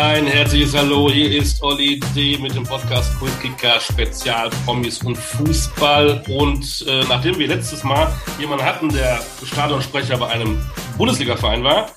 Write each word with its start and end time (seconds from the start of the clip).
Ein 0.00 0.28
herzliches 0.28 0.76
Hallo, 0.76 1.10
hier 1.10 1.42
ist 1.42 1.60
Olli 1.60 1.98
D. 2.14 2.38
mit 2.38 2.54
dem 2.54 2.62
Podcast 2.62 3.18
Quickkicker 3.18 3.80
Spezial 3.80 4.48
Promis 4.64 5.02
und 5.02 5.16
Fußball. 5.16 6.22
Und 6.28 6.86
äh, 6.86 7.02
nachdem 7.08 7.36
wir 7.36 7.48
letztes 7.48 7.82
Mal 7.82 8.14
jemanden 8.38 8.64
hatten, 8.64 8.90
der 8.90 9.20
Stadionsprecher 9.44 10.16
bei 10.16 10.28
einem 10.28 10.56
Bundesliga-Verein 10.98 11.64
war 11.64 11.90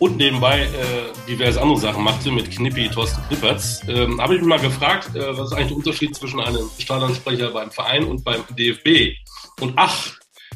und 0.00 0.16
nebenbei 0.16 0.62
äh, 0.62 1.28
diverse 1.28 1.62
andere 1.62 1.78
Sachen 1.78 2.02
machte 2.02 2.32
mit 2.32 2.50
Knippi 2.50 2.88
Thorsten 2.88 3.22
Knippertz, 3.28 3.86
äh, 3.86 4.08
habe 4.18 4.34
ich 4.34 4.40
mich 4.40 4.48
mal 4.48 4.58
gefragt, 4.58 5.14
äh, 5.14 5.38
was 5.38 5.52
ist 5.52 5.56
eigentlich 5.56 5.68
der 5.68 5.76
Unterschied 5.76 6.16
zwischen 6.16 6.40
einem 6.40 6.68
Stadionsprecher 6.76 7.52
beim 7.52 7.70
Verein 7.70 8.02
und 8.02 8.24
beim 8.24 8.42
DFB? 8.58 9.16
Und 9.60 9.74
ach, 9.76 10.06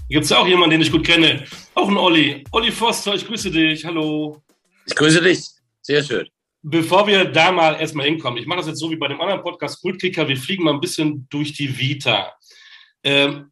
hier 0.09 0.17
gibt 0.17 0.25
es 0.25 0.30
ja 0.30 0.39
auch 0.39 0.49
jemanden, 0.49 0.71
den 0.71 0.80
ich 0.80 0.91
gut 0.91 1.07
kenne. 1.07 1.45
Auch 1.77 1.89
ein 1.89 1.96
Olli. 1.96 2.43
Olli 2.51 2.73
Foster, 2.73 3.15
ich 3.15 3.25
grüße 3.25 3.53
dich. 3.53 3.85
Hallo. 3.85 4.43
Ich 4.85 4.96
grüße 4.96 5.23
dich. 5.23 5.46
Sehr 5.80 6.03
schön. 6.03 6.29
Bevor 6.71 7.07
wir 7.07 7.25
da 7.25 7.50
mal 7.50 7.80
erstmal 7.80 8.05
hinkommen, 8.05 8.38
ich 8.38 8.47
mache 8.47 8.59
das 8.59 8.66
jetzt 8.66 8.79
so 8.79 8.91
wie 8.91 8.97
bei 8.97 9.09
dem 9.09 9.20
anderen 9.23 9.42
Podcast 9.42 9.80
Kultkicker, 9.80 10.29
wir 10.29 10.37
fliegen 10.37 10.65
mal 10.65 10.75
ein 10.75 10.80
bisschen 10.80 11.27
durch 11.30 11.55
die 11.55 11.79
Vita. 11.79 12.34
Ähm, 13.02 13.51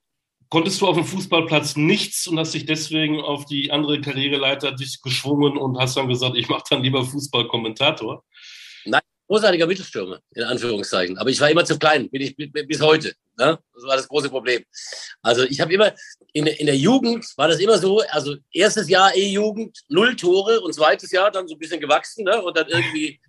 konntest 0.50 0.82
du 0.82 0.86
auf 0.86 0.96
dem 0.96 1.06
Fußballplatz 1.06 1.76
nichts 1.76 2.26
und 2.26 2.38
hast 2.38 2.52
dich 2.52 2.66
deswegen 2.66 3.20
auf 3.20 3.46
die 3.46 3.72
andere 3.72 4.02
Karriereleiter 4.02 4.72
dich 4.72 5.00
geschwungen 5.00 5.56
und 5.56 5.78
hast 5.78 5.96
dann 5.96 6.08
gesagt, 6.08 6.36
ich 6.36 6.48
mache 6.48 6.64
dann 6.68 6.82
lieber 6.82 7.04
Fußballkommentator? 7.04 8.22
Nein, 8.84 9.00
großartiger 9.26 9.66
Mittelstürmer, 9.66 10.20
in 10.34 10.44
Anführungszeichen. 10.44 11.18
Aber 11.18 11.30
ich 11.30 11.40
war 11.40 11.50
immer 11.50 11.64
zu 11.64 11.78
klein, 11.78 12.08
bin 12.10 12.22
ich 12.22 12.36
bis 12.36 12.80
heute. 12.80 13.14
Ne? 13.38 13.58
Das 13.74 13.84
war 13.84 13.96
das 13.96 14.08
große 14.08 14.30
Problem. 14.30 14.64
Also 15.20 15.42
ich 15.44 15.60
habe 15.60 15.72
immer, 15.74 15.92
in, 16.32 16.46
in 16.46 16.66
der 16.66 16.76
Jugend 16.76 17.26
war 17.36 17.48
das 17.48 17.58
immer 17.58 17.76
so, 17.78 18.00
also 18.10 18.36
erstes 18.52 18.88
Jahr 18.88 19.14
E-Jugend, 19.14 19.78
null 19.88 20.16
Tore 20.16 20.60
und 20.60 20.72
zweites 20.72 21.10
Jahr 21.10 21.30
dann 21.30 21.46
so 21.46 21.54
ein 21.54 21.58
bisschen 21.58 21.80
gewachsen 21.80 22.24
ne? 22.24 22.42
und 22.42 22.56
dann 22.56 22.66
irgendwie, 22.68 23.20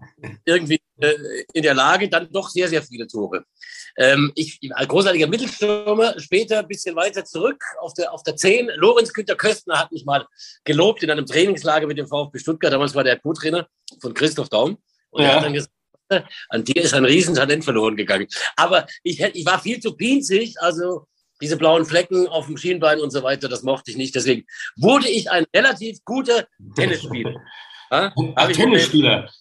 irgendwie 0.46 0.80
äh, 1.00 1.14
in 1.54 1.64
der 1.64 1.74
Lage, 1.74 2.08
dann 2.08 2.32
doch 2.32 2.50
sehr, 2.50 2.70
sehr 2.70 2.82
viele 2.82 3.08
Tore. 3.08 3.44
Ähm, 3.98 4.32
ich, 4.36 4.60
als 4.72 4.88
großartiger 4.88 5.28
Mittelstürmer, 5.28 6.20
später 6.20 6.60
ein 6.60 6.68
bisschen 6.68 6.96
weiter 6.96 7.26
zurück 7.26 7.62
auf 7.82 7.94
der, 7.94 8.14
auf 8.14 8.24
der 8.24 8.36
10. 8.36 8.70
Lorenz 8.76 9.12
Günther 9.12 9.36
Köstner 9.36 9.80
hat 9.80 9.92
mich 9.92 10.06
mal 10.06 10.26
gelobt 10.64 11.04
in 11.04 11.12
einem 11.12 11.26
Trainingslager 11.26 11.88
mit 11.88 11.98
dem 11.98 12.08
VfB 12.08 12.40
Stuttgart. 12.40 12.72
Damals 12.72 12.96
war 12.96 13.04
der 13.04 13.20
Co-Trainer 13.20 13.68
von 14.00 14.14
Christoph 14.14 14.50
Daum. 14.50 14.78
Und 15.10 15.24
ja. 15.24 15.30
er 15.30 15.36
hat 15.38 15.46
dann 15.46 15.54
gesagt, 15.54 15.74
an 16.50 16.64
dir 16.64 16.82
ist 16.82 16.94
ein 16.94 17.06
Riesentalent 17.06 17.64
verloren 17.64 17.96
gegangen. 17.96 18.28
Aber 18.56 18.88
ich, 19.04 19.22
ich 19.22 19.46
war 19.46 19.60
viel 19.60 19.80
zu 19.80 19.96
pinzig, 19.96 20.56
also 20.60 21.08
diese 21.42 21.58
blauen 21.58 21.86
Flecken 21.86 22.28
auf 22.28 22.48
dem 22.48 22.58
Schienbein 22.58 23.00
und 23.00 23.12
so 23.12 23.24
weiter, 23.24 23.48
das 23.48 23.64
mochte 23.64 23.92
ich 23.92 23.98
nicht. 23.98 24.16
Deswegen 24.16 24.46
wurde 24.76 25.08
ich 25.08 25.30
ein 25.30 25.46
relativ 25.56 26.04
guter 26.04 26.48
Tennisspieler. 26.76 27.36
Ja? 27.90 28.14
Ach, 28.36 28.52
Tennisspieler? 28.52 29.32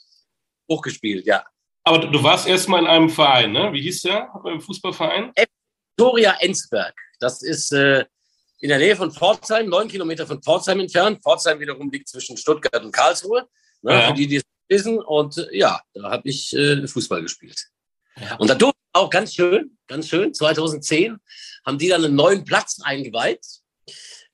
Hochgespielt, 0.71 1.27
ja. 1.27 1.45
Aber 1.83 1.99
du 1.99 2.23
warst 2.23 2.47
erstmal 2.47 2.83
in 2.83 2.87
einem 2.87 3.11
Verein, 3.11 3.51
ne? 3.51 3.73
Wie 3.73 3.83
hieß 3.83 4.03
der 4.03 4.31
Fußballverein? 4.61 5.33
Victoria 5.97 6.37
Ensberg. 6.39 6.95
Das 7.19 7.43
ist 7.43 7.73
äh, 7.73 8.05
in 8.61 8.69
der 8.69 8.79
Nähe 8.79 8.95
von 8.95 9.11
Pforzheim, 9.11 9.69
neun 9.69 9.89
Kilometer 9.89 10.27
von 10.27 10.43
Pforzheim 10.43 10.81
entfernt. 10.81 11.21
Pforzheim 11.23 11.59
wiederum 11.59 11.91
liegt 11.91 12.09
zwischen 12.09 12.37
Stuttgart 12.37 12.85
und 12.85 12.93
Karlsruhe. 12.93 13.49
Ne? 13.83 13.93
Ja. 13.93 14.09
Für 14.09 14.15
die, 14.15 14.27
die 14.27 14.43
gewesen 14.69 14.99
und 14.99 15.39
äh, 15.39 15.57
ja, 15.57 15.81
da 15.95 16.11
habe 16.11 16.29
ich 16.29 16.55
äh, 16.55 16.87
Fußball 16.87 17.23
gespielt. 17.23 17.67
Ja. 18.21 18.37
Und 18.37 18.49
da 18.49 18.55
durfte 18.55 18.79
auch 18.93 19.11
ganz 19.11 19.35
schön, 19.35 19.77
ganz 19.87 20.09
schön, 20.09 20.33
2010 20.33 21.19
haben 21.65 21.79
die 21.79 21.89
dann 21.89 22.05
einen 22.05 22.15
neuen 22.15 22.45
Platz 22.45 22.79
eingeweiht. 22.83 23.45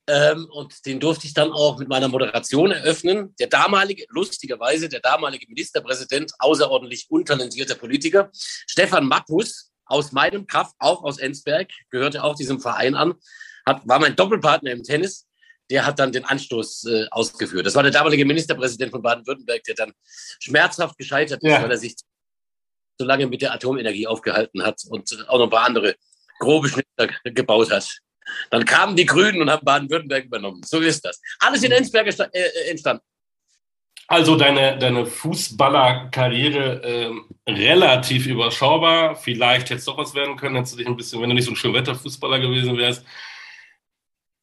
Ähm, 0.09 0.49
und 0.51 0.85
den 0.85 0.99
durfte 0.99 1.27
ich 1.27 1.35
dann 1.35 1.53
auch 1.53 1.79
mit 1.79 1.89
meiner 1.89 2.09
Moderation 2.09 2.73
eröffnen. 2.73 3.35
Der 3.39 3.47
damalige, 3.47 4.05
lustigerweise, 4.09 4.89
der 4.89 5.01
damalige 5.01 5.47
Ministerpräsident, 5.49 6.33
außerordentlich 6.41 7.07
untalentierter 7.09 7.77
Politiker, 7.77 8.31
Stefan 8.33 9.07
Mappus 9.07 9.71
aus 9.85 10.11
meinem 10.11 10.47
Kaff, 10.47 10.73
auch 10.79 11.05
aus 11.05 11.19
Ensberg, 11.19 11.71
gehörte 11.91 12.25
auch 12.25 12.35
diesem 12.35 12.61
Verein 12.61 12.95
an, 12.95 13.15
hat, 13.65 13.87
war 13.87 14.01
mein 14.01 14.17
Doppelpartner 14.17 14.73
im 14.73 14.83
Tennis 14.83 15.27
der 15.73 15.87
hat 15.87 15.99
dann 15.99 16.13
den 16.13 16.25
Anstoß 16.27 16.85
äh, 16.85 17.07
ausgeführt. 17.11 17.65
Das 17.65 17.75
war 17.75 17.83
der 17.83 17.93
damalige 17.93 18.27
Ministerpräsident 18.27 18.93
von 18.93 19.01
Baden-Württemberg, 19.01 19.65
der 19.65 19.75
dann 19.75 19.93
schmerzhaft 20.39 20.99
gescheitert 20.99 21.43
ist, 21.43 21.51
ja. 21.51 21.63
weil 21.63 21.71
er 21.71 21.79
sich 21.79 21.95
so 22.99 23.07
lange 23.07 23.27
mit 23.27 23.41
der 23.41 23.55
Atomenergie 23.55 24.07
aufgehalten 24.07 24.63
hat 24.63 24.83
und 24.91 25.27
auch 25.29 25.39
noch 25.39 25.45
ein 25.45 25.51
paar 25.51 25.65
andere 25.65 25.97
grobe 26.39 26.69
Schnitter 26.69 27.09
gebaut 27.25 27.71
hat. 27.71 27.89
Dann 28.51 28.67
kamen 28.67 28.97
die 28.97 29.07
Grünen 29.07 29.41
und 29.41 29.51
haben 29.51 29.65
Baden-Württemberg 29.65 30.27
übernommen. 30.27 30.63
So 30.63 30.79
ist 30.79 31.05
das. 31.07 31.21
Alles 31.41 31.63
in 31.63 31.73
Enzberg 31.73 32.07
äh, 32.07 32.29
äh, 32.33 32.71
entstanden. 32.71 33.03
Also 34.09 34.37
deine, 34.37 34.79
deine 34.79 35.07
Fußballerkarriere 35.07 36.83
äh, 36.83 37.51
relativ 37.51 38.27
überschaubar. 38.27 39.17
Vielleicht 39.17 39.71
hätte 39.71 39.79
es 39.79 39.87
doch 39.87 39.97
was 39.97 40.15
werden 40.15 40.37
können, 40.37 40.57
hättest 40.57 40.75
du 40.75 40.79
dich 40.79 40.87
ein 40.87 40.97
bisschen, 40.97 41.23
wenn 41.23 41.31
du 41.31 41.35
nicht 41.35 41.47
so 41.47 41.53
ein 41.53 41.57
Schönwetterfußballer 41.57 42.41
gewesen 42.41 42.77
wärst, 42.77 43.07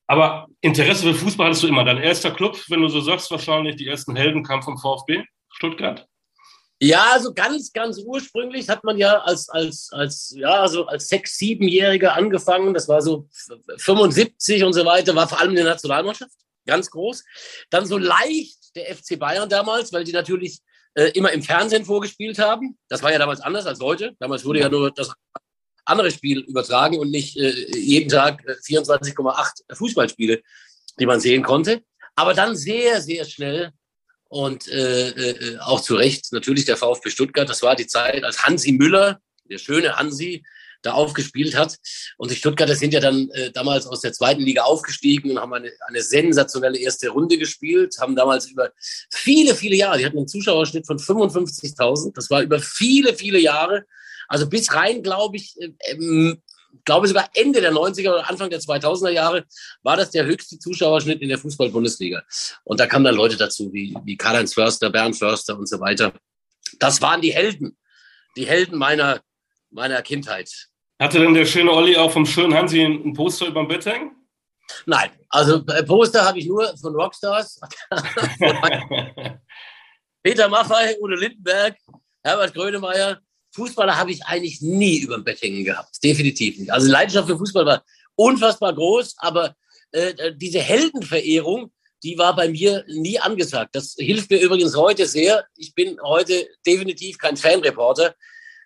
aber 0.10 0.48
Interesse 0.62 1.04
für 1.04 1.14
Fußball 1.14 1.46
hattest 1.46 1.62
du 1.62 1.68
immer. 1.68 1.84
Dein 1.84 2.00
erster 2.00 2.32
Club, 2.32 2.60
wenn 2.70 2.82
du 2.82 2.88
so 2.88 3.00
sagst, 3.00 3.30
wahrscheinlich 3.30 3.76
die 3.76 3.88
ersten 3.88 4.16
Helden 4.16 4.44
kamen 4.44 4.64
vom 4.64 4.76
VfB 4.76 5.24
Stuttgart. 5.50 6.08
Ja, 6.82 7.12
also 7.12 7.32
ganz, 7.32 7.72
ganz 7.72 8.02
ursprünglich 8.04 8.70
hat 8.70 8.84
man 8.84 8.98
ja 8.98 9.20
als, 9.20 9.50
als, 9.50 9.90
als, 9.92 10.34
ja, 10.36 10.68
so 10.68 10.88
als 10.88 11.10
sechs-, 11.10 11.38
siebenjähriger 11.38 12.16
angefangen. 12.16 12.74
Das 12.74 12.88
war 12.90 13.04
so 13.04 13.28
75 13.78 14.64
und 14.64 14.74
so 14.74 14.84
weiter, 14.84 15.14
war 15.14 15.30
vor 15.30 15.40
allem 15.40 15.54
der 15.54 15.66
Nationalmannschaft. 15.66 16.34
Ganz 16.66 16.90
groß. 16.90 17.24
Dann 17.70 17.86
so 17.86 18.00
leicht 18.00 18.76
der 18.76 18.96
FC 18.96 19.20
Bayern 19.20 19.48
damals, 19.48 19.94
weil 19.94 20.06
die 20.06 20.12
natürlich 20.12 20.60
äh, 20.96 21.12
immer 21.12 21.32
im 21.34 21.44
Fernsehen 21.44 21.86
vorgespielt 21.86 22.40
haben. 22.40 22.80
Das 22.88 23.04
war 23.04 23.12
ja 23.12 23.20
damals 23.20 23.42
anders 23.42 23.68
als 23.68 23.80
heute. 23.80 24.16
Damals 24.20 24.44
wurde 24.44 24.62
ja 24.62 24.70
nur 24.70 24.90
das 24.90 25.14
andere 25.90 26.12
Spiel 26.12 26.40
übertragen 26.40 27.00
und 27.00 27.12
nicht 27.12 27.38
äh, 27.38 27.52
jeden 27.78 28.10
Tag 28.10 28.44
24,8 28.66 29.62
äh, 29.68 29.76
Fußballspiele, 29.76 30.42
die 31.00 31.06
man 31.06 31.20
sehen 31.20 31.44
konnte. 31.44 31.82
Aber 32.16 32.34
dann 32.34 32.56
sehr, 32.56 33.02
sehr 33.02 33.26
schnell 33.26 33.72
und 34.30 34.68
äh, 34.68 35.10
äh, 35.10 35.58
auch 35.60 35.82
zu 35.82 35.96
Recht 35.96 36.32
natürlich 36.32 36.66
der 36.66 36.78
VfB 36.78 37.10
Stuttgart. 37.10 37.50
Das 37.50 37.64
war 37.64 37.76
die 37.76 37.88
Zeit, 37.88 38.24
als 38.24 38.44
Hansi 38.46 38.72
Müller, 38.72 39.20
der 39.50 39.58
schöne 39.58 39.96
Hansi, 39.98 40.44
da 40.82 40.94
aufgespielt 40.94 41.56
hat. 41.58 41.78
Und 42.18 42.32
die 42.32 42.36
Stuttgarter 42.36 42.76
sind 42.76 42.94
ja 42.94 43.00
dann 43.00 43.30
äh, 43.32 43.52
damals 43.52 43.86
aus 43.86 44.02
der 44.02 44.14
zweiten 44.14 44.42
Liga 44.42 44.64
aufgestiegen 44.64 45.32
und 45.32 45.40
haben 45.40 45.54
eine, 45.54 45.72
eine 45.88 46.02
sensationelle 46.02 46.78
erste 46.78 47.10
Runde 47.10 47.38
gespielt, 47.38 47.96
haben 48.00 48.16
damals 48.16 48.48
über 48.48 48.72
viele, 49.12 49.56
viele 49.56 49.76
Jahre, 49.76 49.98
die 49.98 50.06
hatten 50.06 50.18
einen 50.18 50.28
Zuschauerschnitt 50.28 50.86
von 50.86 50.98
55.000, 50.98 52.14
das 52.14 52.30
war 52.30 52.42
über 52.42 52.60
viele, 52.60 53.14
viele 53.14 53.40
Jahre 53.40 53.86
also 54.30 54.48
bis 54.48 54.74
rein, 54.74 55.04
glaube 55.04 55.38
ich, 55.38 55.56
ähm, 55.82 56.42
glaube 56.86 57.08
sogar 57.08 57.30
Ende 57.34 57.62
der 57.62 57.74
90er 57.74 58.14
oder 58.14 58.30
Anfang 58.30 58.50
der 58.50 58.60
2000er 58.60 59.10
Jahre 59.10 59.46
war 59.84 59.98
das 59.98 60.12
der 60.12 60.26
höchste 60.26 60.60
Zuschauerschnitt 60.60 61.22
in 61.22 61.30
der 61.30 61.40
Fußball-Bundesliga. 61.40 62.22
Und 62.64 62.80
da 62.80 62.86
kamen 62.86 63.06
dann 63.06 63.16
Leute 63.16 63.38
dazu 63.38 63.74
wie, 63.74 63.96
wie 64.04 64.16
Karl-Heinz 64.16 64.54
Förster, 64.54 64.90
Bernd 64.90 65.18
Förster 65.18 65.58
und 65.58 65.68
so 65.68 65.80
weiter. 65.80 66.14
Das 66.78 67.02
waren 67.02 67.22
die 67.22 67.34
Helden, 67.34 67.76
die 68.38 68.46
Helden 68.48 68.78
meiner, 68.78 69.20
meiner 69.72 70.02
Kindheit. 70.02 70.70
Hatte 71.00 71.20
denn 71.20 71.34
der 71.34 71.46
schöne 71.46 71.72
Olli 71.72 71.96
auch 71.96 72.12
vom 72.12 72.26
schönen 72.26 72.54
Hansi 72.54 72.84
ein 72.84 73.14
Poster 73.14 73.48
über 73.48 73.62
dem 73.62 73.68
Bett 73.68 73.86
hängen? 73.86 74.12
Nein, 74.86 75.10
also 75.30 75.66
äh, 75.68 75.84
Poster 75.84 76.24
habe 76.24 76.38
ich 76.38 76.46
nur 76.46 76.78
von 76.78 76.94
Rockstars. 76.94 77.60
Peter 80.22 80.50
Maffay, 80.50 80.98
Udo 81.00 81.16
Lindenberg, 81.16 81.76
Herbert 82.24 82.54
Grönemeyer, 82.54 83.20
Fußballer 83.52 83.98
habe 83.98 84.12
ich 84.12 84.24
eigentlich 84.26 84.62
nie 84.62 85.00
über 85.00 85.16
dem 85.16 85.24
Bett 85.24 85.42
hängen 85.42 85.64
gehabt. 85.64 86.04
Definitiv 86.04 86.58
nicht. 86.58 86.72
Also 86.72 86.90
Leidenschaft 86.90 87.28
für 87.28 87.38
Fußball 87.38 87.66
war 87.66 87.84
unfassbar 88.16 88.74
groß, 88.74 89.16
aber 89.18 89.56
äh, 89.92 90.10
äh, 90.10 90.36
diese 90.36 90.60
Heldenverehrung, 90.60 91.72
die 92.04 92.18
war 92.18 92.36
bei 92.36 92.50
mir 92.50 92.86
nie 92.88 93.20
angesagt. 93.20 93.76
Das 93.76 93.96
hilft 93.98 94.30
mir 94.30 94.40
übrigens 94.40 94.76
heute 94.76 95.06
sehr. 95.06 95.46
Ich 95.56 95.74
bin 95.74 96.00
heute 96.02 96.48
definitiv 96.66 97.18
kein 97.18 97.38
Fanreporter 97.38 98.16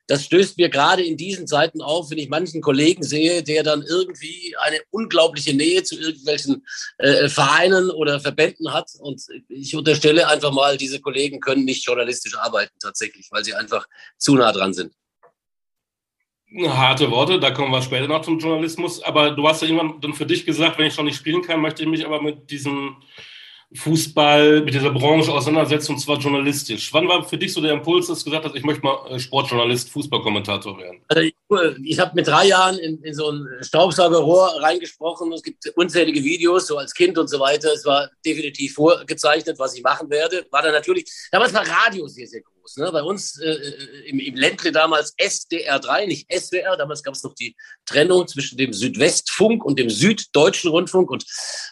das 0.08 0.26
stößt 0.26 0.58
mir 0.58 0.70
gerade 0.70 1.04
in 1.04 1.16
diesen 1.16 1.48
Zeiten 1.48 1.82
auf, 1.82 2.12
wenn 2.12 2.18
ich 2.18 2.30
manchen 2.30 2.62
Kollegen 2.62 3.04
sehe, 3.04 3.42
der 3.42 3.64
dann 3.64 3.84
irgendwie 3.84 4.56
eine 4.60 4.80
unglaubliche 4.90 5.56
Nähe 5.56 5.84
zu 5.84 5.98
irgendwelchen 5.98 6.66
äh, 6.98 7.30
Vereinen 7.30 7.90
oder 7.90 8.20
Verbänden 8.20 8.74
hat. 8.74 8.90
Und 9.00 9.22
ich 9.48 9.76
unterstelle 9.76 10.28
einfach 10.28 10.52
mal, 10.52 10.78
diese 10.78 11.00
Kollegen 11.00 11.40
können 11.40 11.64
nicht 11.64 11.86
journalistisch 11.86 12.36
arbeiten 12.38 12.76
tatsächlich, 12.82 13.28
weil 13.32 13.44
sie 13.44 13.54
einfach 13.54 13.88
zu 14.18 14.36
nah 14.36 14.52
dran 14.52 14.74
sind. 14.74 14.94
Harte 16.68 17.10
Worte, 17.10 17.40
da 17.40 17.50
kommen 17.50 17.72
wir 17.72 17.82
später 17.82 18.08
noch 18.08 18.22
zum 18.22 18.38
Journalismus. 18.38 19.02
Aber 19.02 19.32
du 19.32 19.48
hast 19.48 19.62
ja 19.62 19.70
irgendwann 19.70 20.02
dann 20.02 20.14
für 20.14 20.26
dich 20.26 20.46
gesagt, 20.46 20.78
wenn 20.78 20.86
ich 20.86 20.94
schon 20.94 21.06
nicht 21.06 21.18
spielen 21.18 21.42
kann, 21.42 21.62
möchte 21.62 21.84
ich 21.84 21.90
mich 21.90 22.06
aber 22.06 22.22
mit 22.22 22.52
diesem 22.52 22.98
Fußball, 23.76 24.62
mit 24.62 24.74
dieser 24.74 24.92
Branche 24.92 25.32
auseinandersetzt 25.32 25.90
und 25.90 26.00
zwar 26.00 26.18
journalistisch. 26.20 26.94
Wann 26.94 27.08
war 27.08 27.24
für 27.24 27.38
dich 27.38 27.54
so 27.54 27.62
der 27.62 27.74
Impuls, 27.74 28.08
dass 28.08 28.20
du 28.20 28.26
gesagt 28.26 28.46
hast, 28.46 28.56
ich 28.56 28.64
möchte 28.64 28.84
mal 28.84 29.08
äh, 29.10 29.20
Sportjournalist, 29.20 29.90
Fußballkommentator 29.90 30.78
werden? 30.78 31.02
Also 31.08 31.22
ich, 31.22 31.36
ich 31.84 32.00
habe 32.00 32.12
mit 32.16 32.28
drei 32.28 32.48
Jahren 32.48 32.78
in, 32.78 33.02
in, 33.04 33.14
so 33.14 33.32
ein 33.32 33.48
Staubsaugerrohr 33.62 34.62
reingesprochen. 34.62 35.32
Es 35.34 35.44
gibt 35.44 35.66
unzählige 35.76 36.24
Videos, 36.24 36.68
so 36.68 36.78
als 36.78 36.94
Kind 36.94 37.18
und 37.18 37.28
so 37.28 37.40
weiter. 37.40 37.72
Es 37.74 37.86
war 37.86 38.10
definitiv 38.26 38.74
vorgezeichnet, 38.76 39.58
was 39.60 39.76
ich 39.76 39.84
machen 39.84 40.10
werde. 40.10 40.46
War 40.52 40.62
dann 40.62 40.74
natürlich, 40.74 41.06
damals 41.32 41.54
war 41.54 41.68
Radio 41.68 42.08
sehr, 42.08 42.28
sehr 42.28 42.42
groß. 42.42 42.54
Los. 42.64 42.78
Ne? 42.78 42.92
Bei 42.92 43.04
uns 43.04 43.40
äh, 43.40 43.50
äh 43.50 44.10
im, 44.10 44.20
im 44.20 44.36
Ländle 44.36 44.72
damals 44.72 45.14
SDR 45.18 45.80
3, 45.80 46.06
nicht 46.08 46.32
SWR. 46.32 46.78
Damals 46.78 47.04
gab 47.04 47.14
es 47.14 47.24
noch 47.24 47.36
die 47.36 47.56
Trennung 47.86 48.28
zwischen 48.28 48.58
dem 48.58 48.74
Südwestfunk 48.74 49.64
und 49.64 49.78
dem 49.80 49.90
Süddeutschen 49.90 50.72
Rundfunk. 50.72 51.12
Und 51.12 51.26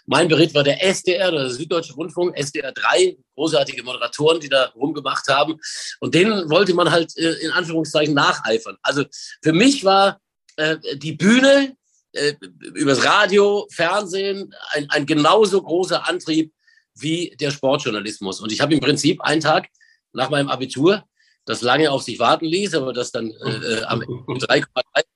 mein 0.06 0.28
Bericht 0.28 0.54
war 0.54 0.64
der 0.64 0.84
SDR, 0.84 1.32
der 1.32 1.50
Süddeutsche 1.50 1.94
Rundfunk, 1.94 2.38
SDR 2.38 2.72
3. 2.72 3.18
Großartige 3.36 3.84
Moderatoren, 3.84 4.40
die 4.40 4.50
da 4.50 4.66
rumgemacht 4.76 5.28
haben. 5.28 5.58
Und 6.00 6.14
denen 6.14 6.50
wollte 6.50 6.74
man 6.74 6.92
halt 6.92 7.16
äh, 7.18 7.34
in 7.42 7.52
Anführungszeichen 7.52 8.14
nacheifern. 8.14 8.78
Also 8.82 9.06
für 9.42 9.54
mich 9.54 9.84
war 9.84 10.20
äh, 10.58 10.78
die 10.96 11.14
Bühne 11.14 11.76
äh, 12.14 12.34
übers 12.76 13.04
Radio, 13.06 13.68
Fernsehen 13.72 14.54
ein, 14.72 14.90
ein 14.90 15.06
genauso 15.06 15.62
großer 15.62 16.08
Antrieb 16.08 16.54
wie 16.94 17.36
der 17.40 17.52
Sportjournalismus. 17.52 18.42
Und 18.42 18.52
ich 18.52 18.60
habe 18.60 18.74
im 18.74 18.82
Prinzip 18.82 19.22
einen 19.22 19.42
Tag 19.42 19.70
nach 20.14 20.30
meinem 20.30 20.50
Abitur, 20.50 21.04
das 21.46 21.62
lange 21.62 21.92
auf 21.92 22.04
sich 22.04 22.20
warten 22.20 22.46
ließ, 22.46 22.76
aber 22.76 22.94
das 22.94 23.12
dann 23.12 23.32
äh, 23.32 23.50
äh 23.50 23.84
am 23.84 24.00
3,3 24.28 24.66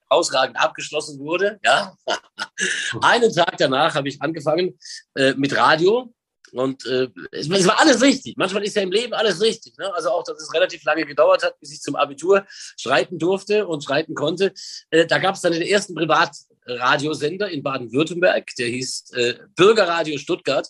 ausragend 0.10 0.58
abgeschlossen 0.58 1.20
wurde. 1.20 1.60
Ja. 1.64 1.96
einen 3.02 3.34
Tag 3.34 3.58
danach 3.58 3.96
habe 3.96 4.10
ich 4.10 4.22
angefangen 4.22 4.78
äh, 5.16 5.34
mit 5.34 5.56
Radio. 5.56 6.14
Und 6.52 6.86
äh, 6.86 7.10
es, 7.32 7.50
es, 7.50 7.68
war 7.68 7.80
alles 7.82 8.02
richtig. 8.02 8.38
Manchmal 8.38 8.64
ist 8.64 8.76
ja 8.76 8.82
im 8.82 8.92
Leben 8.92 9.14
alles 9.14 9.42
richtig. 9.42 9.78
Ne? 9.78 9.94
Also 9.94 10.10
auch, 10.12 10.24
dass 10.24 10.42
es 10.42 10.54
relativ 10.54 10.84
lange 10.86 11.06
gedauert 11.06 11.44
hat, 11.44 11.60
bis 11.60 11.74
ich 11.74 11.82
zum 11.82 11.96
Abitur 11.96 12.46
schreiten 12.78 13.20
durfte 13.20 13.68
und 13.68 13.84
schreiten 13.84 14.16
konnte. 14.16 14.54
Äh, 14.90 15.06
da 15.06 15.18
gab 15.18 15.36
es 15.36 15.42
dann 15.42 15.52
den 15.52 15.64
ersten 15.64 15.96
Privatradiosender 15.96 17.50
in 17.50 17.62
Baden-Württemberg, 17.62 18.56
der 18.58 18.68
hieß 18.68 19.12
äh, 19.14 19.34
Bürgerradio 19.56 20.18
Stuttgart. 20.18 20.70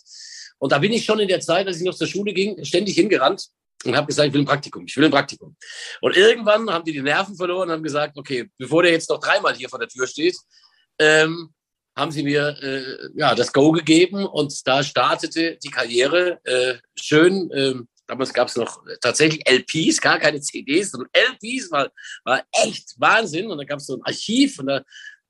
Und 0.58 0.72
da 0.72 0.78
bin 0.78 0.92
ich 0.92 1.04
schon 1.04 1.20
in 1.20 1.28
der 1.28 1.40
Zeit, 1.40 1.66
als 1.68 1.76
ich 1.76 1.84
noch 1.84 1.94
zur 1.94 2.08
Schule 2.08 2.32
ging, 2.32 2.64
ständig 2.64 2.96
hingerannt 2.96 3.50
und 3.86 3.96
habe 3.96 4.06
gesagt, 4.06 4.28
ich 4.28 4.34
will 4.34 4.42
ein 4.42 4.46
Praktikum, 4.46 4.84
ich 4.86 4.96
will 4.96 5.04
ein 5.04 5.10
Praktikum. 5.10 5.56
Und 6.00 6.16
irgendwann 6.16 6.70
haben 6.70 6.84
die 6.84 6.92
die 6.92 7.02
Nerven 7.02 7.36
verloren 7.36 7.68
und 7.68 7.74
haben 7.74 7.82
gesagt, 7.82 8.16
okay, 8.16 8.50
bevor 8.58 8.82
der 8.82 8.92
jetzt 8.92 9.10
noch 9.10 9.20
dreimal 9.20 9.54
hier 9.54 9.68
vor 9.68 9.78
der 9.78 9.88
Tür 9.88 10.06
steht, 10.06 10.36
ähm, 10.98 11.52
haben 11.96 12.10
sie 12.10 12.22
mir 12.22 12.56
äh, 12.62 13.08
ja 13.14 13.34
das 13.34 13.52
Go 13.52 13.72
gegeben 13.72 14.26
und 14.26 14.66
da 14.66 14.82
startete 14.82 15.58
die 15.62 15.70
Karriere 15.70 16.38
äh, 16.44 16.74
schön. 16.94 17.50
Ähm, 17.54 17.88
damals 18.06 18.34
gab 18.34 18.48
es 18.48 18.56
noch 18.56 18.82
tatsächlich 19.00 19.48
LPs, 19.48 20.00
gar 20.00 20.18
keine 20.18 20.40
CDs, 20.40 20.90
sondern 20.90 21.08
LPs 21.14 21.70
war, 21.70 21.90
war 22.24 22.42
echt 22.64 22.94
Wahnsinn. 22.98 23.50
Und 23.50 23.58
da 23.58 23.64
gab 23.64 23.78
es 23.78 23.86
so 23.86 23.96
ein 23.96 24.02
Archiv 24.04 24.58
und 24.58 24.66
da 24.66 24.84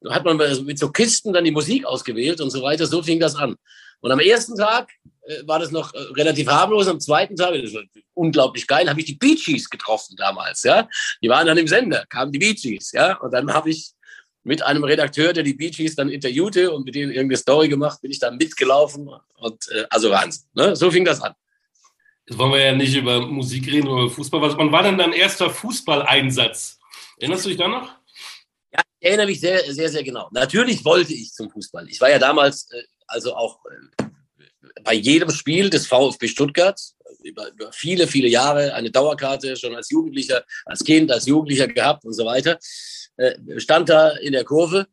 hat 0.09 0.25
man 0.25 0.37
mit 0.37 0.79
so 0.79 0.91
Kisten 0.91 1.33
dann 1.33 1.45
die 1.45 1.53
Musik 1.53 1.85
ausgewählt 1.85 2.41
und 2.41 2.51
so 2.51 2.63
weiter. 2.63 2.87
So 2.87 3.03
fing 3.03 3.21
das 3.21 3.37
an. 3.37 3.57
Und 4.01 4.13
am 4.13 4.21
ersten 4.21 4.57
Tag 4.57 4.91
äh, 5.05 5.09
war 5.45 5.59
das 5.59 5.71
noch 5.71 5.95
äh, 5.95 5.99
relativ 6.15 6.49
harmlos. 6.49 6.89
Am 6.89 7.01
zweiten 7.01 7.37
Tag, 7.37 7.55
das 7.61 7.75
war 7.75 7.83
unglaublich 8.15 8.67
geil, 8.67 8.89
habe 8.89 9.01
ich 9.01 9.07
die 9.07 9.17
Bee 9.17 9.35
Gees 9.35 9.69
getroffen 9.69 10.17
damals. 10.17 10.63
Ja, 10.63 10.89
die 11.23 11.29
waren 11.29 11.47
dann 11.47 11.59
im 11.59 11.69
Sender, 11.69 12.05
kamen 12.09 12.33
die 12.33 12.39
Bee 12.39 12.55
Gees. 12.55 12.93
Ja, 12.93 13.17
und 13.19 13.33
dann 13.33 13.53
habe 13.53 13.71
ich 13.71 13.93
mit 14.45 14.63
einem 14.63 14.85
Redakteur, 14.85 15.33
der 15.33 15.43
die 15.43 15.55
Bee 15.55 15.71
Gees 15.71 15.97
dann 15.97 16.09
interviewte 16.09 16.71
und 16.73 16.85
mit 16.85 16.95
denen 16.95 17.11
irgendeine 17.11 17.39
Story 17.39 17.69
gemacht, 17.69 18.01
bin 18.01 18.13
ich 18.13 18.21
dann 18.21 18.37
mitgelaufen 18.37 19.11
und 19.39 19.69
äh, 19.73 19.85
also 19.91 20.11
Wahnsinn. 20.11 20.45
Ne? 20.55 20.77
So 20.77 20.91
fing 20.91 21.05
das 21.05 21.21
an. 21.21 21.35
Jetzt 22.29 22.39
wollen 22.39 22.53
wir 22.53 22.61
ja 22.61 22.73
nicht 22.73 22.95
über 22.95 23.27
Musik 23.27 23.67
reden 23.67 23.89
oder 23.89 24.05
über 24.05 24.11
Fußball. 24.13 24.41
Was, 24.41 24.57
wann 24.57 24.73
war 24.73 24.83
denn 24.83 24.99
dein 24.99 25.13
erster 25.13 25.51
Fußballeinsatz? 25.51 26.79
Erinnerst 27.19 27.45
du 27.45 27.49
dich 27.49 27.59
da 27.59 27.69
noch? 27.69 27.89
Ja, 28.73 28.81
ich 29.01 29.09
erinnere 29.09 29.27
mich 29.27 29.41
sehr, 29.41 29.61
sehr, 29.73 29.89
sehr 29.89 30.03
genau. 30.03 30.29
Natürlich 30.33 30.85
wollte 30.85 31.13
ich 31.13 31.33
zum 31.33 31.51
Fußball. 31.51 31.89
Ich 31.89 32.01
war 32.01 32.11
ja 32.11 32.19
damals 32.19 32.71
äh, 32.71 32.83
also 33.07 33.35
auch 33.35 33.61
äh, 33.67 34.05
bei 34.83 34.95
jedem 34.95 35.31
Spiel 35.31 35.71
des 35.71 35.87
VfB 35.87 36.29
Stuttgart 36.29 36.81
über, 37.23 37.51
über, 37.53 37.73
viele, 37.73 38.07
viele 38.07 38.29
Jahre 38.29 38.75
eine 38.75 38.91
Dauerkarte 38.91 39.57
schon 39.57 39.75
als 39.75 39.91
Jugendlicher, 39.91 40.45
als 40.65 40.85
Kind, 40.85 41.11
als 41.11 41.27
Jugendlicher 41.27 41.67
gehabt 41.69 42.05
und 42.05 42.13
so 42.13 42.25
weiter. 42.25 42.59
Äh, 43.17 43.35
stand 43.59 43.89
da 43.89 44.11
in 44.11 44.33
der 44.33 44.45
Kurve 44.45 44.87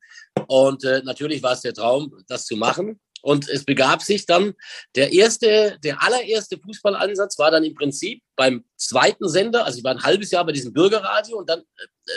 und 0.48 0.84
äh, 0.84 1.02
natürlich 1.04 1.44
war 1.44 1.54
es 1.54 1.62
der 1.62 1.74
Traum, 1.74 2.24
das 2.28 2.46
zu 2.46 2.56
machen. 2.56 3.00
Und 3.22 3.48
es 3.48 3.64
begab 3.64 4.02
sich 4.02 4.26
dann, 4.26 4.54
der 4.96 5.14
erste, 5.14 5.78
der 5.82 6.04
allererste 6.04 6.58
Fußballansatz 6.58 7.40
war 7.40 7.52
dann 7.52 7.64
im 7.64 7.74
Prinzip 7.74 8.22
beim 8.36 8.66
zweiten 8.76 9.30
Sender, 9.30 9.66
also 9.66 9.78
ich 9.78 9.84
war 9.84 9.92
ein 9.92 10.04
halbes 10.04 10.32
Jahr 10.32 10.46
bei 10.46 10.52
diesem 10.52 10.74
Bürgerradio 10.74 11.38
und 11.38 11.50
dann 11.50 11.62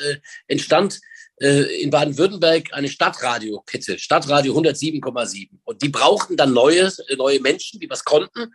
äh, 0.02 0.16
entstand 0.48 0.94
äh, 0.94 0.98
in 1.38 1.90
Baden-Württemberg 1.90 2.72
eine 2.72 2.88
Stadtradiokette, 2.88 3.98
Stadtradio 3.98 4.56
107,7. 4.58 5.50
Und 5.64 5.82
die 5.82 5.88
brauchten 5.88 6.36
dann 6.36 6.52
neue, 6.52 6.90
neue 7.16 7.40
Menschen, 7.40 7.78
die 7.80 7.90
was 7.90 8.04
konnten. 8.04 8.52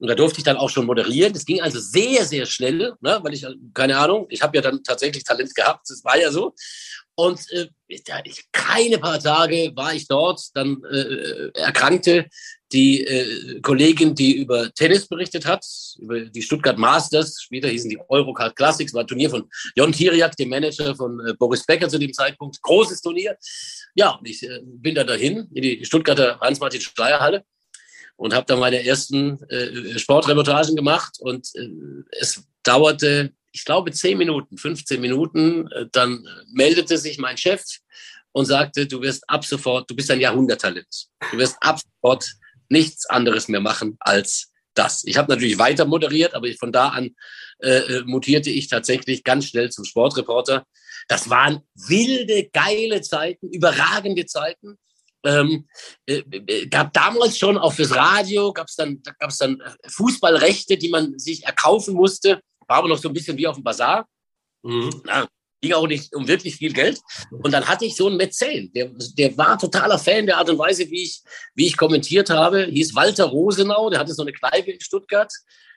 Und 0.00 0.08
da 0.08 0.14
durfte 0.14 0.38
ich 0.38 0.44
dann 0.44 0.56
auch 0.56 0.70
schon 0.70 0.86
moderieren. 0.86 1.32
Das 1.32 1.44
ging 1.44 1.60
also 1.60 1.80
sehr, 1.80 2.24
sehr 2.24 2.46
schnell, 2.46 2.94
ne, 3.00 3.18
weil 3.22 3.34
ich, 3.34 3.44
keine 3.74 3.98
Ahnung, 3.98 4.26
ich 4.28 4.42
habe 4.42 4.56
ja 4.56 4.62
dann 4.62 4.82
tatsächlich 4.84 5.24
Talent 5.24 5.54
gehabt, 5.54 5.88
das 5.90 6.04
war 6.04 6.18
ja 6.18 6.30
so. 6.30 6.54
Und 7.16 7.40
äh, 7.50 7.68
keine 8.52 8.98
paar 8.98 9.18
Tage 9.18 9.72
war 9.74 9.92
ich 9.92 10.06
dort, 10.06 10.40
dann 10.54 10.82
äh, 10.84 11.50
erkrankte 11.58 12.28
die 12.72 13.04
äh, 13.04 13.60
Kollegin, 13.60 14.14
die 14.14 14.36
über 14.36 14.72
Tennis 14.74 15.06
berichtet 15.06 15.46
hat, 15.46 15.64
über 15.98 16.20
die 16.20 16.42
Stuttgart 16.42 16.78
Masters, 16.78 17.40
später 17.42 17.68
hießen 17.68 17.90
die 17.90 17.98
Eurocard 18.08 18.54
Classics, 18.56 18.92
war 18.94 19.06
Turnier 19.06 19.30
von 19.30 19.48
Jon 19.74 19.92
Tiriak, 19.92 20.36
dem 20.36 20.50
Manager 20.50 20.94
von 20.94 21.20
äh, 21.26 21.34
Boris 21.34 21.64
Becker 21.64 21.88
zu 21.88 21.98
dem 21.98 22.12
Zeitpunkt, 22.12 22.60
großes 22.62 23.00
Turnier. 23.00 23.36
Ja, 23.94 24.10
und 24.10 24.28
ich 24.28 24.42
äh, 24.42 24.60
bin 24.62 24.94
da 24.94 25.04
dahin 25.04 25.48
in 25.54 25.62
die 25.62 25.84
Stuttgarter 25.84 26.38
Hans-Martin-Schleierhalle 26.40 27.44
und 28.16 28.34
habe 28.34 28.46
da 28.46 28.56
meine 28.56 28.84
ersten 28.84 29.42
äh, 29.48 29.98
Sportreportagen 29.98 30.76
gemacht 30.76 31.18
und 31.20 31.48
äh, 31.54 31.68
es 32.20 32.42
dauerte 32.62 33.32
ich 33.50 33.64
glaube, 33.64 33.90
zehn 33.90 34.18
Minuten, 34.18 34.56
15 34.56 35.00
Minuten, 35.00 35.70
äh, 35.72 35.86
dann 35.90 36.26
meldete 36.52 36.98
sich 36.98 37.18
mein 37.18 37.36
Chef 37.36 37.62
und 38.32 38.44
sagte, 38.44 38.86
du 38.86 39.00
wirst 39.02 39.28
ab 39.28 39.44
sofort, 39.44 39.90
du 39.90 39.96
bist 39.96 40.10
ein 40.10 40.20
Jahrhunderttalent. 40.20 41.08
Du 41.32 41.38
wirst 41.38 41.56
ab 41.60 41.78
sofort 41.80 42.30
nichts 42.68 43.06
anderes 43.06 43.48
mehr 43.48 43.60
machen 43.60 43.96
als 44.00 44.52
das. 44.74 45.04
Ich 45.04 45.16
habe 45.16 45.32
natürlich 45.32 45.58
weiter 45.58 45.84
moderiert, 45.84 46.34
aber 46.34 46.48
von 46.58 46.72
da 46.72 46.88
an 46.88 47.14
äh, 47.60 47.78
äh, 47.78 48.02
mutierte 48.04 48.50
ich 48.50 48.68
tatsächlich 48.68 49.24
ganz 49.24 49.46
schnell 49.46 49.70
zum 49.70 49.84
Sportreporter. 49.84 50.64
Das 51.08 51.28
waren 51.28 51.62
wilde, 51.74 52.48
geile 52.52 53.00
Zeiten, 53.00 53.48
überragende 53.50 54.26
Zeiten. 54.26 54.78
Ähm, 55.24 55.66
äh, 56.06 56.22
äh 56.46 56.66
gab 56.68 56.92
damals 56.92 57.36
schon 57.38 57.58
auch 57.58 57.72
fürs 57.72 57.94
Radio, 57.94 58.52
gab 58.52 58.68
es 58.68 58.76
dann, 58.76 59.02
gab's 59.18 59.38
dann 59.38 59.60
Fußballrechte, 59.88 60.76
die 60.76 60.90
man 60.90 61.18
sich 61.18 61.44
erkaufen 61.44 61.94
musste. 61.94 62.40
War 62.68 62.78
aber 62.78 62.88
noch 62.88 62.98
so 62.98 63.08
ein 63.08 63.14
bisschen 63.14 63.36
wie 63.36 63.46
auf 63.46 63.56
dem 63.56 63.64
Bazar. 63.64 64.06
Mhm. 64.62 65.02
Na, 65.04 65.26
ging 65.60 65.72
auch 65.72 65.86
nicht 65.86 66.14
um 66.14 66.28
wirklich 66.28 66.56
viel 66.56 66.72
Geld. 66.72 67.00
Und 67.30 67.52
dann 67.52 67.66
hatte 67.66 67.84
ich 67.84 67.96
so 67.96 68.06
einen 68.06 68.16
Mäzen, 68.16 68.72
der, 68.72 68.90
der 69.16 69.36
war 69.36 69.58
totaler 69.58 69.98
Fan 69.98 70.26
der 70.26 70.38
Art 70.38 70.50
und 70.50 70.58
Weise, 70.58 70.88
wie 70.90 71.02
ich, 71.02 71.20
wie 71.54 71.66
ich 71.66 71.76
kommentiert 71.76 72.30
habe. 72.30 72.66
Hieß 72.66 72.94
Walter 72.94 73.24
Rosenau, 73.24 73.90
der 73.90 74.00
hatte 74.00 74.14
so 74.14 74.22
eine 74.22 74.32
Kneipe 74.32 74.70
in 74.70 74.80
Stuttgart, 74.80 75.32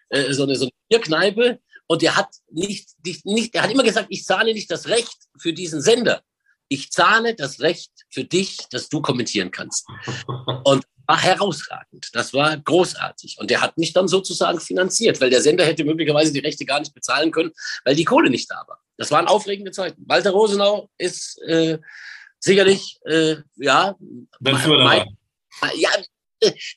äh, 0.09 0.33
so 0.33 0.43
eine, 0.43 0.55
so 0.55 0.65
eine 0.65 0.71
Bierkneipe. 0.89 1.59
Und 1.87 2.01
der 2.01 2.15
hat 2.15 2.29
nicht, 2.49 2.89
nicht, 3.03 3.25
nicht, 3.25 3.53
der 3.53 3.63
hat 3.63 3.71
immer 3.71 3.83
gesagt, 3.83 4.07
ich 4.09 4.23
zahle 4.23 4.53
nicht 4.53 4.71
das 4.71 4.87
Recht 4.87 5.17
für 5.37 5.53
diesen 5.53 5.81
Sender. 5.81 6.21
Ich 6.69 6.89
zahle 6.91 7.35
das 7.35 7.59
Recht 7.59 7.91
für 8.09 8.23
dich, 8.23 8.59
dass 8.69 8.87
du 8.87 9.01
kommentieren 9.01 9.51
kannst. 9.51 9.85
Und 10.63 10.85
war 11.11 11.21
herausragend. 11.21 12.07
Das 12.13 12.33
war 12.33 12.55
großartig. 12.55 13.37
Und 13.37 13.51
der 13.51 13.59
hat 13.59 13.77
mich 13.77 13.91
dann 13.91 14.07
sozusagen 14.07 14.61
finanziert, 14.61 15.19
weil 15.19 15.29
der 15.29 15.41
Sender 15.41 15.65
hätte 15.65 15.83
möglicherweise 15.83 16.31
die 16.31 16.39
Rechte 16.39 16.63
gar 16.63 16.79
nicht 16.79 16.93
bezahlen 16.93 17.31
können, 17.31 17.51
weil 17.83 17.95
die 17.95 18.05
Kohle 18.05 18.29
nicht 18.29 18.49
da 18.49 18.63
war. 18.65 18.79
Das 18.95 19.11
waren 19.11 19.27
aufregende 19.27 19.71
Zeiten. 19.71 20.01
Walter 20.07 20.31
Rosenau 20.31 20.89
ist 20.97 21.37
äh, 21.41 21.79
sicherlich, 22.39 22.97
äh, 23.03 23.35
ja, 23.57 23.97
mein, 24.39 25.17
ja, 25.75 25.89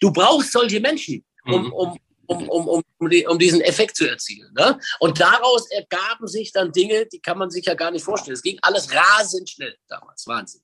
du 0.00 0.12
brauchst 0.12 0.50
solche 0.50 0.81
Menschen, 0.81 1.25
um, 1.45 1.67
mhm. 1.67 1.73
um, 1.73 1.99
um, 2.26 2.49
um, 2.49 2.69
um, 2.69 2.83
um, 2.99 3.11
die, 3.11 3.25
um 3.29 3.38
diesen 3.38 3.61
Effekt 3.61 3.97
zu 3.97 4.09
erzielen. 4.09 4.53
Ne? 4.59 4.81
Und 4.99 5.21
daraus 5.21 5.71
ergaben 5.71 6.26
sich 6.26 6.50
dann 6.50 6.73
Dinge, 6.73 7.07
die 7.07 7.21
kann 7.21 7.38
man 7.38 7.50
sich 7.50 7.67
ja 7.67 7.75
gar 7.75 7.93
nicht 7.93 8.05
vorstellen. 8.05 8.35
Es 8.35 8.43
ging 8.43 8.59
alles 8.62 8.88
rasend 8.93 9.49
schnell 9.49 9.76
damals. 9.87 10.26
Wahnsinn. 10.26 10.62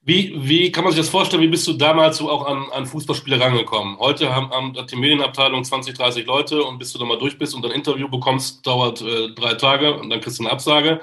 Wie, 0.00 0.34
wie 0.36 0.72
kann 0.72 0.84
man 0.84 0.92
sich 0.92 1.02
das 1.02 1.10
vorstellen? 1.10 1.42
Wie 1.42 1.48
bist 1.48 1.66
du 1.66 1.74
damals 1.74 2.18
so 2.18 2.30
auch 2.30 2.46
an, 2.46 2.70
an 2.72 2.86
Fußballspieler 2.86 3.40
rangekommen? 3.40 3.98
Heute 3.98 4.34
haben, 4.34 4.50
haben 4.50 4.86
die 4.86 4.96
Medienabteilung 4.96 5.64
20, 5.64 5.94
30 5.94 6.24
Leute 6.24 6.62
und 6.62 6.78
bis 6.78 6.92
du 6.92 6.98
da 6.98 7.04
mal 7.04 7.18
durch 7.18 7.36
bist 7.36 7.54
und 7.54 7.64
ein 7.66 7.72
Interview 7.72 8.08
bekommst, 8.08 8.66
dauert 8.66 9.02
äh, 9.02 9.34
drei 9.34 9.54
Tage 9.54 9.92
und 9.98 10.08
dann 10.08 10.20
kriegst 10.20 10.38
du 10.38 10.44
eine 10.44 10.52
Absage. 10.52 11.00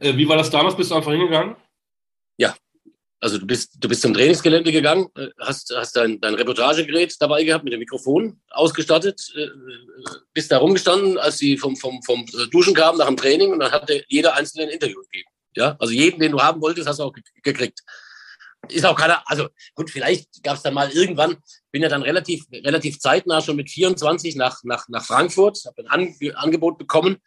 Äh, 0.00 0.16
wie 0.16 0.28
war 0.28 0.36
das 0.36 0.50
damals? 0.50 0.76
Bist 0.76 0.90
du 0.90 0.94
einfach 0.96 1.12
hingegangen? 1.12 1.54
Ja, 2.38 2.56
also 3.20 3.38
du 3.38 3.46
bist, 3.46 3.76
du 3.78 3.88
bist 3.88 4.02
zum 4.02 4.14
Trainingsgelände 4.14 4.72
gegangen, 4.72 5.08
äh, 5.14 5.28
hast, 5.38 5.72
hast 5.76 5.94
dein, 5.94 6.20
dein 6.20 6.34
Reportagegerät 6.34 7.14
dabei 7.20 7.44
gehabt, 7.44 7.62
mit 7.62 7.72
dem 7.72 7.80
Mikrofon 7.80 8.40
ausgestattet, 8.48 9.20
äh, 9.36 9.46
bist 10.32 10.50
da 10.50 10.58
rumgestanden, 10.58 11.18
als 11.18 11.38
sie 11.38 11.58
vom, 11.58 11.76
vom, 11.76 12.02
vom 12.02 12.24
Duschen 12.50 12.74
kamen 12.74 12.98
nach 12.98 13.06
dem 13.06 13.18
Training 13.18 13.52
und 13.52 13.60
dann 13.60 13.70
hatte 13.70 14.02
jeder 14.08 14.34
einzelne 14.34 14.64
ein 14.64 14.70
Interview 14.70 15.00
gegeben. 15.02 15.28
Ja, 15.54 15.76
also 15.78 15.92
jeden, 15.92 16.18
den 16.18 16.32
du 16.32 16.40
haben 16.40 16.62
wolltest, 16.62 16.88
hast 16.88 16.98
du 16.98 17.04
auch 17.04 17.14
gekriegt 17.42 17.80
ist 18.68 18.84
auch 18.84 18.96
keiner, 18.96 19.22
also 19.26 19.48
gut, 19.74 19.90
vielleicht 19.90 20.42
gab 20.42 20.56
es 20.56 20.62
dann 20.62 20.74
mal 20.74 20.90
irgendwann, 20.90 21.36
bin 21.72 21.82
ja 21.82 21.88
dann 21.88 22.02
relativ, 22.02 22.44
relativ 22.52 22.98
zeitnah 23.00 23.40
schon 23.40 23.56
mit 23.56 23.70
24 23.70 24.36
nach, 24.36 24.62
nach, 24.64 24.88
nach 24.88 25.04
Frankfurt, 25.04 25.64
habe 25.66 25.82
ein 25.82 25.88
An 25.88 26.14
Angebot 26.36 26.78
bekommen 26.78 27.18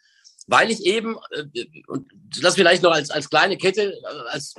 weil 0.46 0.70
ich 0.70 0.84
eben, 0.84 1.16
äh, 1.30 1.64
und 1.86 2.10
das 2.42 2.54
vielleicht 2.54 2.82
noch 2.82 2.92
als, 2.92 3.10
als 3.10 3.30
kleine 3.30 3.56
Kette, 3.56 3.94
äh, 3.94 4.30
als, 4.30 4.54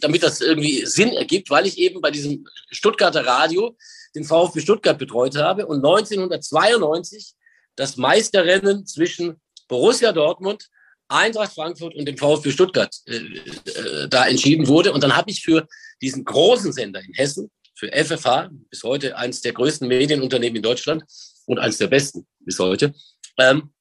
damit 0.00 0.22
das 0.22 0.40
irgendwie 0.40 0.86
Sinn 0.86 1.10
ergibt, 1.10 1.50
weil 1.50 1.66
ich 1.66 1.78
eben 1.78 2.00
bei 2.00 2.10
diesem 2.10 2.46
Stuttgarter 2.70 3.26
Radio 3.26 3.76
den 4.14 4.24
VfB 4.24 4.60
Stuttgart 4.60 4.98
betreut 4.98 5.36
habe 5.36 5.66
und 5.66 5.78
1992 5.78 7.34
das 7.76 7.96
Meisterrennen 7.96 8.86
zwischen 8.86 9.40
Borussia 9.66 10.12
Dortmund, 10.12 10.68
Eintracht 11.14 11.54
Frankfurt 11.54 11.94
und 11.94 12.06
dem 12.06 12.16
VfB 12.16 12.50
Stuttgart 12.50 12.94
äh, 13.06 13.16
äh, 13.16 14.08
da 14.08 14.26
entschieden 14.26 14.66
wurde. 14.66 14.92
Und 14.92 15.02
dann 15.02 15.16
habe 15.16 15.30
ich 15.30 15.42
für 15.42 15.66
diesen 16.02 16.24
großen 16.24 16.72
Sender 16.72 17.00
in 17.00 17.12
Hessen, 17.14 17.50
für 17.74 17.90
FFH, 17.92 18.50
bis 18.70 18.82
heute 18.82 19.16
eines 19.16 19.40
der 19.40 19.52
größten 19.52 19.88
Medienunternehmen 19.88 20.56
in 20.56 20.62
Deutschland 20.62 21.04
und 21.46 21.58
eines 21.58 21.78
der 21.78 21.88
besten 21.88 22.26
bis 22.40 22.58
heute, 22.58 22.94
ähm, 23.38 23.72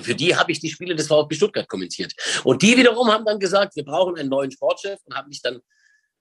für 0.00 0.14
die 0.14 0.36
habe 0.36 0.52
ich 0.52 0.60
die 0.60 0.70
Spiele 0.70 0.94
des 0.94 1.08
VfB 1.08 1.34
Stuttgart 1.34 1.68
kommentiert. 1.68 2.12
Und 2.44 2.62
die 2.62 2.76
wiederum 2.76 3.08
haben 3.08 3.24
dann 3.24 3.38
gesagt, 3.38 3.76
wir 3.76 3.84
brauchen 3.84 4.16
einen 4.16 4.28
neuen 4.28 4.50
Sportchef 4.50 4.98
und 5.04 5.14
haben 5.14 5.28
mich 5.28 5.42
dann 5.42 5.60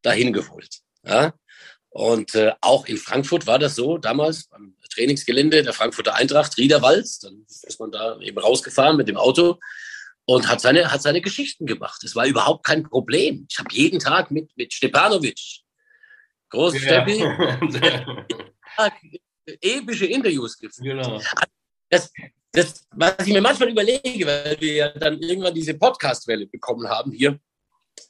dahin 0.02 0.34
geholt. 0.34 0.80
Ja? 1.06 1.34
Und 1.90 2.36
äh, 2.36 2.54
auch 2.62 2.86
in 2.86 2.98
Frankfurt 2.98 3.48
war 3.48 3.58
das 3.58 3.76
so, 3.76 3.98
damals 3.98 4.48
beim 4.48 4.76
Trainingsgelände 4.94 5.64
der 5.64 5.74
Frankfurter 5.74 6.16
Eintracht, 6.16 6.58
Riederwalz, 6.58 7.20
dann 7.20 7.46
ist 7.48 7.80
man 7.80 7.92
da 7.92 8.20
eben 8.20 8.38
rausgefahren 8.38 8.98
mit 8.98 9.08
dem 9.08 9.18
Auto 9.18 9.60
und 10.30 10.48
hat 10.48 10.62
seine, 10.62 10.92
hat 10.92 11.02
seine 11.02 11.22
Geschichten 11.22 11.66
gemacht. 11.66 12.04
Es 12.04 12.16
war 12.16 12.28
überhaupt 12.28 12.64
kein 12.64 12.84
Problem. 12.84 13.48
Ich 13.50 13.58
habe 13.58 13.70
jeden 13.72 13.98
Tag 13.98 14.30
mit, 14.30 14.56
mit 14.56 14.72
Stepanovic, 14.72 15.40
Groß 16.50 16.76
ja. 16.76 16.80
Steppi, 16.80 17.24
epische 19.62 20.06
Interviews 20.06 20.56
geführt. 20.60 21.04
Genau. 21.04 21.20
Das, 21.90 22.12
das, 22.52 22.88
was 22.92 23.16
ich 23.26 23.34
mir 23.34 23.42
manchmal 23.42 23.70
überlege, 23.70 24.28
weil 24.28 24.56
wir 24.60 24.74
ja 24.74 24.90
dann 24.90 25.20
irgendwann 25.20 25.56
diese 25.56 25.74
Podcast-Welle 25.74 26.46
bekommen 26.46 26.88
haben 26.88 27.12
hier 27.12 27.40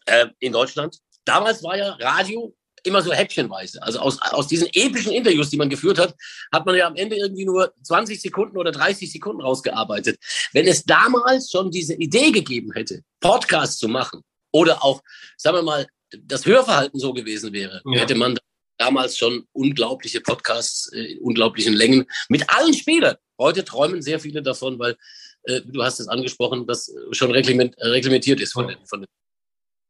äh, 0.05 0.27
in 0.39 0.51
Deutschland. 0.51 0.97
Damals 1.23 1.63
war 1.63 1.77
ja 1.77 1.91
Radio 2.01 2.53
immer 2.83 3.01
so 3.01 3.11
häppchenweise. 3.11 3.81
Also 3.83 3.99
aus, 3.99 4.21
aus 4.21 4.47
diesen 4.47 4.67
epischen 4.73 5.11
Interviews, 5.11 5.49
die 5.49 5.57
man 5.57 5.69
geführt 5.69 5.99
hat, 5.99 6.15
hat 6.51 6.65
man 6.65 6.75
ja 6.75 6.87
am 6.87 6.95
Ende 6.95 7.15
irgendwie 7.15 7.45
nur 7.45 7.73
20 7.83 8.21
Sekunden 8.21 8.57
oder 8.57 8.71
30 8.71 9.11
Sekunden 9.11 9.41
rausgearbeitet. 9.41 10.19
Wenn 10.53 10.67
es 10.67 10.83
damals 10.83 11.51
schon 11.51 11.71
diese 11.71 11.95
Idee 11.95 12.31
gegeben 12.31 12.71
hätte, 12.73 13.03
Podcasts 13.19 13.77
zu 13.77 13.87
machen 13.87 14.21
oder 14.51 14.83
auch, 14.83 15.01
sagen 15.37 15.57
wir 15.57 15.63
mal, 15.63 15.87
das 16.23 16.45
Hörverhalten 16.45 16.99
so 16.99 17.13
gewesen 17.13 17.53
wäre, 17.53 17.81
ja. 17.85 17.99
hätte 17.99 18.15
man 18.15 18.37
damals 18.77 19.17
schon 19.17 19.45
unglaubliche 19.51 20.21
Podcasts 20.21 20.91
äh, 20.93 21.13
in 21.13 21.19
unglaublichen 21.19 21.73
Längen 21.73 22.05
mit 22.29 22.49
allen 22.49 22.73
Spielern. 22.73 23.17
Heute 23.37 23.63
träumen 23.63 24.01
sehr 24.01 24.19
viele 24.19 24.41
davon, 24.41 24.79
weil 24.79 24.97
äh, 25.43 25.61
du 25.61 25.83
hast 25.83 25.99
es 25.99 26.07
angesprochen, 26.07 26.65
das 26.65 26.91
schon 27.11 27.31
reglementiert 27.31 28.39
ist 28.39 28.53
von, 28.53 28.67
den, 28.67 28.77
von 28.85 29.01
den 29.01 29.07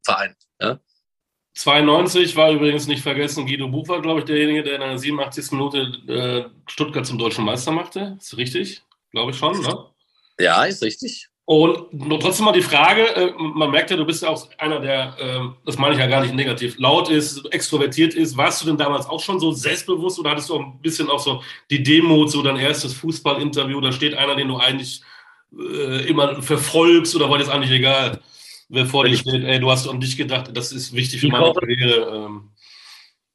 Vereinen. 0.03 0.35
Ja? 0.59 0.79
92 1.59 2.37
war 2.37 2.51
übrigens 2.51 2.87
nicht 2.87 3.03
vergessen, 3.03 3.45
Guido 3.45 3.67
Buch 3.67 3.89
war, 3.89 4.01
glaube 4.01 4.21
ich, 4.21 4.25
derjenige, 4.25 4.63
der 4.63 4.75
in 4.75 4.81
der 4.81 4.97
87. 4.97 5.51
Minute 5.51 5.91
äh, 6.07 6.71
Stuttgart 6.71 7.05
zum 7.05 7.17
deutschen 7.17 7.43
Meister 7.43 7.73
machte. 7.73 8.15
Ist 8.17 8.37
richtig? 8.37 8.81
Glaube 9.11 9.31
ich 9.31 9.37
schon, 9.37 9.59
ne? 9.61 9.85
Ja, 10.39 10.63
ist 10.63 10.81
richtig. 10.81 11.27
Und 11.43 11.89
trotzdem 12.21 12.45
mal 12.45 12.53
die 12.53 12.61
Frage, 12.61 13.13
äh, 13.13 13.33
man 13.37 13.71
merkt 13.71 13.91
ja, 13.91 13.97
du 13.97 14.05
bist 14.05 14.23
ja 14.23 14.29
auch 14.29 14.47
einer, 14.57 14.79
der, 14.79 15.17
äh, 15.19 15.39
das 15.65 15.77
meine 15.77 15.95
ich 15.95 15.99
ja 15.99 16.07
gar 16.07 16.21
nicht 16.21 16.33
negativ, 16.33 16.79
laut 16.79 17.09
ist, 17.09 17.43
extrovertiert 17.51 18.13
ist. 18.13 18.37
Warst 18.37 18.61
du 18.61 18.67
denn 18.67 18.77
damals 18.77 19.07
auch 19.07 19.19
schon 19.19 19.41
so 19.41 19.51
selbstbewusst 19.51 20.17
oder 20.17 20.29
hattest 20.29 20.47
du 20.47 20.55
auch 20.55 20.61
ein 20.61 20.79
bisschen 20.81 21.09
auch 21.09 21.19
so 21.19 21.43
die 21.69 21.83
Demo, 21.83 22.25
so 22.27 22.41
dein 22.41 22.55
erstes 22.55 22.93
Fußballinterview, 22.93 23.81
da 23.81 23.91
steht 23.91 24.13
einer, 24.13 24.37
den 24.37 24.47
du 24.47 24.55
eigentlich 24.55 25.01
äh, 25.59 26.07
immer 26.07 26.41
verfolgst 26.41 27.17
oder 27.17 27.29
war 27.29 27.37
das 27.37 27.49
eigentlich 27.49 27.71
egal? 27.71 28.21
Wer 28.69 28.85
vor 28.85 29.05
dir 29.05 29.17
steht, 29.17 29.43
ey, 29.43 29.59
du 29.59 29.69
hast 29.69 29.87
an 29.87 29.99
dich 29.99 30.15
gedacht, 30.15 30.55
das 30.55 30.71
ist 30.71 30.93
wichtig 30.93 31.21
für 31.21 31.27
meine 31.27 31.45
kochen, 31.45 31.59
Karriere. 31.59 32.25
Ähm. 32.25 32.51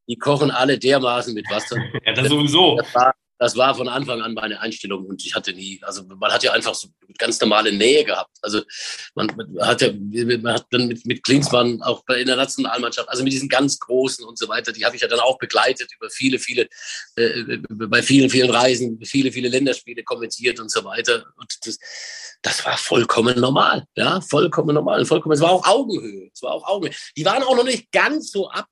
Die 0.09 0.17
kochen 0.17 0.50
alle 0.50 0.79
dermaßen 0.79 1.35
mit 1.35 1.49
Wasser. 1.50 1.76
ja, 2.07 2.12
das 2.12 2.29
sowieso. 2.29 2.76
Das 2.76 2.95
war, 2.95 3.14
das 3.38 3.57
war, 3.57 3.75
von 3.75 3.88
Anfang 3.88 4.23
an 4.23 4.35
meine 4.35 4.61
Einstellung 4.61 5.07
und 5.07 5.25
ich 5.25 5.35
hatte 5.35 5.53
nie, 5.53 5.81
also 5.83 6.05
man 6.05 6.33
hat 6.33 6.45
ja 6.45 6.53
einfach 6.53 6.75
so 6.75 6.88
ganz 7.19 7.41
normale 7.41 7.73
Nähe 7.73 8.05
gehabt. 8.05 8.37
Also 8.43 8.62
man, 9.14 9.29
hat 9.61 9.81
ja, 9.81 9.93
man 9.93 10.55
hat 10.55 10.67
dann 10.71 10.87
mit, 10.87 11.05
mit 11.05 11.23
Klinsmann 11.25 11.83
auch 11.83 12.05
bei, 12.07 12.21
in 12.21 12.26
der 12.26 12.37
Nationalmannschaft, 12.37 13.09
also 13.09 13.25
mit 13.25 13.33
diesen 13.33 13.49
ganz 13.49 13.79
Großen 13.79 14.25
und 14.25 14.38
so 14.38 14.49
weiter, 14.49 14.73
die 14.73 14.85
habe 14.85 14.95
ich 14.97 15.03
ja 15.03 15.09
dann 15.09 15.21
auch 15.21 15.38
begleitet 15.38 15.91
über 15.97 16.09
viele, 16.11 16.38
viele, 16.38 16.69
äh, 17.17 17.59
bei 17.69 18.03
vielen, 18.03 18.31
vielen 18.31 18.50
Reisen, 18.50 19.00
viele, 19.05 19.33
viele 19.33 19.49
Länderspiele 19.49 20.05
kommentiert 20.05 20.61
und 20.61 20.71
so 20.71 20.85
weiter. 20.85 21.25
Und 21.37 21.67
das, 21.67 21.79
das 22.43 22.64
war 22.64 22.76
vollkommen 22.76 23.41
normal, 23.41 23.85
ja, 23.97 24.21
vollkommen 24.21 24.75
normal, 24.75 25.05
vollkommen. 25.07 25.35
Es 25.35 25.41
war 25.41 25.50
auch 25.50 25.67
Augenhöhe, 25.67 26.31
es 26.33 26.43
war 26.43 26.53
auch 26.53 26.67
Augenhöhe. 26.67 26.95
Die 27.17 27.25
waren 27.25 27.43
auch 27.43 27.57
noch 27.57 27.64
nicht 27.64 27.91
ganz 27.91 28.31
so 28.31 28.49
ab 28.49 28.69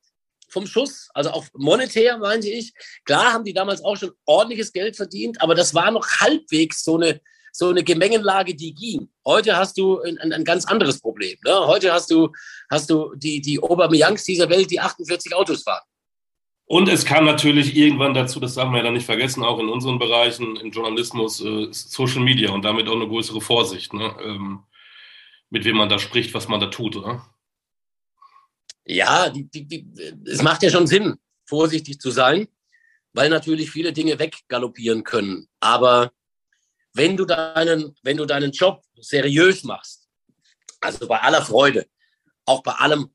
vom 0.53 0.67
Schuss, 0.67 1.09
also 1.15 1.31
auch 1.31 1.47
monetär, 1.55 2.19
meinte 2.19 2.49
ich. 2.49 2.73
Klar 3.05 3.33
haben 3.33 3.45
die 3.45 3.55
damals 3.55 3.83
auch 3.83 3.97
schon 3.97 4.13
ordentliches 4.27 4.73
Geld 4.73 4.97
verdient, 4.97 5.41
aber 5.41 5.55
das 5.55 5.75
war 5.75 5.91
noch 5.91 6.07
halbwegs 6.21 6.85
so 6.85 6.97
eine, 6.97 7.21
so 7.53 7.69
eine 7.69 7.83
Gemengenlage, 7.83 8.55
die 8.55 8.75
ging. 8.75 9.09
Heute 9.25 9.57
hast 9.57 9.79
du 9.79 10.01
ein, 10.01 10.19
ein, 10.19 10.45
ganz 10.45 10.67
anderes 10.67 11.01
Problem. 11.01 11.39
Ne? 11.45 11.67
Heute 11.67 11.93
hast 11.93 12.11
du, 12.11 12.31
hast 12.71 12.91
du 12.91 13.15
die, 13.17 13.41
die 13.41 13.63
Aubameyangs 13.63 14.25
dieser 14.25 14.49
Welt, 14.49 14.71
die 14.71 14.81
48 14.81 15.35
Autos 15.35 15.63
fahren. 15.63 15.83
Und 16.67 16.89
es 16.89 17.05
kam 17.05 17.25
natürlich 17.25 17.77
irgendwann 17.77 18.15
dazu, 18.15 18.41
das 18.41 18.55
darf 18.55 18.67
man 18.67 18.77
ja 18.77 18.85
dann 18.85 18.95
nicht 18.95 19.05
vergessen, 19.05 19.43
auch 19.43 19.59
in 19.59 19.69
unseren 19.69 19.99
Bereichen, 19.99 20.57
im 20.57 20.71
Journalismus, 20.71 21.45
äh, 21.45 21.69
Social 21.71 22.21
Media 22.21 22.51
und 22.51 22.65
damit 22.65 22.89
auch 22.89 22.97
eine 22.97 23.09
größere 23.09 23.41
Vorsicht, 23.41 23.93
ne? 23.93 24.15
ähm, 24.25 24.61
mit 25.51 25.65
wem 25.67 25.77
man 25.77 25.91
da 25.91 25.99
spricht, 25.99 26.33
was 26.33 26.49
man 26.49 26.61
da 26.61 26.69
tut, 26.69 26.97
oder? 26.97 27.27
Ja, 28.85 29.31
die, 29.31 29.45
die, 29.49 29.67
die, 29.67 29.87
es 30.27 30.43
macht 30.43 30.63
ja 30.63 30.71
schon 30.71 30.87
Sinn, 30.87 31.17
vorsichtig 31.45 32.01
zu 32.01 32.11
sein, 32.11 32.49
weil 33.13 33.29
natürlich 33.29 33.71
viele 33.71 33.93
Dinge 33.93 34.19
weggaloppieren 34.19 35.05
können. 35.05 35.49
Aber 35.61 36.13
wenn 36.95 37.17
du 37.17 37.25
deinen, 37.25 37.95
wenn 38.03 38.17
du 38.17 38.27
deinen 38.27 38.53
Job 38.53 38.83
seriös 39.01 39.65
machst, 39.65 40.09
also 40.81 41.07
bei 41.07 41.21
aller 41.21 41.43
Freude, 41.43 41.87
auch 42.45 42.63
bei 42.63 42.73
allem 42.73 43.11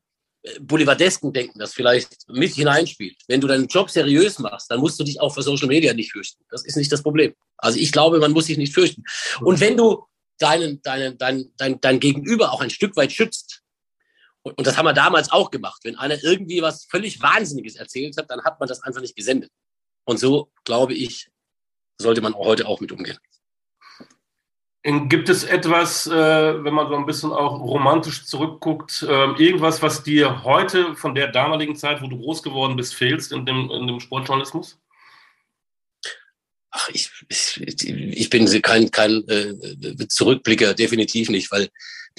Boulevardesken 0.60 1.32
denken, 1.32 1.58
das 1.58 1.74
vielleicht 1.74 2.28
mit 2.28 2.54
hineinspielt. 2.54 3.16
Wenn 3.26 3.40
du 3.40 3.46
deinen 3.46 3.66
Job 3.66 3.90
seriös 3.90 4.38
machst, 4.38 4.70
dann 4.70 4.80
musst 4.80 4.98
du 4.98 5.04
dich 5.04 5.20
auch 5.20 5.34
für 5.34 5.42
Social 5.42 5.68
Media 5.68 5.92
nicht 5.92 6.12
fürchten. 6.12 6.44
Das 6.48 6.64
ist 6.64 6.76
nicht 6.76 6.90
das 6.90 7.02
Problem. 7.02 7.34
Also 7.56 7.78
ich 7.78 7.92
glaube, 7.92 8.18
man 8.18 8.32
muss 8.32 8.46
sich 8.46 8.56
nicht 8.56 8.72
fürchten. 8.72 9.02
Und 9.40 9.60
wenn 9.60 9.76
du 9.76 10.04
deinen, 10.38 10.80
deinen, 10.82 11.18
dein, 11.18 11.50
dein, 11.56 11.80
dein 11.80 12.00
Gegenüber 12.00 12.52
auch 12.52 12.60
ein 12.60 12.70
Stück 12.70 12.96
weit 12.96 13.12
schützt, 13.12 13.62
und, 14.48 14.58
und 14.58 14.66
das 14.66 14.76
haben 14.76 14.86
wir 14.86 14.92
damals 14.92 15.30
auch 15.30 15.50
gemacht, 15.50 15.80
wenn 15.84 15.96
einer 15.96 16.22
irgendwie 16.22 16.62
was 16.62 16.84
völlig 16.86 17.20
Wahnsinniges 17.20 17.76
erzählt 17.76 18.16
hat, 18.16 18.30
dann 18.30 18.44
hat 18.44 18.58
man 18.60 18.68
das 18.68 18.82
einfach 18.82 19.00
nicht 19.00 19.16
gesendet. 19.16 19.50
Und 20.04 20.18
so, 20.18 20.50
glaube 20.64 20.94
ich, 20.94 21.30
sollte 21.98 22.20
man 22.20 22.34
heute 22.34 22.66
auch 22.66 22.80
mit 22.80 22.92
umgehen. 22.92 23.18
Gibt 25.08 25.28
es 25.28 25.44
etwas, 25.44 26.06
äh, 26.06 26.12
wenn 26.64 26.72
man 26.72 26.88
so 26.88 26.94
ein 26.94 27.04
bisschen 27.04 27.30
auch 27.30 27.60
romantisch 27.60 28.24
zurückguckt, 28.24 29.02
äh, 29.02 29.32
irgendwas, 29.32 29.82
was 29.82 30.02
dir 30.02 30.44
heute 30.44 30.94
von 30.94 31.14
der 31.14 31.28
damaligen 31.28 31.76
Zeit, 31.76 32.00
wo 32.00 32.06
du 32.06 32.16
groß 32.16 32.42
geworden 32.42 32.76
bist, 32.76 32.94
fehlst 32.94 33.32
in 33.32 33.44
dem, 33.44 33.70
in 33.70 33.86
dem 33.86 34.00
Sportjournalismus? 34.00 34.78
Ach, 36.70 36.88
ich, 36.90 37.10
ich, 37.28 37.60
ich 37.60 38.30
bin 38.30 38.46
kein, 38.62 38.90
kein 38.90 39.28
äh, 39.28 40.08
Zurückblicker, 40.08 40.72
definitiv 40.72 41.28
nicht, 41.28 41.50
weil 41.50 41.68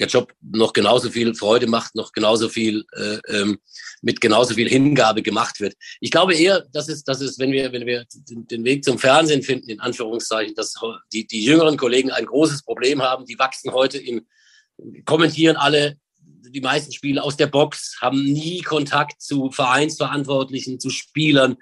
der 0.00 0.08
Job 0.08 0.32
noch 0.40 0.72
genauso 0.72 1.10
viel 1.10 1.34
Freude 1.34 1.66
macht, 1.66 1.94
noch 1.94 2.12
genauso 2.12 2.48
viel 2.48 2.84
äh, 2.96 3.18
ähm, 3.28 3.58
mit 4.02 4.20
genauso 4.20 4.54
viel 4.54 4.68
Hingabe 4.68 5.22
gemacht 5.22 5.60
wird. 5.60 5.74
Ich 6.00 6.10
glaube 6.10 6.34
eher, 6.34 6.66
dass 6.72 6.88
es, 6.88 7.04
dass 7.04 7.20
es, 7.20 7.38
wenn 7.38 7.52
wir, 7.52 7.72
wenn 7.72 7.86
wir 7.86 8.06
den, 8.28 8.64
Weg 8.64 8.84
zum 8.84 8.98
Fernsehen 8.98 9.42
finden, 9.42 9.68
in 9.68 9.80
Anführungszeichen, 9.80 10.54
dass 10.54 10.74
die, 11.12 11.26
die 11.26 11.44
jüngeren 11.44 11.76
Kollegen 11.76 12.10
ein 12.10 12.26
großes 12.26 12.62
Problem 12.62 13.02
haben. 13.02 13.26
Die 13.26 13.38
wachsen 13.38 13.72
heute 13.72 13.98
im, 13.98 14.26
kommentieren 15.04 15.56
alle 15.56 15.96
die 16.24 16.60
meisten 16.60 16.92
Spiele 16.92 17.22
aus 17.22 17.36
der 17.36 17.46
Box, 17.46 17.98
haben 18.00 18.24
nie 18.24 18.62
Kontakt 18.62 19.20
zu 19.20 19.50
Vereinsverantwortlichen, 19.50 20.80
zu 20.80 20.90
Spielern, 20.90 21.56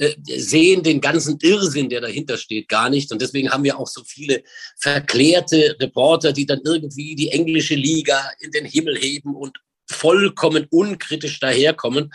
äh, 0.00 0.16
sehen 0.24 0.82
den 0.82 0.98
ganzen 0.98 1.38
Irrsinn, 1.42 1.90
der 1.90 2.00
dahinter 2.00 2.38
steht, 2.38 2.68
gar 2.68 2.88
nicht. 2.88 3.12
Und 3.12 3.20
deswegen 3.20 3.50
haben 3.50 3.64
wir 3.64 3.78
auch 3.78 3.86
so 3.86 4.02
viele 4.02 4.42
verklärte 4.78 5.76
Reporter, 5.78 6.32
die 6.32 6.46
dann 6.46 6.60
irgendwie 6.64 7.14
die 7.14 7.28
englische 7.28 7.74
Liga 7.74 8.30
in 8.40 8.50
den 8.50 8.64
Himmel 8.64 8.96
heben 8.96 9.36
und 9.36 9.58
vollkommen 9.90 10.66
unkritisch 10.70 11.38
daherkommen. 11.38 12.10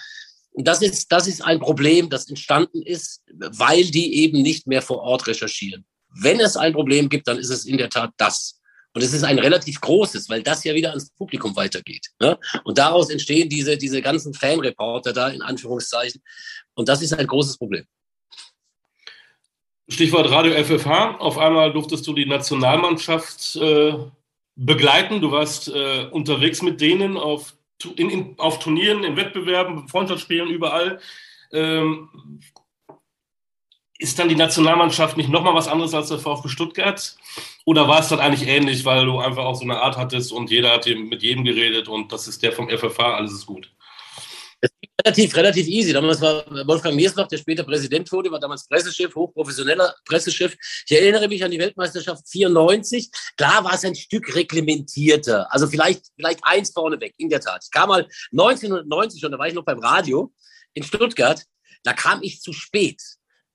Und 0.53 0.67
das 0.67 0.81
ist, 0.81 1.11
das 1.11 1.27
ist 1.27 1.43
ein 1.43 1.59
Problem, 1.59 2.09
das 2.09 2.27
entstanden 2.27 2.81
ist, 2.81 3.21
weil 3.35 3.83
die 3.83 4.15
eben 4.15 4.41
nicht 4.41 4.65
mehr 4.65 4.81
vor 4.81 5.01
Ort 5.01 5.27
recherchieren. 5.27 5.85
Wenn 6.09 6.39
es 6.39 6.57
ein 6.57 6.73
Problem 6.73 7.07
gibt, 7.07 7.27
dann 7.27 7.37
ist 7.37 7.51
es 7.51 7.65
in 7.65 7.77
der 7.77 7.91
Tat 7.91 8.13
das. 8.17 8.54
Und 8.95 9.03
es 9.03 9.13
ist 9.13 9.23
ein 9.23 9.39
relativ 9.39 9.81
großes, 9.81 10.29
weil 10.29 10.41
das 10.41 10.63
ja 10.63 10.73
wieder 10.73 10.89
ans 10.89 11.09
Publikum 11.11 11.53
weitergeht. 11.57 12.07
Ne? 12.21 12.39
Und 12.63 12.77
daraus 12.77 13.09
entstehen 13.09 13.49
diese, 13.49 13.77
diese 13.77 14.01
ganzen 14.01 14.33
Fanreporter 14.33 15.11
da 15.11 15.27
in 15.27 15.41
Anführungszeichen. 15.41 16.21
Und 16.75 16.87
das 16.87 17.01
ist 17.01 17.13
ein 17.13 17.27
großes 17.27 17.57
Problem. 17.57 17.83
Stichwort 19.89 20.31
Radio 20.31 20.53
FFH. 20.63 21.17
Auf 21.17 21.37
einmal 21.37 21.73
durftest 21.73 22.07
du 22.07 22.13
die 22.13 22.25
Nationalmannschaft 22.25 23.57
äh, 23.57 23.95
begleiten. 24.55 25.19
Du 25.19 25.29
warst 25.29 25.67
äh, 25.67 26.05
unterwegs 26.11 26.61
mit 26.61 26.79
denen 26.79 27.17
auf, 27.17 27.53
in, 27.97 28.09
in, 28.09 28.39
auf 28.39 28.59
Turnieren, 28.59 29.03
in 29.03 29.17
Wettbewerben, 29.17 29.89
Freundschaftsspielen, 29.89 30.47
überall. 30.47 31.01
Ähm, 31.51 32.39
ist 33.97 34.19
dann 34.19 34.29
die 34.29 34.35
Nationalmannschaft 34.35 35.15
nicht 35.17 35.29
nochmal 35.29 35.53
was 35.53 35.67
anderes 35.67 35.93
als 35.93 36.09
der 36.09 36.19
VfB 36.19 36.49
Stuttgart? 36.49 37.15
Oder 37.65 37.87
war 37.87 38.01
es 38.01 38.09
dann 38.09 38.19
eigentlich 38.19 38.47
ähnlich, 38.47 38.83
weil 38.85 39.05
du 39.05 39.19
einfach 39.19 39.45
auch 39.45 39.55
so 39.55 39.63
eine 39.63 39.79
Art 39.79 39.97
hattest 39.97 40.31
und 40.31 40.51
jeder 40.51 40.73
hat 40.73 40.85
mit 40.85 41.23
jedem 41.23 41.45
geredet 41.45 41.87
und 41.87 42.11
das 42.11 42.27
ist 42.27 42.43
der 42.43 42.51
vom 42.51 42.69
FFH, 42.69 43.15
alles 43.15 43.31
ist 43.31 43.45
gut? 43.45 43.71
Es 44.59 44.69
ging 44.81 44.91
relativ, 45.05 45.35
relativ 45.35 45.67
easy. 45.67 45.93
Damals 45.93 46.19
war 46.19 46.45
Wolfgang 46.67 46.95
Miersbach, 46.95 47.27
der 47.27 47.37
später 47.37 47.63
Präsident 47.63 48.11
wurde, 48.11 48.31
war 48.31 48.39
damals 48.39 48.67
Pressechef, 48.67 49.13
hochprofessioneller 49.15 49.93
Pressechef. 50.05 50.55
Ich 50.87 50.91
erinnere 50.97 51.27
mich 51.27 51.43
an 51.43 51.51
die 51.51 51.59
Weltmeisterschaft 51.59 52.27
94. 52.27 53.09
Klar 53.37 53.63
war 53.63 53.73
es 53.73 53.85
ein 53.85 53.95
Stück 53.95 54.35
reglementierter. 54.35 55.51
Also 55.53 55.67
vielleicht, 55.67 56.07
vielleicht 56.15 56.39
eins 56.43 56.71
vorneweg, 56.71 57.13
in 57.17 57.29
der 57.29 57.41
Tat. 57.41 57.63
Ich 57.63 57.71
kam 57.71 57.89
mal 57.89 58.07
1990 58.31 59.21
schon, 59.21 59.31
da 59.31 59.37
war 59.37 59.47
ich 59.47 59.53
noch 59.53 59.65
beim 59.65 59.79
Radio 59.79 60.33
in 60.73 60.83
Stuttgart. 60.83 61.43
Da 61.83 61.93
kam 61.93 62.23
ich 62.23 62.41
zu 62.41 62.51
spät 62.51 63.01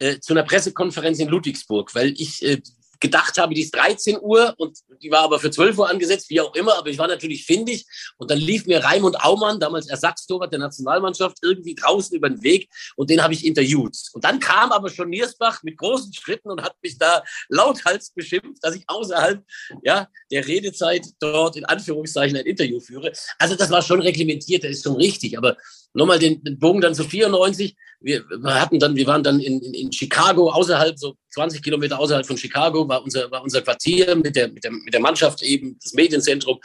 äh, 0.00 0.18
zu 0.18 0.32
einer 0.32 0.42
Pressekonferenz 0.42 1.18
in 1.18 1.28
Ludwigsburg, 1.28 1.94
weil 1.94 2.14
ich 2.16 2.44
äh, 2.44 2.60
gedacht 3.00 3.38
habe, 3.38 3.54
die 3.54 3.62
ist 3.62 3.74
13 3.74 4.18
Uhr 4.20 4.54
und 4.58 4.78
die 5.02 5.10
war 5.10 5.20
aber 5.22 5.40
für 5.40 5.50
12 5.50 5.78
Uhr 5.78 5.88
angesetzt, 5.88 6.28
wie 6.28 6.40
auch 6.40 6.54
immer, 6.54 6.76
aber 6.76 6.90
ich 6.90 6.98
war 6.98 7.08
natürlich 7.08 7.46
findig 7.46 7.86
und 8.18 8.30
dann 8.30 8.38
lief 8.38 8.66
mir 8.66 8.84
Raimund 8.84 9.18
Aumann, 9.24 9.58
damals 9.58 9.88
Ersatztorwart 9.88 10.52
der 10.52 10.60
Nationalmannschaft, 10.60 11.38
irgendwie 11.42 11.74
draußen 11.74 12.14
über 12.14 12.28
den 12.28 12.42
Weg 12.42 12.68
und 12.96 13.08
den 13.08 13.22
habe 13.22 13.32
ich 13.32 13.46
interviewt. 13.46 13.96
Und 14.12 14.24
dann 14.24 14.38
kam 14.38 14.70
aber 14.70 14.90
schon 14.90 15.08
Niersbach 15.08 15.62
mit 15.62 15.78
großen 15.78 16.12
Schritten 16.12 16.50
und 16.50 16.62
hat 16.62 16.76
mich 16.82 16.98
da 16.98 17.24
lauthals 17.48 18.10
beschimpft, 18.10 18.62
dass 18.62 18.76
ich 18.76 18.84
außerhalb 18.86 19.42
ja, 19.82 20.08
der 20.30 20.46
Redezeit 20.46 21.06
dort 21.20 21.56
in 21.56 21.64
Anführungszeichen 21.64 22.36
ein 22.36 22.46
Interview 22.46 22.80
führe. 22.80 23.12
Also 23.38 23.56
das 23.56 23.70
war 23.70 23.80
schon 23.80 24.02
reglementiert, 24.02 24.62
das 24.62 24.72
ist 24.72 24.84
schon 24.84 24.96
richtig, 24.96 25.38
aber 25.38 25.56
nochmal 25.92 26.18
den, 26.18 26.42
den 26.42 26.58
Bogen 26.58 26.80
dann 26.80 26.94
zu 26.94 27.04
94. 27.04 27.76
Wir, 28.02 28.24
hatten 28.44 28.78
dann, 28.78 28.96
wir 28.96 29.06
waren 29.06 29.22
dann 29.22 29.40
in, 29.40 29.60
in, 29.60 29.74
in 29.74 29.92
Chicago, 29.92 30.50
außerhalb, 30.50 30.98
so 30.98 31.16
20 31.34 31.62
Kilometer 31.62 31.98
außerhalb 31.98 32.26
von 32.26 32.38
Chicago, 32.38 32.88
war 32.88 33.02
unser, 33.02 33.30
war 33.30 33.42
unser 33.42 33.60
Quartier 33.60 34.16
mit 34.16 34.34
der, 34.36 34.48
mit 34.48 34.64
der, 34.64 34.70
mit 34.70 34.94
der 34.94 35.00
Mannschaft 35.00 35.42
eben, 35.42 35.78
das 35.82 35.92
Medienzentrum. 35.92 36.58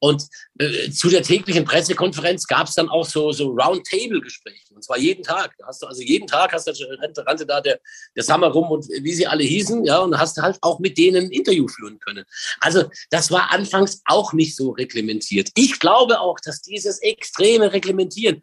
Und 0.00 0.26
äh, 0.58 0.90
zu 0.90 1.08
der 1.08 1.22
täglichen 1.22 1.64
Pressekonferenz 1.64 2.46
gab 2.46 2.66
es 2.66 2.74
dann 2.74 2.88
auch 2.88 3.06
so, 3.06 3.30
so 3.30 3.50
Roundtable-Gespräche. 3.50 4.74
Und 4.74 4.82
zwar 4.82 4.98
jeden 4.98 5.22
Tag. 5.22 5.54
Da 5.58 5.66
hast 5.68 5.82
du 5.82 5.86
also 5.86 6.02
jeden 6.02 6.26
Tag 6.26 6.52
hast 6.52 6.66
du, 6.66 6.72
rannte, 7.00 7.24
rannte 7.24 7.46
da 7.46 7.60
der, 7.60 7.78
der 8.16 8.22
Summer 8.24 8.48
rum 8.48 8.70
und 8.70 8.88
wie 8.88 9.12
sie 9.12 9.26
alle 9.26 9.44
hießen, 9.44 9.84
ja, 9.84 9.98
und 9.98 10.18
hast 10.18 10.38
halt 10.38 10.58
auch 10.60 10.80
mit 10.80 10.98
denen 10.98 11.26
ein 11.26 11.30
Interview 11.30 11.68
führen 11.68 12.00
können. 12.00 12.24
Also 12.60 12.84
das 13.10 13.30
war 13.30 13.52
anfangs 13.52 14.02
auch 14.06 14.32
nicht 14.32 14.56
so 14.56 14.70
reglementiert. 14.70 15.50
Ich 15.54 15.78
glaube 15.78 16.18
auch, 16.20 16.40
dass 16.40 16.62
dieses 16.62 16.98
extreme 17.00 17.72
Reglementieren 17.72 18.42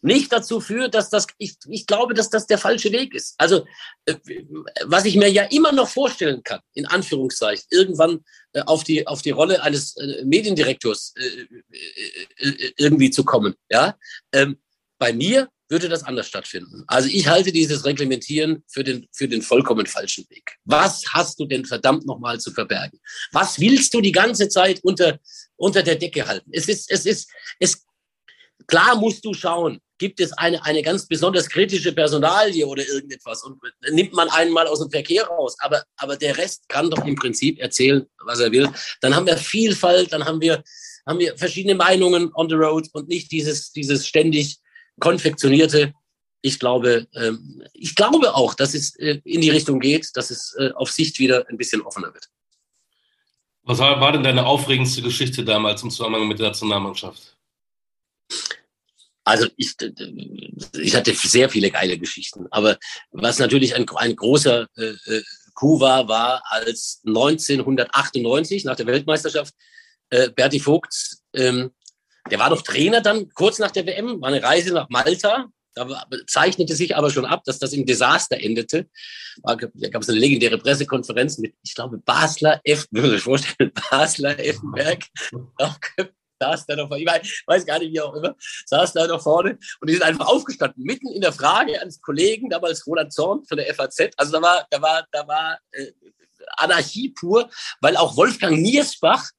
nicht 0.00 0.32
dazu 0.32 0.60
führt, 0.60 0.94
dass 0.94 1.10
das, 1.10 1.26
ich, 1.38 1.56
ich 1.68 1.86
glaube, 1.86 2.14
dass 2.14 2.30
das 2.30 2.46
der 2.46 2.58
falsche 2.58 2.92
Weg 2.92 3.14
ist. 3.14 3.34
Also, 3.38 3.66
äh, 4.04 4.14
was 4.84 5.04
ich 5.04 5.16
mir 5.16 5.30
ja 5.30 5.44
immer 5.44 5.72
noch 5.72 5.88
vorstellen 5.88 6.42
kann, 6.42 6.60
in 6.74 6.86
Anführungszeichen, 6.86 7.64
irgendwann 7.70 8.24
äh, 8.52 8.62
auf 8.62 8.84
die, 8.84 9.06
auf 9.06 9.22
die 9.22 9.30
Rolle 9.30 9.62
eines 9.62 9.96
äh, 9.96 10.24
Mediendirektors 10.24 11.14
irgendwie 12.76 13.10
zu 13.10 13.24
kommen, 13.24 13.54
ja. 13.70 13.96
Ähm, 14.32 14.58
bei 14.98 15.12
mir 15.12 15.48
würde 15.68 15.88
das 15.88 16.02
anders 16.02 16.26
stattfinden. 16.26 16.82
Also 16.86 17.08
ich 17.08 17.28
halte 17.28 17.52
dieses 17.52 17.84
Reglementieren 17.84 18.64
für 18.68 18.82
den, 18.82 19.06
für 19.12 19.28
den 19.28 19.42
vollkommen 19.42 19.86
falschen 19.86 20.24
Weg. 20.30 20.56
Was 20.64 21.04
hast 21.12 21.38
du 21.38 21.46
denn 21.46 21.64
verdammt 21.64 22.06
nochmal 22.06 22.40
zu 22.40 22.50
verbergen? 22.50 22.98
Was 23.32 23.60
willst 23.60 23.92
du 23.92 24.00
die 24.00 24.12
ganze 24.12 24.48
Zeit 24.48 24.80
unter, 24.82 25.18
unter 25.56 25.82
der 25.82 25.96
Decke 25.96 26.26
halten? 26.26 26.50
Es 26.52 26.68
ist, 26.68 26.90
es 26.90 27.04
ist, 27.06 27.30
es, 27.60 27.84
klar 28.66 28.96
musst 28.96 29.24
du 29.24 29.34
schauen, 29.34 29.80
gibt 29.98 30.20
es 30.20 30.32
eine, 30.32 30.64
eine 30.64 30.82
ganz 30.82 31.06
besonders 31.06 31.48
kritische 31.48 31.92
Personalie 31.92 32.66
oder 32.66 32.86
irgendetwas 32.86 33.42
und 33.42 33.58
nimmt 33.90 34.12
man 34.14 34.28
einen 34.30 34.52
mal 34.52 34.66
aus 34.66 34.80
dem 34.80 34.90
Verkehr 34.90 35.24
raus. 35.24 35.56
Aber, 35.58 35.82
aber 35.96 36.16
der 36.16 36.38
Rest 36.38 36.68
kann 36.68 36.90
doch 36.90 37.04
im 37.04 37.16
Prinzip 37.16 37.58
erzählen, 37.58 38.06
was 38.24 38.40
er 38.40 38.52
will. 38.52 38.68
Dann 39.00 39.14
haben 39.14 39.26
wir 39.26 39.36
Vielfalt, 39.36 40.12
dann 40.12 40.24
haben 40.24 40.40
wir, 40.40 40.62
haben 41.06 41.18
wir 41.18 41.36
verschiedene 41.36 41.74
Meinungen 41.74 42.30
on 42.34 42.48
the 42.48 42.54
road 42.54 42.88
und 42.92 43.08
nicht 43.08 43.30
dieses, 43.32 43.72
dieses 43.72 44.06
ständig 44.06 44.58
konfektionierte. 45.00 45.92
Ich 46.40 46.60
glaube, 46.60 47.08
ähm, 47.14 47.62
ich 47.74 47.96
glaube 47.96 48.34
auch, 48.34 48.54
dass 48.54 48.74
es 48.74 48.94
äh, 48.96 49.20
in 49.24 49.40
die 49.40 49.50
Richtung 49.50 49.80
geht, 49.80 50.10
dass 50.14 50.30
es 50.30 50.54
äh, 50.58 50.70
auf 50.74 50.90
Sicht 50.90 51.18
wieder 51.18 51.44
ein 51.48 51.56
bisschen 51.56 51.82
offener 51.82 52.14
wird. 52.14 52.28
Was 53.64 53.80
war 53.80 54.12
denn 54.12 54.22
deine 54.22 54.46
aufregendste 54.46 55.02
Geschichte 55.02 55.44
damals 55.44 55.82
im 55.82 55.90
Zusammenhang 55.90 56.28
mit 56.28 56.38
der 56.38 56.46
Nationalmannschaft? 56.46 57.37
Also 59.24 59.46
ich, 59.56 59.74
ich 60.80 60.96
hatte 60.96 61.12
sehr 61.12 61.50
viele 61.50 61.70
geile 61.70 61.98
Geschichten. 61.98 62.46
Aber 62.50 62.78
was 63.10 63.38
natürlich 63.38 63.74
ein, 63.74 63.86
ein 63.96 64.16
großer 64.16 64.66
äh, 64.76 64.94
äh 65.06 65.22
Coup 65.54 65.80
war, 65.80 66.06
war 66.06 66.40
als 66.46 67.02
1998 67.04 68.64
nach 68.64 68.76
der 68.76 68.86
Weltmeisterschaft 68.86 69.52
äh, 70.10 70.30
Berti 70.30 70.60
Vogt, 70.60 71.16
ähm, 71.34 71.72
der 72.30 72.38
war 72.38 72.50
doch 72.50 72.62
Trainer 72.62 73.00
dann 73.00 73.28
kurz 73.30 73.58
nach 73.58 73.72
der 73.72 73.84
WM, 73.84 74.20
war 74.20 74.28
eine 74.28 74.42
Reise 74.42 74.72
nach 74.72 74.88
Malta. 74.88 75.46
Da 75.74 76.06
zeichnete 76.26 76.74
sich 76.74 76.96
aber 76.96 77.10
schon 77.10 77.24
ab, 77.24 77.44
dass 77.44 77.58
das 77.58 77.72
im 77.72 77.86
Desaster 77.86 78.40
endete. 78.40 78.88
Da 79.42 79.54
gab 79.54 80.02
es 80.02 80.08
eine 80.08 80.18
legendäre 80.18 80.58
Pressekonferenz 80.58 81.38
mit, 81.38 81.54
ich 81.62 81.74
glaube, 81.74 81.98
Basler 81.98 82.60
F, 82.64 82.86
würde 82.90 83.16
ich 83.16 83.22
vorstellen, 83.22 83.72
Basler 83.90 84.38
Effenberg, 84.38 85.04
saß 86.40 86.66
da 86.66 86.76
noch, 86.76 86.90
ich 86.92 87.06
weiß 87.06 87.66
gar 87.66 87.78
nicht, 87.78 87.92
wie 87.92 88.00
auch 88.00 88.14
immer, 88.14 88.34
saß 88.66 88.92
da 88.92 89.06
noch 89.06 89.22
vorne 89.22 89.58
und 89.80 89.88
die 89.88 89.94
sind 89.94 90.02
einfach 90.02 90.26
aufgestanden, 90.26 90.84
mitten 90.84 91.08
in 91.08 91.20
der 91.20 91.32
Frage 91.32 91.80
eines 91.80 92.00
Kollegen, 92.00 92.48
damals 92.48 92.86
Roland 92.86 93.12
Zorn 93.12 93.44
von 93.44 93.56
der 93.56 93.74
FAZ. 93.74 94.10
Also 94.16 94.32
da 94.32 94.42
war, 94.42 94.66
da 94.70 94.82
war, 94.82 95.06
da 95.12 95.26
war 95.26 95.58
äh, 95.72 95.92
Anarchie 96.56 97.10
pur, 97.10 97.50
weil 97.80 97.96
auch 97.96 98.16
Wolfgang 98.16 98.58
Niersbach 98.58 99.30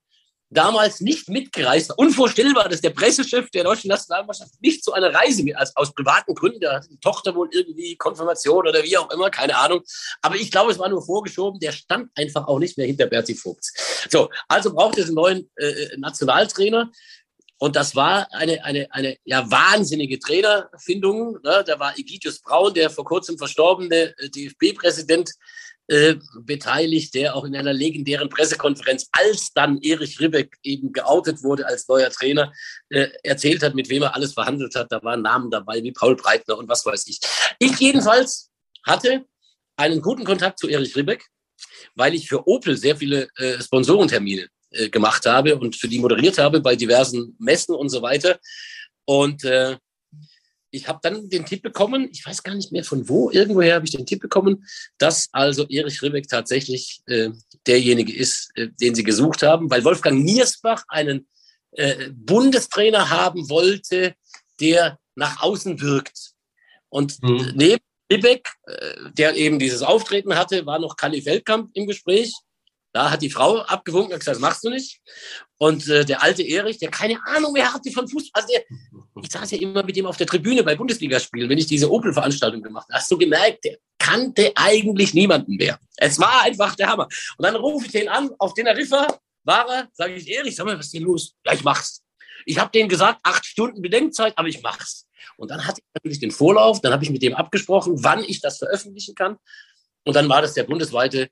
damals 0.50 1.02
nicht 1.02 1.30
mitgereist. 1.30 1.94
Unvorstellbar, 1.98 2.70
dass 2.70 2.82
der 2.82 2.90
Pressechef 2.90 3.50
der 3.52 3.64
deutschen 3.64 3.90
Nationalmannschaft 3.90 4.62
nicht 4.62 4.84
zu 4.84 4.94
einer 4.94 5.14
Reise 5.14 5.44
mit, 5.44 5.56
also 5.56 5.74
aus 5.76 5.94
privaten 5.94 6.34
Gründen, 6.34 6.60
da 6.60 6.74
hatte 6.76 6.90
die 6.90 7.00
Tochter 7.00 7.36
wohl 7.36 7.50
irgendwie 7.52 7.96
Konfirmation 7.96 8.68
oder 8.68 8.84
wie 8.84 8.98
auch 8.98 9.12
immer, 9.12 9.30
keine 9.30 9.56
Ahnung. 9.56 9.82
Aber 10.22 10.36
ich 10.36 10.52
glaube, 10.52 10.72
es 10.72 10.80
war 10.80 10.90
nur 10.90 11.06
vorgeschoben, 11.06 11.60
der 11.60 11.72
stand 11.72 12.10
einfach 12.16 12.48
auch 12.48 12.60
nicht 12.60 12.78
mehr 12.78 12.88
hinter 12.88 13.06
Berti 13.06 13.36
Vogts. 13.36 14.08
So, 14.10 14.30
also 14.48 14.74
braucht 14.74 14.98
es 14.98 15.06
einen 15.06 15.16
neuen 15.16 15.50
äh, 15.56 15.98
Nationaltrainer. 15.98 16.92
Und 17.62 17.76
das 17.76 17.94
war 17.94 18.28
eine, 18.32 18.64
eine, 18.64 18.88
eine 18.92 19.18
ja, 19.26 19.52
wahnsinnige 19.52 20.18
Trainerfindung. 20.18 21.40
Ne? 21.44 21.64
Da 21.68 21.78
war 21.78 21.98
Egidius 22.00 22.40
Braun, 22.40 22.74
der 22.74 22.90
vor 22.90 23.04
kurzem 23.04 23.38
verstorbene 23.38 24.16
äh, 24.18 24.30
DFB-Präsident, 24.30 25.32
äh, 25.90 26.18
beteiligt, 26.42 27.16
der 27.16 27.36
auch 27.36 27.46
in 27.46 27.56
einer 27.56 27.74
legendären 27.74 28.30
Pressekonferenz, 28.30 29.08
als 29.12 29.52
dann 29.54 29.82
Erich 29.82 30.20
Ribbeck 30.20 30.56
eben 30.62 30.94
geoutet 30.94 31.42
wurde 31.42 31.66
als 31.66 31.88
neuer 31.88 32.12
Trainer, 32.12 32.54
äh, 32.90 33.08
erzählt 33.24 33.64
hat, 33.64 33.74
mit 33.74 33.90
wem 33.90 34.04
er 34.04 34.16
alles 34.16 34.34
verhandelt 34.34 34.76
hat. 34.76 34.92
Da 34.92 35.02
waren 35.02 35.24
Namen 35.24 35.50
dabei 35.50 35.82
wie 35.82 35.92
Paul 35.92 36.16
Breitner 36.16 36.60
und 36.60 36.70
was 36.70 36.86
weiß 36.86 37.08
ich. 37.08 37.20
Ich 37.58 37.76
jedenfalls 37.80 38.52
hatte 38.86 39.26
einen 39.78 40.00
guten 40.00 40.26
Kontakt 40.26 40.60
zu 40.60 40.68
Erich 40.68 40.96
Ribbeck, 40.96 41.26
weil 41.96 42.14
ich 42.14 42.28
für 42.28 42.48
Opel 42.48 42.78
sehr 42.78 42.96
viele 42.96 43.28
äh, 43.38 43.60
Sponsorentermine 43.60 44.48
äh, 44.70 44.90
gemacht 44.90 45.26
habe 45.26 45.58
und 45.58 45.76
für 45.76 45.88
die 45.88 45.98
moderiert 45.98 46.38
habe 46.38 46.60
bei 46.60 46.76
diversen 46.76 47.36
Messen 47.40 47.74
und 47.74 47.90
so 47.90 48.04
weiter. 48.04 48.40
Und 49.06 49.44
äh, 49.44 49.76
ich 50.72 50.88
habe 50.88 51.00
dann 51.02 51.30
den 51.30 51.46
Tipp 51.46 51.62
bekommen, 51.62 52.10
ich 52.12 52.26
weiß 52.26 52.44
gar 52.44 52.56
nicht 52.56 52.72
mehr 52.72 52.84
von 52.84 53.08
wo, 53.10 53.30
irgendwoher 53.32 53.76
habe 53.76 53.86
ich 53.86 53.92
den 53.92 54.06
Tipp 54.06 54.22
bekommen, 54.22 54.66
dass 54.98 55.30
also 55.32 55.68
Erich 55.68 56.02
Ribbeck 56.02 56.28
tatsächlich 56.28 57.02
äh, 57.08 57.30
derjenige 57.68 58.16
ist, 58.16 58.52
äh, 58.56 58.70
den 58.80 58.96
sie 58.96 59.04
gesucht 59.04 59.44
haben, 59.44 59.70
weil 59.70 59.84
Wolfgang 59.84 60.24
Niersbach 60.24 60.84
einen 60.88 61.28
äh, 61.72 62.10
Bundestrainer 62.12 63.10
haben 63.10 63.50
wollte, 63.50 64.16
der 64.60 65.00
nach 65.16 65.42
außen 65.42 65.82
wirkt. 65.82 66.32
Und 66.90 67.22
mhm. 67.22 67.52
neben 67.56 67.84
Ribbeck, 68.12 68.50
äh, 68.66 68.96
der 69.18 69.36
eben 69.36 69.60
dieses 69.60 69.82
Auftreten 69.82 70.36
hatte, 70.36 70.66
war 70.66 70.80
noch 70.80 70.96
Kalli 70.96 71.22
Feldkamp 71.22 71.72
im 71.74 71.88
Gespräch. 71.88 72.34
Da 72.92 73.12
hat 73.12 73.22
die 73.22 73.30
Frau 73.30 73.60
abgewunken 73.60 74.14
und 74.14 74.20
gesagt, 74.20 74.36
das 74.36 74.42
machst 74.42 74.64
du 74.64 74.70
nicht. 74.70 75.00
Und 75.58 75.88
äh, 75.88 76.06
der 76.06 76.24
alte 76.24 76.42
Erich, 76.42 76.80
der 76.80 76.90
keine 76.90 77.20
Ahnung 77.26 77.54
mehr 77.54 77.72
hatte 77.72 77.92
von 77.92 78.08
Fußball, 78.08 78.42
also 78.42 78.54
der, 78.54 78.64
ich 79.22 79.32
saß 79.32 79.52
ja 79.52 79.60
immer 79.60 79.84
mit 79.84 79.96
ihm 79.96 80.08
auf 80.08 80.18
der 80.18 80.26
Tribüne 80.26 80.64
bei 80.64 80.76
Bundesligaspielen, 80.76 81.50
wenn 81.50 81.58
ich 81.58 81.68
diese 81.68 81.92
Opel-Veranstaltung 81.92 82.64
gemacht 82.64 82.88
habe. 82.90 83.00
Hast 83.00 83.12
du 83.12 83.18
gemerkt, 83.18 83.64
der 83.66 83.78
kannte 84.00 84.52
eigentlich 84.56 85.14
niemanden 85.14 85.56
mehr. 85.56 85.78
Es 85.98 86.20
war 86.20 86.44
einfach 86.44 86.76
der 86.76 86.88
Hammer. 86.88 87.08
Und 87.38 87.46
dann 87.46 87.56
rufe 87.56 87.86
ich 87.86 87.92
den 87.92 88.10
an, 88.10 88.32
auf 88.40 88.54
den 88.54 88.66
Teneriffa 88.66 89.20
war 89.44 89.70
er, 89.70 89.90
sage 89.94 90.14
ich, 90.16 90.28
Erich, 90.28 90.56
sag 90.56 90.66
mal, 90.66 90.78
was 90.78 90.88
ist 90.88 90.94
denn 90.94 91.04
los? 91.04 91.36
Ja, 91.46 91.54
ich 91.54 91.64
mach's. 91.64 92.04
Ich 92.46 92.58
habe 92.58 92.72
denen 92.72 92.90
gesagt, 92.90 93.20
acht 93.24 93.46
Stunden 93.46 93.82
Bedenkzeit, 93.82 94.34
aber 94.38 94.48
ich 94.48 94.62
mach's. 94.62 95.08
Und 95.38 95.52
dann 95.52 95.66
hatte 95.66 95.82
ich 95.82 95.88
natürlich 95.94 96.20
den 96.20 96.32
Vorlauf, 96.32 96.82
dann 96.82 96.94
habe 96.94 97.04
ich 97.04 97.10
mit 97.10 97.22
dem 97.22 97.36
abgesprochen, 97.36 98.04
wann 98.04 98.24
ich 98.24 98.42
das 98.42 98.58
veröffentlichen 98.58 99.16
kann. 99.16 99.38
Und 100.06 100.16
dann 100.16 100.28
war 100.30 100.42
das 100.42 100.54
der 100.54 100.64
bundesweite 100.64 101.30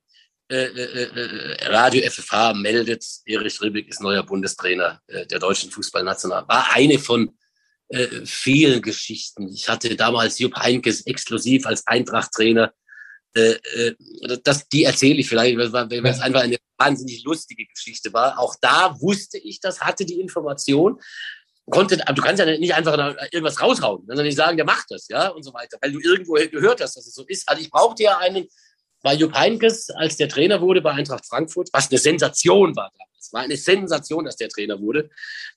Radio 0.49 2.09
FFH 2.09 2.53
meldet, 2.53 3.05
Erich 3.25 3.61
Ribbeck 3.61 3.89
ist 3.89 4.01
neuer 4.01 4.23
Bundestrainer 4.23 5.01
äh, 5.07 5.25
der 5.27 5.39
deutschen 5.39 5.71
Fußballnational. 5.71 6.47
War 6.47 6.73
eine 6.73 6.99
von 6.99 7.37
äh, 7.89 8.25
vielen 8.25 8.81
Geschichten. 8.81 9.49
Ich 9.49 9.69
hatte 9.69 9.95
damals 9.95 10.39
Jupp 10.39 10.55
Heinkes 10.55 11.05
exklusiv 11.05 11.65
als 11.65 11.85
Eintracht-Trainer. 11.87 12.73
Äh, 13.33 13.51
äh, 13.75 13.95
das, 14.43 14.67
die 14.67 14.83
erzähle 14.83 15.19
ich 15.19 15.29
vielleicht, 15.29 15.57
weil 15.57 16.05
es 16.05 16.21
einfach 16.21 16.41
eine 16.41 16.57
wahnsinnig 16.77 17.23
lustige 17.23 17.65
Geschichte 17.65 18.11
war. 18.13 18.39
Auch 18.39 18.55
da 18.61 18.99
wusste 18.99 19.37
ich 19.37 19.59
das, 19.59 19.81
hatte 19.81 20.05
die 20.05 20.19
Information. 20.19 20.99
Konnte, 21.69 22.01
aber 22.07 22.13
du 22.13 22.21
kannst 22.21 22.39
ja 22.39 22.45
nicht 22.57 22.73
einfach 22.73 22.97
irgendwas 23.31 23.61
raushauen, 23.61 24.05
sondern 24.07 24.25
nicht 24.25 24.37
sagen, 24.37 24.55
der 24.55 24.65
macht 24.65 24.85
das, 24.89 25.09
ja, 25.09 25.27
und 25.27 25.43
so 25.43 25.53
weiter, 25.53 25.77
weil 25.81 25.91
du 25.91 25.99
irgendwo 25.99 26.35
gehört 26.35 26.79
hast, 26.79 26.95
dass 26.95 27.05
es 27.05 27.13
so 27.13 27.25
ist. 27.27 27.47
Also 27.49 27.61
ich 27.61 27.69
brauchte 27.69 28.03
ja 28.03 28.17
einen, 28.19 28.47
bei 29.07 29.13
Jupp 29.13 29.33
Heinkes, 29.35 29.89
als 29.91 30.17
der 30.17 30.27
Trainer 30.27 30.59
wurde 30.59 30.81
bei 30.81 30.91
Eintracht 30.91 31.25
Frankfurt, 31.25 31.69
was 31.71 31.89
eine 31.89 31.97
Sensation 31.97 32.75
war 32.75 32.91
damals, 32.91 33.31
war 33.31 33.41
eine 33.41 33.55
Sensation, 33.55 34.25
dass 34.25 34.35
der 34.35 34.49
Trainer 34.49 34.81
wurde. 34.81 35.09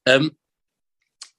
Ähm, 0.07 0.37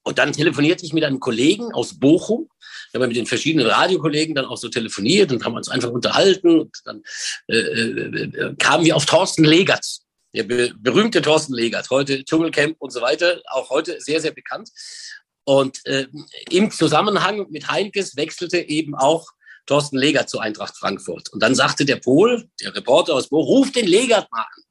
und 0.04 0.18
dann 0.18 0.34
telefonierte 0.34 0.86
ich 0.86 0.92
mit 0.92 1.06
einem 1.06 1.22
Kollegen 1.22 1.72
aus 1.72 1.98
Bochum. 1.98 2.50
Wir 2.92 3.00
haben 3.00 3.08
mit 3.08 3.16
den 3.16 3.28
verschiedenen 3.28 3.66
Radiokollegen 3.66 4.36
dann 4.36 4.44
auch 4.44 4.58
so 4.58 4.68
telefoniert 4.68 5.32
und 5.32 5.46
haben 5.46 5.56
uns 5.56 5.70
einfach 5.70 5.90
unterhalten. 5.90 6.60
Und 6.60 6.82
dann 6.84 7.02
äh, 7.48 7.56
äh, 7.56 8.24
äh 8.24 8.56
kamen 8.60 8.84
wir 8.84 8.98
auf 8.98 9.06
Thorsten 9.06 9.46
Legert, 9.46 9.86
der 10.36 10.44
be 10.44 10.74
berühmte 10.78 11.22
Thorsten 11.22 11.54
Legert, 11.54 11.90
heute 11.92 12.26
Dschungelcamp 12.26 12.76
und 12.80 12.92
so 12.92 13.00
weiter, 13.00 13.42
auch 13.46 13.70
heute 13.70 14.02
sehr, 14.02 14.20
sehr 14.20 14.32
bekannt. 14.32 14.70
Und 15.46 15.80
äh, 15.86 16.08
im 16.50 16.72
Zusammenhang 16.72 17.48
mit 17.52 17.70
Heinkes 17.70 18.18
wechselte 18.18 18.58
eben 18.58 18.96
auch 18.96 19.32
Thorsten 19.66 19.98
Legert 19.98 20.30
zu 20.30 20.40
Eintracht 20.40 20.78
Frankfurt. 20.78 21.30
Und 21.30 21.42
dann 21.42 21.56
sagte 21.56 21.86
der 21.86 21.98
Pol, 21.98 22.50
der 22.62 22.76
Reporter 22.76 23.14
aus 23.14 23.30
Bochum, 23.30 23.58
ruf 23.58 23.72
den 23.72 23.88
Legert 23.88 24.32
mal 24.32 24.42
an. 24.42 24.64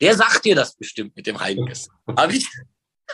Der 0.00 0.16
sagt 0.16 0.44
dir 0.44 0.54
das 0.54 0.76
bestimmt 0.76 1.16
mit 1.16 1.26
dem 1.26 1.40
Heinkes. 1.40 1.88
Habe 2.16 2.34
ich, 2.34 2.46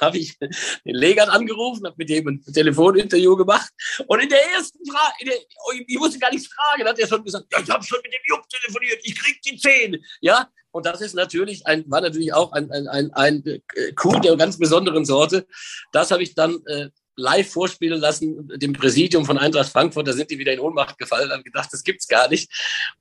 habe 0.00 0.18
ich 0.18 0.37
den 0.38 0.50
Legert 0.84 1.28
angerufen, 1.28 1.87
habe 1.87 1.94
mit 1.98 2.08
dem 2.08 2.26
ein 2.26 2.44
Telefoninterview 2.52 3.37
gemacht. 3.37 3.70
Und 4.08 4.20
in 4.20 4.28
der 4.28 4.42
ersten 4.50 4.78
Frage, 4.90 5.30
oh, 5.66 5.72
ich 5.87 5.98
musste 5.98 6.18
gar 6.18 6.32
nichts 6.32 6.48
fragen, 6.52 6.84
hat 6.84 6.98
er 6.98 7.06
schon 7.06 7.24
gesagt, 7.24 7.46
ja, 7.52 7.60
ich 7.60 7.70
habe 7.70 7.84
schon 7.84 8.00
mit 8.02 8.12
dem 8.12 8.20
Jupp 8.26 8.48
telefoniert, 8.48 8.98
ich 9.04 9.16
krieg 9.16 9.40
die 9.42 9.56
Zähne. 9.56 10.00
Ja, 10.20 10.50
und 10.72 10.87
das 10.87 11.00
ist 11.00 11.14
natürlich 11.14 11.64
ein, 11.68 11.88
war 11.88 12.00
natürlich 12.00 12.32
auch 12.32 12.50
ein, 12.50 12.68
ein, 12.72 12.88
ein, 12.88 13.12
ein 13.12 13.44
äh, 13.46 13.92
Coup 13.92 14.20
der 14.20 14.37
ganz 14.37 14.58
besonderen 14.58 15.04
Sorte. 15.04 15.46
Das 15.92 16.10
habe 16.10 16.24
ich 16.24 16.34
dann 16.34 16.60
äh, 16.66 16.88
live 17.16 17.50
vorspielen 17.50 18.00
lassen, 18.00 18.48
dem 18.59 18.72
Präsidium 18.72 19.24
von 19.24 19.38
Eintracht 19.38 19.70
Frankfurt, 19.70 20.09
da 20.09 20.12
sind 20.12 20.31
die 20.31 20.38
wieder 20.38 20.53
in 20.53 20.61
Ohnmacht 20.61 20.98
gefallen, 20.98 21.31
haben 21.31 21.42
gedacht, 21.42 21.68
das 21.72 21.83
gibt's 21.83 22.09
gar 22.09 22.29
nicht. 22.29 22.50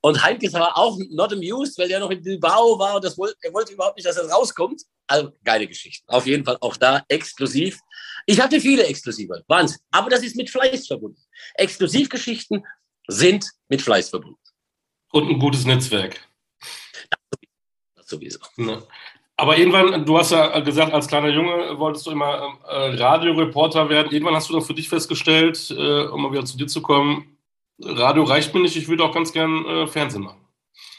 Und 0.01 0.23
Heinkes 0.23 0.53
war 0.53 0.77
auch 0.77 0.97
not 1.09 1.33
amused, 1.33 1.77
weil 1.77 1.87
der 1.87 1.99
noch 1.99 2.11
in 2.11 2.21
Bilbao 2.21 2.77
war 2.77 2.95
und 2.95 3.03
das 3.03 3.17
wollte, 3.17 3.35
er 3.41 3.53
wollte 3.53 3.73
überhaupt 3.73 3.97
nicht, 3.97 4.07
dass 4.07 4.17
er 4.17 4.29
rauskommt. 4.29 4.83
Also 5.07 5.31
geile 5.43 5.67
Geschichte. 5.67 6.03
Auf 6.07 6.25
jeden 6.25 6.45
Fall 6.45 6.57
auch 6.61 6.77
da 6.77 7.03
exklusiv. 7.07 7.79
Ich 8.25 8.39
hatte 8.39 8.59
viele 8.61 8.85
Exklusive, 8.85 9.43
Wahnsinn. 9.47 9.79
Aber 9.91 10.09
das 10.09 10.23
ist 10.23 10.35
mit 10.35 10.49
Fleiß 10.49 10.87
verbunden. 10.87 11.21
Exklusivgeschichten 11.55 12.65
sind 13.07 13.45
mit 13.67 13.81
Fleiß 13.81 14.09
verbunden. 14.09 14.39
Und 15.11 15.29
ein 15.29 15.39
gutes 15.39 15.65
Netzwerk. 15.65 16.19
Das 17.95 18.07
sowieso. 18.07 18.39
Ja. 18.57 18.81
Aber 19.35 19.57
irgendwann, 19.57 20.05
du 20.05 20.17
hast 20.17 20.31
ja 20.31 20.59
gesagt, 20.59 20.93
als 20.93 21.07
kleiner 21.07 21.29
Junge 21.29 21.79
wolltest 21.79 22.05
du 22.05 22.11
immer 22.11 22.59
äh, 22.67 22.95
Radioreporter 22.95 23.89
werden. 23.89 24.11
Irgendwann 24.11 24.35
hast 24.35 24.49
du 24.49 24.53
dann 24.53 24.61
für 24.61 24.75
dich 24.75 24.89
festgestellt, 24.89 25.71
äh, 25.71 26.03
um 26.05 26.21
mal 26.21 26.31
wieder 26.31 26.45
zu 26.45 26.57
dir 26.57 26.67
zu 26.67 26.81
kommen, 26.81 27.33
Radio 27.81 28.23
reicht 28.23 28.53
mir 28.53 28.61
nicht, 28.61 28.75
ich 28.75 28.87
würde 28.87 29.03
auch 29.03 29.13
ganz 29.13 29.33
gern 29.33 29.65
äh, 29.65 29.87
Fernsehen 29.87 30.23
machen. 30.23 30.39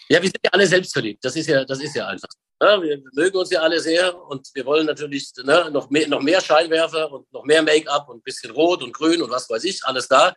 Ja, 0.09 0.21
wir 0.21 0.29
sind 0.29 0.41
ja 0.45 0.51
alle 0.53 0.67
selbstverliebt. 0.67 1.25
Das 1.25 1.37
ist 1.37 1.47
ja, 1.47 1.65
das 1.65 1.81
ist 1.81 1.95
ja 1.95 2.09
einfach. 2.09 2.29
Ja, 2.61 2.81
wir 2.81 3.03
mögen 3.15 3.37
uns 3.37 3.51
ja 3.51 3.61
alle 3.61 3.81
sehr 3.81 4.17
und 4.29 4.49
wir 4.55 4.65
wollen 4.65 4.87
natürlich 4.87 5.33
ne, 5.43 5.71
noch, 5.73 5.91
mehr, 5.91 6.09
noch 6.09 6.23
mehr 6.23 6.41
Scheinwerfer 6.41 7.11
und 7.11 7.31
noch 7.33 7.45
mehr 7.45 7.63
Make-up 7.63 8.09
und 8.09 8.19
ein 8.19 8.23
bisschen 8.23 8.51
Rot 8.53 8.83
und 8.83 8.93
Grün 8.93 9.23
und 9.23 9.31
was 9.31 9.49
weiß 9.49 9.65
ich, 9.65 9.81
alles 9.85 10.09
da. 10.09 10.35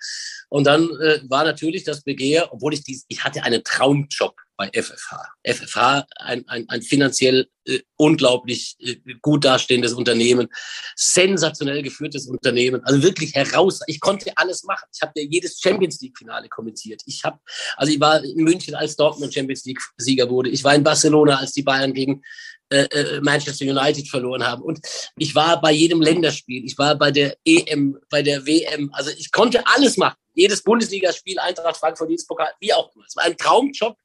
Und 0.50 0.66
dann 0.66 0.90
äh, 1.02 1.22
war 1.30 1.44
natürlich 1.44 1.84
das 1.84 2.04
Begehr, 2.04 2.52
obwohl 2.52 2.74
ich 2.74 2.84
dies, 2.84 3.06
ich 3.08 3.24
hatte 3.24 3.44
einen 3.44 3.64
Traumjob 3.64 4.36
bei 4.58 4.70
FFH. 4.74 5.34
FFH, 5.44 6.08
ein, 6.18 6.48
ein, 6.48 6.68
ein 6.68 6.82
finanziell 6.82 7.48
äh, 7.66 7.80
unglaublich 7.96 8.76
äh, 8.80 8.96
gut 9.22 9.46
dastehendes 9.46 9.94
Unternehmen, 9.94 10.48
sensationell 10.96 11.84
geführtes 11.84 12.28
Unternehmen, 12.28 12.84
also 12.84 13.04
wirklich 13.04 13.36
heraus. 13.36 13.80
Ich 13.86 14.00
konnte 14.00 14.36
alles 14.36 14.64
machen. 14.64 14.88
Ich 14.94 15.02
habe 15.02 15.14
ja 15.16 15.28
jedes 15.30 15.60
Champions 15.62 16.02
League 16.02 16.18
Finale 16.18 16.50
kommentiert. 16.50 17.04
Ich 17.06 17.24
habe, 17.24 17.40
also 17.78 17.94
ich 17.94 18.00
war 18.00 18.24
in 18.24 18.44
München, 18.44 18.74
als 18.74 18.96
Dortmund 18.96 19.34
Champions 19.34 19.64
League 19.66 19.80
Sieger 19.98 20.30
wurde. 20.30 20.50
Ich 20.50 20.64
war 20.64 20.74
in 20.74 20.84
Barcelona, 20.84 21.38
als 21.38 21.54
die 21.54 21.64
Bayern 21.64 21.94
gegen 21.94 22.24
äh, 22.70 22.84
äh, 22.84 23.22
Manchester 23.22 23.64
United 23.64 24.10
verloren 24.10 24.46
haben. 24.46 24.62
Und 24.64 24.80
ich 25.18 25.34
war 25.36 25.62
bei 25.62 25.72
jedem 25.72 26.02
Länderspiel. 26.02 26.66
Ich 26.66 26.78
war 26.78 26.96
bei 26.96 27.12
der 27.12 27.38
EM, 27.46 27.98
bei 28.10 28.22
der 28.22 28.46
WM. 28.46 28.90
Also 28.94 29.12
ich 29.12 29.32
konnte 29.32 29.66
alles 29.68 29.98
machen. 29.98 30.18
Jedes 30.34 30.64
Bundesligaspiel, 30.64 31.40
Eintracht 31.40 31.78
Frankfurt, 31.78 32.10
jedes 32.10 32.28
Pokal, 32.28 32.50
wie 32.60 32.74
auch 32.74 32.94
immer. 32.94 33.06
Es 33.08 33.16
war 33.16 33.24
ein 33.24 33.38
Traumjob 33.38 33.96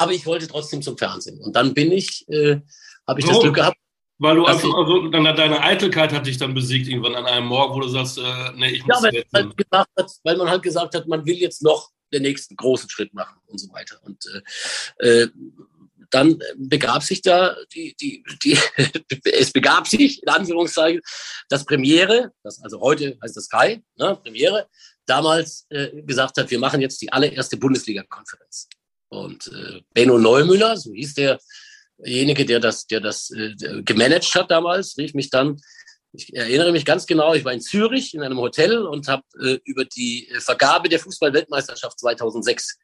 aber 0.00 0.12
ich 0.12 0.26
wollte 0.26 0.48
trotzdem 0.48 0.82
zum 0.82 0.96
Fernsehen. 0.96 1.38
Und 1.40 1.54
dann 1.54 1.74
bin 1.74 1.92
ich, 1.92 2.26
äh, 2.28 2.60
habe 3.06 3.20
ich 3.20 3.26
so, 3.26 3.32
das 3.32 3.40
Glück 3.40 3.54
gehabt. 3.54 3.76
Weil 4.18 4.36
du 4.36 4.44
einfach, 4.44 4.74
also, 4.74 5.08
dann 5.08 5.24
deine 5.24 5.62
Eitelkeit 5.62 6.12
hat 6.12 6.26
dich 6.26 6.36
dann 6.36 6.52
besiegt 6.52 6.88
irgendwann 6.88 7.14
an 7.14 7.26
einem 7.26 7.46
Morgen, 7.46 7.74
wo 7.74 7.80
du 7.80 7.88
sagst, 7.88 8.18
äh, 8.18 8.22
nee, 8.54 8.70
ich 8.70 8.84
muss 8.84 9.02
ja, 9.02 9.10
weil, 9.10 9.24
halt 9.34 9.56
gesagt 9.56 9.90
hat, 9.96 10.10
weil 10.24 10.36
man 10.36 10.50
halt 10.50 10.62
gesagt 10.62 10.94
hat, 10.94 11.08
man 11.08 11.24
will 11.24 11.36
jetzt 11.36 11.62
noch 11.62 11.90
den 12.12 12.22
nächsten 12.22 12.56
großen 12.56 12.90
Schritt 12.90 13.14
machen 13.14 13.40
und 13.46 13.58
so 13.58 13.72
weiter. 13.72 13.98
Und 14.02 14.24
äh, 14.98 15.22
äh 15.22 15.28
dann 16.10 16.40
begab 16.56 17.04
sich 17.04 17.22
da 17.22 17.56
die, 17.72 17.94
die, 18.00 18.24
die 18.42 18.58
es 19.32 19.52
begab 19.52 19.86
sich, 19.86 20.20
in 20.22 20.28
Anführungszeichen, 20.28 21.00
das 21.48 21.64
Premiere, 21.64 22.32
das 22.42 22.60
also 22.62 22.80
heute 22.80 23.16
heißt 23.22 23.36
das 23.36 23.44
Sky, 23.44 23.80
ne, 23.96 24.18
Premiere, 24.20 24.68
damals 25.06 25.66
äh, 25.70 26.02
gesagt 26.02 26.36
hat, 26.36 26.50
wir 26.50 26.58
machen 26.58 26.80
jetzt 26.80 27.00
die 27.00 27.12
allererste 27.12 27.56
Bundesliga-Konferenz. 27.56 28.68
Und 29.10 29.48
äh, 29.48 29.82
Benno 29.92 30.18
Neumüller, 30.18 30.76
so 30.76 30.92
hieß 30.92 31.14
derjenige, 31.98 32.46
der 32.46 32.60
das, 32.60 32.86
der 32.86 33.00
das 33.00 33.30
äh, 33.30 33.54
gemanagt 33.82 34.34
hat 34.34 34.50
damals, 34.50 34.96
rief 34.96 35.14
mich 35.14 35.30
dann, 35.30 35.60
ich 36.12 36.34
erinnere 36.34 36.72
mich 36.72 36.84
ganz 36.84 37.06
genau, 37.06 37.34
ich 37.34 37.44
war 37.44 37.52
in 37.52 37.60
Zürich 37.60 38.14
in 38.14 38.22
einem 38.22 38.38
Hotel 38.38 38.78
und 38.78 39.08
habe 39.08 39.22
äh, 39.40 39.58
über 39.64 39.84
die 39.84 40.28
Vergabe 40.38 40.88
der 40.88 40.98
Fußball-Weltmeisterschaft 41.00 41.98
2006 42.00 42.78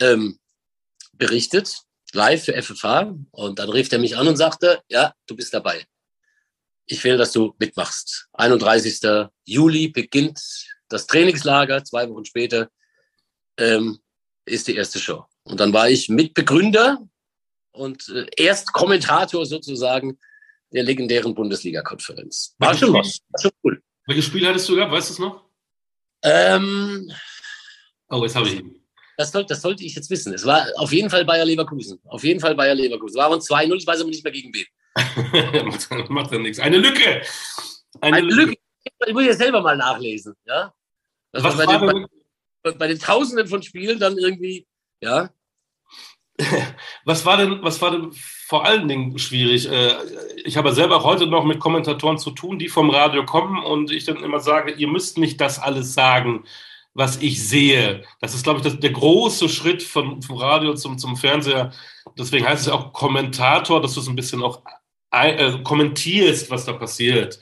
ähm, 0.00 0.38
berichtet, 1.12 1.76
live 2.12 2.44
für 2.44 2.60
FFH. 2.60 3.14
Und 3.30 3.58
dann 3.58 3.70
rief 3.70 3.92
er 3.92 3.98
mich 3.98 4.16
an 4.16 4.28
und 4.28 4.36
sagte, 4.36 4.80
ja, 4.88 5.14
du 5.26 5.36
bist 5.36 5.54
dabei. 5.54 5.84
Ich 6.86 7.04
will, 7.04 7.16
dass 7.16 7.32
du 7.32 7.54
mitmachst. 7.58 8.28
31. 8.32 9.28
Juli 9.44 9.88
beginnt 9.88 10.40
das 10.88 11.06
Trainingslager, 11.06 11.84
zwei 11.84 12.08
Wochen 12.08 12.24
später 12.24 12.68
ähm, 13.56 14.00
ist 14.44 14.66
die 14.66 14.74
erste 14.74 14.98
Show. 14.98 15.24
Und 15.50 15.58
dann 15.58 15.72
war 15.72 15.90
ich 15.90 16.08
Mitbegründer 16.08 16.98
und 17.72 18.08
äh, 18.08 18.26
erst 18.36 18.72
Kommentator 18.72 19.44
sozusagen 19.44 20.18
der 20.72 20.84
legendären 20.84 21.34
Bundesliga-Konferenz. 21.34 22.54
War 22.58 22.76
schon 22.76 22.92
was. 22.94 23.18
War 23.30 23.40
schon 23.40 23.50
cool. 23.64 23.82
Welches 24.06 24.26
Spiel 24.26 24.46
hattest 24.46 24.68
du 24.68 24.76
gehabt? 24.76 24.92
Weißt 24.92 25.10
du 25.10 25.12
es 25.14 25.18
noch? 25.18 25.44
Ähm, 26.22 27.10
oh, 28.08 28.22
jetzt 28.22 28.36
habe 28.36 28.48
ich 28.48 28.60
ihn. 28.60 28.76
Das, 29.16 29.32
soll, 29.32 29.44
das 29.44 29.60
sollte 29.60 29.84
ich 29.84 29.94
jetzt 29.94 30.08
wissen. 30.10 30.32
Es 30.32 30.46
war 30.46 30.66
auf 30.76 30.92
jeden 30.92 31.10
Fall 31.10 31.24
Bayer 31.24 31.44
Leverkusen. 31.44 32.00
Auf 32.04 32.22
jeden 32.24 32.40
Fall 32.40 32.54
Bayer 32.54 32.74
Leverkusen. 32.74 33.18
Es 33.18 33.24
waren 33.24 33.40
2-0, 33.40 33.76
ich 33.76 33.86
weiß 33.86 34.00
aber 34.00 34.10
nicht 34.10 34.24
mehr 34.24 34.32
gegen 34.32 34.52
wen. 34.54 34.66
macht, 36.08 36.32
ja 36.32 36.38
nichts. 36.38 36.58
Eine 36.60 36.78
Lücke. 36.78 37.22
Eine, 38.00 38.16
Eine 38.18 38.26
Lücke. 38.26 38.50
Lücke. 38.50 38.60
Ich 39.06 39.12
muss 39.12 39.24
ja 39.24 39.34
selber 39.34 39.60
mal 39.60 39.76
nachlesen. 39.76 40.34
Ja? 40.46 40.72
Was 41.32 41.56
bei, 41.56 41.66
den, 41.66 42.06
bei, 42.62 42.72
bei, 42.72 42.86
den 42.88 42.98
Tausenden 42.98 43.46
von 43.46 43.62
Spielen 43.62 43.98
dann 43.98 44.18
irgendwie, 44.18 44.66
ja, 45.00 45.30
was 47.04 47.24
war 47.26 47.36
denn, 47.36 47.62
was 47.62 47.80
war 47.82 47.90
denn 47.90 48.12
vor 48.12 48.64
allen 48.64 48.88
Dingen 48.88 49.18
schwierig? 49.18 49.68
Äh, 49.70 49.94
ich 50.44 50.56
habe 50.56 50.72
selber 50.72 51.04
heute 51.04 51.26
noch 51.26 51.44
mit 51.44 51.60
Kommentatoren 51.60 52.18
zu 52.18 52.30
tun, 52.30 52.58
die 52.58 52.68
vom 52.68 52.90
Radio 52.90 53.24
kommen 53.24 53.62
und 53.62 53.90
ich 53.90 54.04
dann 54.04 54.22
immer 54.22 54.40
sage, 54.40 54.72
ihr 54.72 54.88
müsst 54.88 55.18
nicht 55.18 55.40
das 55.40 55.58
alles 55.58 55.94
sagen, 55.94 56.44
was 56.94 57.18
ich 57.22 57.46
sehe. 57.46 58.02
Das 58.20 58.34
ist, 58.34 58.42
glaube 58.44 58.58
ich, 58.58 58.64
das, 58.64 58.80
der 58.80 58.90
große 58.90 59.48
Schritt 59.48 59.82
von, 59.82 60.22
vom 60.22 60.36
Radio 60.36 60.74
zum, 60.74 60.98
zum 60.98 61.16
Fernseher. 61.16 61.72
Deswegen 62.18 62.46
heißt 62.46 62.62
es 62.62 62.72
auch 62.72 62.92
Kommentator, 62.92 63.80
dass 63.80 63.94
du 63.94 64.00
es 64.00 64.08
ein 64.08 64.16
bisschen 64.16 64.42
auch 64.42 64.62
äh, 65.12 65.58
kommentierst, 65.62 66.50
was 66.50 66.64
da 66.64 66.72
passiert, 66.72 67.40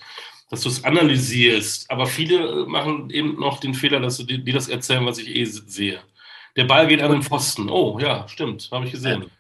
dass 0.51 0.63
du 0.63 0.69
es 0.69 0.85
analysierst. 0.85 1.91
Aber 1.91 2.07
viele 2.07 2.67
machen 2.67 3.11
eben 3.11 3.39
noch 3.39 3.61
den 3.61 3.75
Fehler, 3.75 4.01
dass 4.01 4.19
du 4.19 4.25
die 4.25 4.53
das 4.53 4.69
erzählen, 4.69 5.07
was 5.07 5.19
ich 5.19 5.35
eh 5.35 5.45
sehe. 5.45 6.01
Der 6.59 6.65
Ball 6.65 6.89
geht 6.89 7.01
an 7.01 7.13
den 7.13 7.23
Pfosten. 7.23 7.71
Oh, 7.71 8.01
ja, 8.01 8.27
stimmt, 8.27 8.69
habe 8.73 8.85
ich 8.85 8.91
gesehen. 8.91 9.31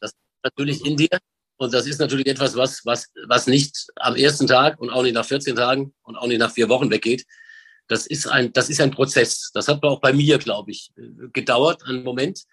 Das 0.00 0.12
ist 0.12 0.16
natürlich 0.42 0.84
in 0.86 0.96
dir. 0.96 1.18
Und 1.58 1.74
das 1.74 1.86
ist 1.86 1.98
natürlich 2.00 2.26
etwas, 2.26 2.56
was, 2.56 2.80
was, 2.86 3.12
was 3.28 3.46
nicht 3.46 3.86
am 3.96 4.16
ersten 4.16 4.46
Tag 4.46 4.80
und 4.80 4.88
auch 4.88 5.02
nicht 5.02 5.12
nach 5.12 5.26
14 5.26 5.56
Tagen 5.56 5.92
und 6.04 6.16
auch 6.16 6.26
nicht 6.26 6.38
nach 6.38 6.50
vier 6.50 6.70
Wochen 6.70 6.90
weggeht. 6.90 7.26
Das 7.86 8.06
ist 8.06 8.26
ein, 8.26 8.50
das 8.54 8.70
ist 8.70 8.80
ein 8.80 8.92
Prozess. 8.92 9.50
Das 9.52 9.68
hat 9.68 9.82
auch 9.84 10.00
bei 10.00 10.14
mir, 10.14 10.38
glaube 10.38 10.70
ich, 10.70 10.90
gedauert, 11.34 11.82
einen 11.84 12.02
Moment. 12.02 12.44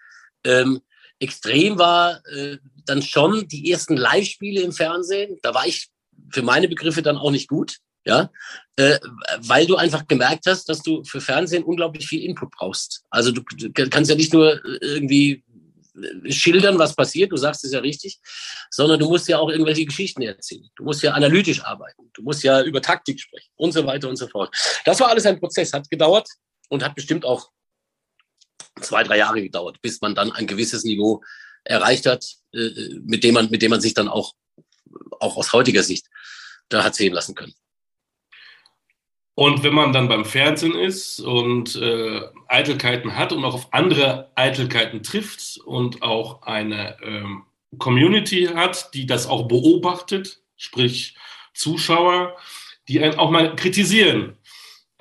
Ähm, 0.44 0.82
extrem 1.18 1.78
war 1.78 2.20
äh, 2.26 2.58
dann 2.84 3.00
schon 3.00 3.48
die 3.48 3.72
ersten 3.72 3.96
Live-Spiele 3.96 4.60
im 4.60 4.72
Fernsehen. 4.72 5.38
Da 5.40 5.54
war 5.54 5.66
ich 5.66 5.88
für 6.30 6.42
meine 6.42 6.68
Begriffe 6.68 7.00
dann 7.00 7.16
auch 7.16 7.30
nicht 7.30 7.48
gut, 7.48 7.78
ja, 8.04 8.30
äh, 8.76 8.98
weil 9.38 9.66
du 9.66 9.76
einfach 9.76 10.06
gemerkt 10.08 10.46
hast, 10.46 10.68
dass 10.68 10.82
du 10.82 11.04
für 11.04 11.20
Fernsehen 11.20 11.64
unglaublich 11.64 12.06
viel 12.06 12.22
Input 12.22 12.50
brauchst. 12.50 13.04
Also 13.10 13.30
du, 13.30 13.42
du 13.42 13.70
kannst 13.88 14.10
ja 14.10 14.16
nicht 14.16 14.32
nur 14.32 14.60
irgendwie 14.64 15.44
schildern, 16.28 16.78
was 16.78 16.94
passiert, 16.94 17.32
du 17.32 17.36
sagst 17.36 17.64
es 17.64 17.72
ja 17.72 17.80
richtig, 17.80 18.18
sondern 18.70 18.98
du 18.98 19.08
musst 19.08 19.28
ja 19.28 19.38
auch 19.38 19.50
irgendwelche 19.50 19.84
Geschichten 19.84 20.22
erzählen. 20.22 20.68
Du 20.76 20.84
musst 20.84 21.02
ja 21.02 21.12
analytisch 21.12 21.62
arbeiten. 21.62 22.10
Du 22.14 22.22
musst 22.22 22.42
ja 22.42 22.62
über 22.62 22.80
Taktik 22.80 23.20
sprechen 23.20 23.50
und 23.56 23.72
so 23.72 23.84
weiter 23.86 24.08
und 24.08 24.16
so 24.16 24.26
fort. 24.26 24.54
Das 24.84 25.00
war 25.00 25.08
alles 25.08 25.26
ein 25.26 25.38
Prozess, 25.38 25.72
hat 25.72 25.90
gedauert 25.90 26.28
und 26.68 26.82
hat 26.82 26.94
bestimmt 26.94 27.24
auch 27.24 27.50
zwei, 28.80 29.04
drei 29.04 29.18
Jahre 29.18 29.42
gedauert, 29.42 29.80
bis 29.82 30.00
man 30.00 30.14
dann 30.14 30.32
ein 30.32 30.46
gewisses 30.46 30.84
Niveau 30.84 31.22
erreicht 31.64 32.06
hat, 32.06 32.24
äh, 32.54 32.70
mit 33.04 33.22
dem 33.22 33.34
man, 33.34 33.50
mit 33.50 33.62
dem 33.62 33.70
man 33.70 33.80
sich 33.80 33.94
dann 33.94 34.08
auch, 34.08 34.34
auch 35.20 35.36
aus 35.36 35.52
heutiger 35.52 35.82
Sicht 35.82 36.06
da 36.68 36.82
hat 36.82 36.94
sehen 36.94 37.12
lassen 37.12 37.34
können. 37.34 37.54
Und 39.42 39.64
wenn 39.64 39.74
man 39.74 39.92
dann 39.92 40.06
beim 40.06 40.24
Fernsehen 40.24 40.76
ist 40.76 41.18
und 41.18 41.74
äh, 41.74 42.20
Eitelkeiten 42.46 43.16
hat 43.16 43.32
und 43.32 43.44
auch 43.44 43.54
auf 43.54 43.72
andere 43.72 44.30
Eitelkeiten 44.36 45.02
trifft 45.02 45.58
und 45.64 46.00
auch 46.00 46.42
eine 46.42 46.96
ähm, 47.02 47.42
Community 47.76 48.50
hat, 48.54 48.94
die 48.94 49.04
das 49.04 49.26
auch 49.26 49.48
beobachtet, 49.48 50.40
sprich 50.56 51.16
Zuschauer, 51.54 52.36
die 52.86 53.02
einen 53.02 53.18
auch 53.18 53.32
mal 53.32 53.56
kritisieren 53.56 54.36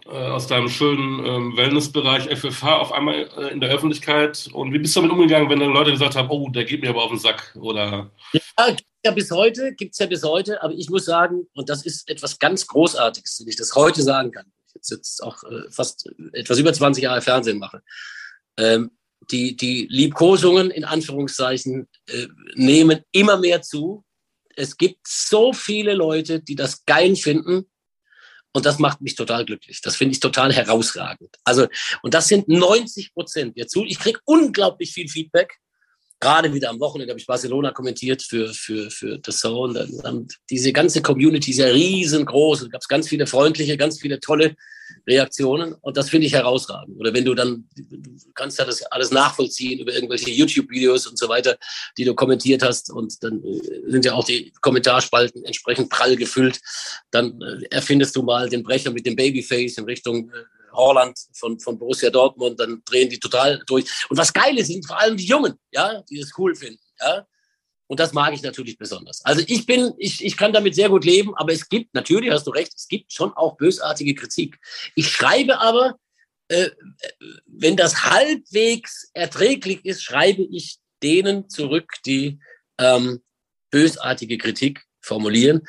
äh, 0.08 0.10
aus 0.10 0.48
deinem 0.48 0.70
schönen 0.70 1.24
ähm, 1.24 1.56
Wellnessbereich 1.56 2.36
FFH 2.36 2.80
auf 2.80 2.94
einmal 2.94 3.30
äh, 3.38 3.52
in 3.52 3.62
der 3.62 3.70
Öffentlichkeit. 3.70 4.50
Und 4.54 4.74
wie 4.74 4.80
bist 4.80 4.96
du 4.96 5.02
damit 5.02 5.14
umgegangen, 5.14 5.52
wenn 5.52 5.60
dann 5.60 5.72
Leute 5.72 5.92
gesagt 5.92 6.16
haben, 6.16 6.32
oh, 6.32 6.50
der 6.50 6.66
geht 6.66 6.82
mir 6.82 6.90
aber 6.90 7.04
auf 7.04 7.12
den 7.12 7.20
Sack? 7.20 7.56
Oder 7.62 8.10
ja, 8.34 8.76
ja 9.04 9.12
bis 9.12 9.32
heute, 9.32 9.74
gibt 9.74 9.94
es 9.94 10.00
ja 10.00 10.06
bis 10.06 10.24
heute, 10.24 10.62
aber 10.62 10.74
ich 10.74 10.90
muss 10.90 11.06
sagen, 11.06 11.48
und 11.54 11.70
das 11.70 11.86
ist 11.86 12.08
etwas 12.10 12.40
ganz 12.40 12.68
Großartiges, 12.68 13.40
wenn 13.40 13.48
ich 13.48 13.56
das 13.56 13.76
heute 13.76 14.02
sagen 14.02 14.32
kann, 14.32 14.52
ich 14.68 14.76
jetzt, 14.76 14.92
jetzt 14.92 15.24
auch 15.24 15.44
äh, 15.44 15.70
fast 15.70 16.10
etwas 16.34 16.60
über 16.60 16.74
20 16.74 17.04
Jahre 17.04 17.22
Fernsehen 17.22 17.60
mache. 17.60 17.82
Ähm, 18.58 18.92
die, 19.30 19.56
die 19.56 19.88
Liebkosungen 19.90 20.72
in 20.72 20.84
Anführungszeichen 20.84 21.88
äh, 22.08 22.28
nehmen 22.56 23.02
immer 23.12 23.38
mehr 23.38 23.62
zu. 23.62 24.04
Es 24.56 24.78
gibt 24.78 25.08
so 25.08 25.54
viele 25.54 25.94
Leute, 25.94 26.42
die 26.42 26.56
das 26.56 26.86
geil 26.86 27.16
finden. 27.16 27.66
Und 28.54 28.66
das 28.66 28.80
macht 28.80 29.00
mich 29.00 29.16
total 29.16 29.46
glücklich. 29.46 29.80
Das 29.82 29.96
finde 29.96 30.14
ich 30.14 30.20
total 30.20 30.52
herausragend. 30.52 31.38
Also, 31.46 31.68
und 32.02 32.14
das 32.14 32.28
sind 32.28 32.50
90 32.50 33.14
Prozent. 33.14 33.54
Ich 33.56 34.00
kriege 34.00 34.20
unglaublich 34.26 34.92
viel 34.92 35.08
Feedback 35.08 35.58
gerade 36.22 36.54
wieder 36.54 36.70
am 36.70 36.80
Wochenende 36.80 37.12
habe 37.12 37.20
ich 37.20 37.26
Barcelona 37.26 37.72
kommentiert 37.72 38.22
für, 38.22 38.54
für, 38.54 38.90
für 38.90 39.20
The 39.26 39.32
Zone. 39.32 39.90
Dann, 40.04 40.28
diese 40.50 40.72
ganze 40.72 41.02
Community 41.02 41.52
ist 41.52 41.58
ja 41.58 41.66
riesengroß. 41.66 42.62
Da 42.62 42.68
gab 42.68 42.82
es 42.82 42.88
ganz 42.88 43.10
viele 43.10 43.28
freundliche, 43.28 43.76
ganz 43.76 44.00
viele 44.00 44.20
tolle 44.20 44.56
Reaktionen. 45.08 45.74
Und 45.82 45.98
das 45.98 46.10
finde 46.10 46.28
ich 46.28 46.34
herausragend. 46.34 46.98
Oder 47.00 47.14
wenn 47.14 47.26
du 47.26 47.34
dann, 47.34 47.68
du 47.76 48.32
kannst 48.36 48.60
ja 48.60 48.66
das 48.66 48.84
alles 48.84 49.12
nachvollziehen 49.12 49.80
über 49.80 49.94
irgendwelche 49.94 50.30
YouTube-Videos 50.30 51.08
und 51.08 51.18
so 51.18 51.28
weiter, 51.28 51.58
die 51.98 52.06
du 52.06 52.14
kommentiert 52.14 52.62
hast. 52.62 52.92
Und 52.92 53.24
dann 53.24 53.44
äh, 53.44 53.90
sind 53.92 54.06
ja 54.06 54.14
auch 54.14 54.26
die 54.26 54.54
Kommentarspalten 54.62 55.44
entsprechend 55.44 55.90
prall 55.90 56.16
gefüllt. 56.16 56.60
Dann 57.10 57.42
äh, 57.42 57.66
erfindest 57.72 58.16
du 58.16 58.22
mal 58.22 58.48
den 58.48 58.64
Brecher 58.64 58.92
mit 58.92 59.08
dem 59.08 59.16
Babyface 59.16 59.80
in 59.80 59.86
Richtung 59.86 60.30
äh, 60.30 60.61
Holland 60.72 61.18
von, 61.34 61.60
von 61.60 61.78
Borussia 61.78 62.10
Dortmund, 62.10 62.60
dann 62.60 62.82
drehen 62.86 63.10
die 63.10 63.20
total 63.20 63.62
durch. 63.66 63.86
Und 64.10 64.18
was 64.18 64.34
geil 64.34 64.58
ist, 64.58 64.68
sind 64.68 64.86
vor 64.86 65.00
allem 65.00 65.18
die 65.18 65.26
Jungen, 65.26 65.56
ja, 65.72 66.02
die 66.10 66.20
das 66.20 66.32
cool 66.38 66.56
finden, 66.56 66.82
ja. 67.00 67.26
Und 67.88 68.00
das 68.00 68.14
mag 68.14 68.34
ich 68.34 68.42
natürlich 68.42 68.78
besonders. 68.78 69.20
Also 69.26 69.44
ich 69.48 69.66
bin, 69.66 69.94
ich, 69.98 70.24
ich 70.24 70.38
kann 70.38 70.54
damit 70.54 70.76
sehr 70.76 70.88
gut 70.88 71.04
leben, 71.04 71.36
aber 71.36 71.52
es 71.52 71.68
gibt, 71.68 71.94
natürlich 71.94 72.32
hast 72.32 72.48
du 72.48 72.52
recht, 72.52 72.72
es 72.74 72.88
gibt 72.88 73.12
schon 73.12 73.34
auch 73.34 73.58
bösartige 73.58 74.16
Kritik. 74.16 74.60
Ich 74.96 75.10
schreibe 75.10 75.60
aber, 75.60 75.98
äh, 76.48 76.70
wenn 77.48 77.76
das 77.76 78.06
halbwegs 78.06 79.10
erträglich 79.14 79.84
ist, 79.84 80.04
schreibe 80.04 80.42
ich 80.42 80.78
denen 81.04 81.50
zurück, 81.50 81.92
die 82.06 82.40
ähm, 82.78 83.22
bösartige 83.72 84.38
Kritik 84.38 84.86
formulieren. 85.02 85.68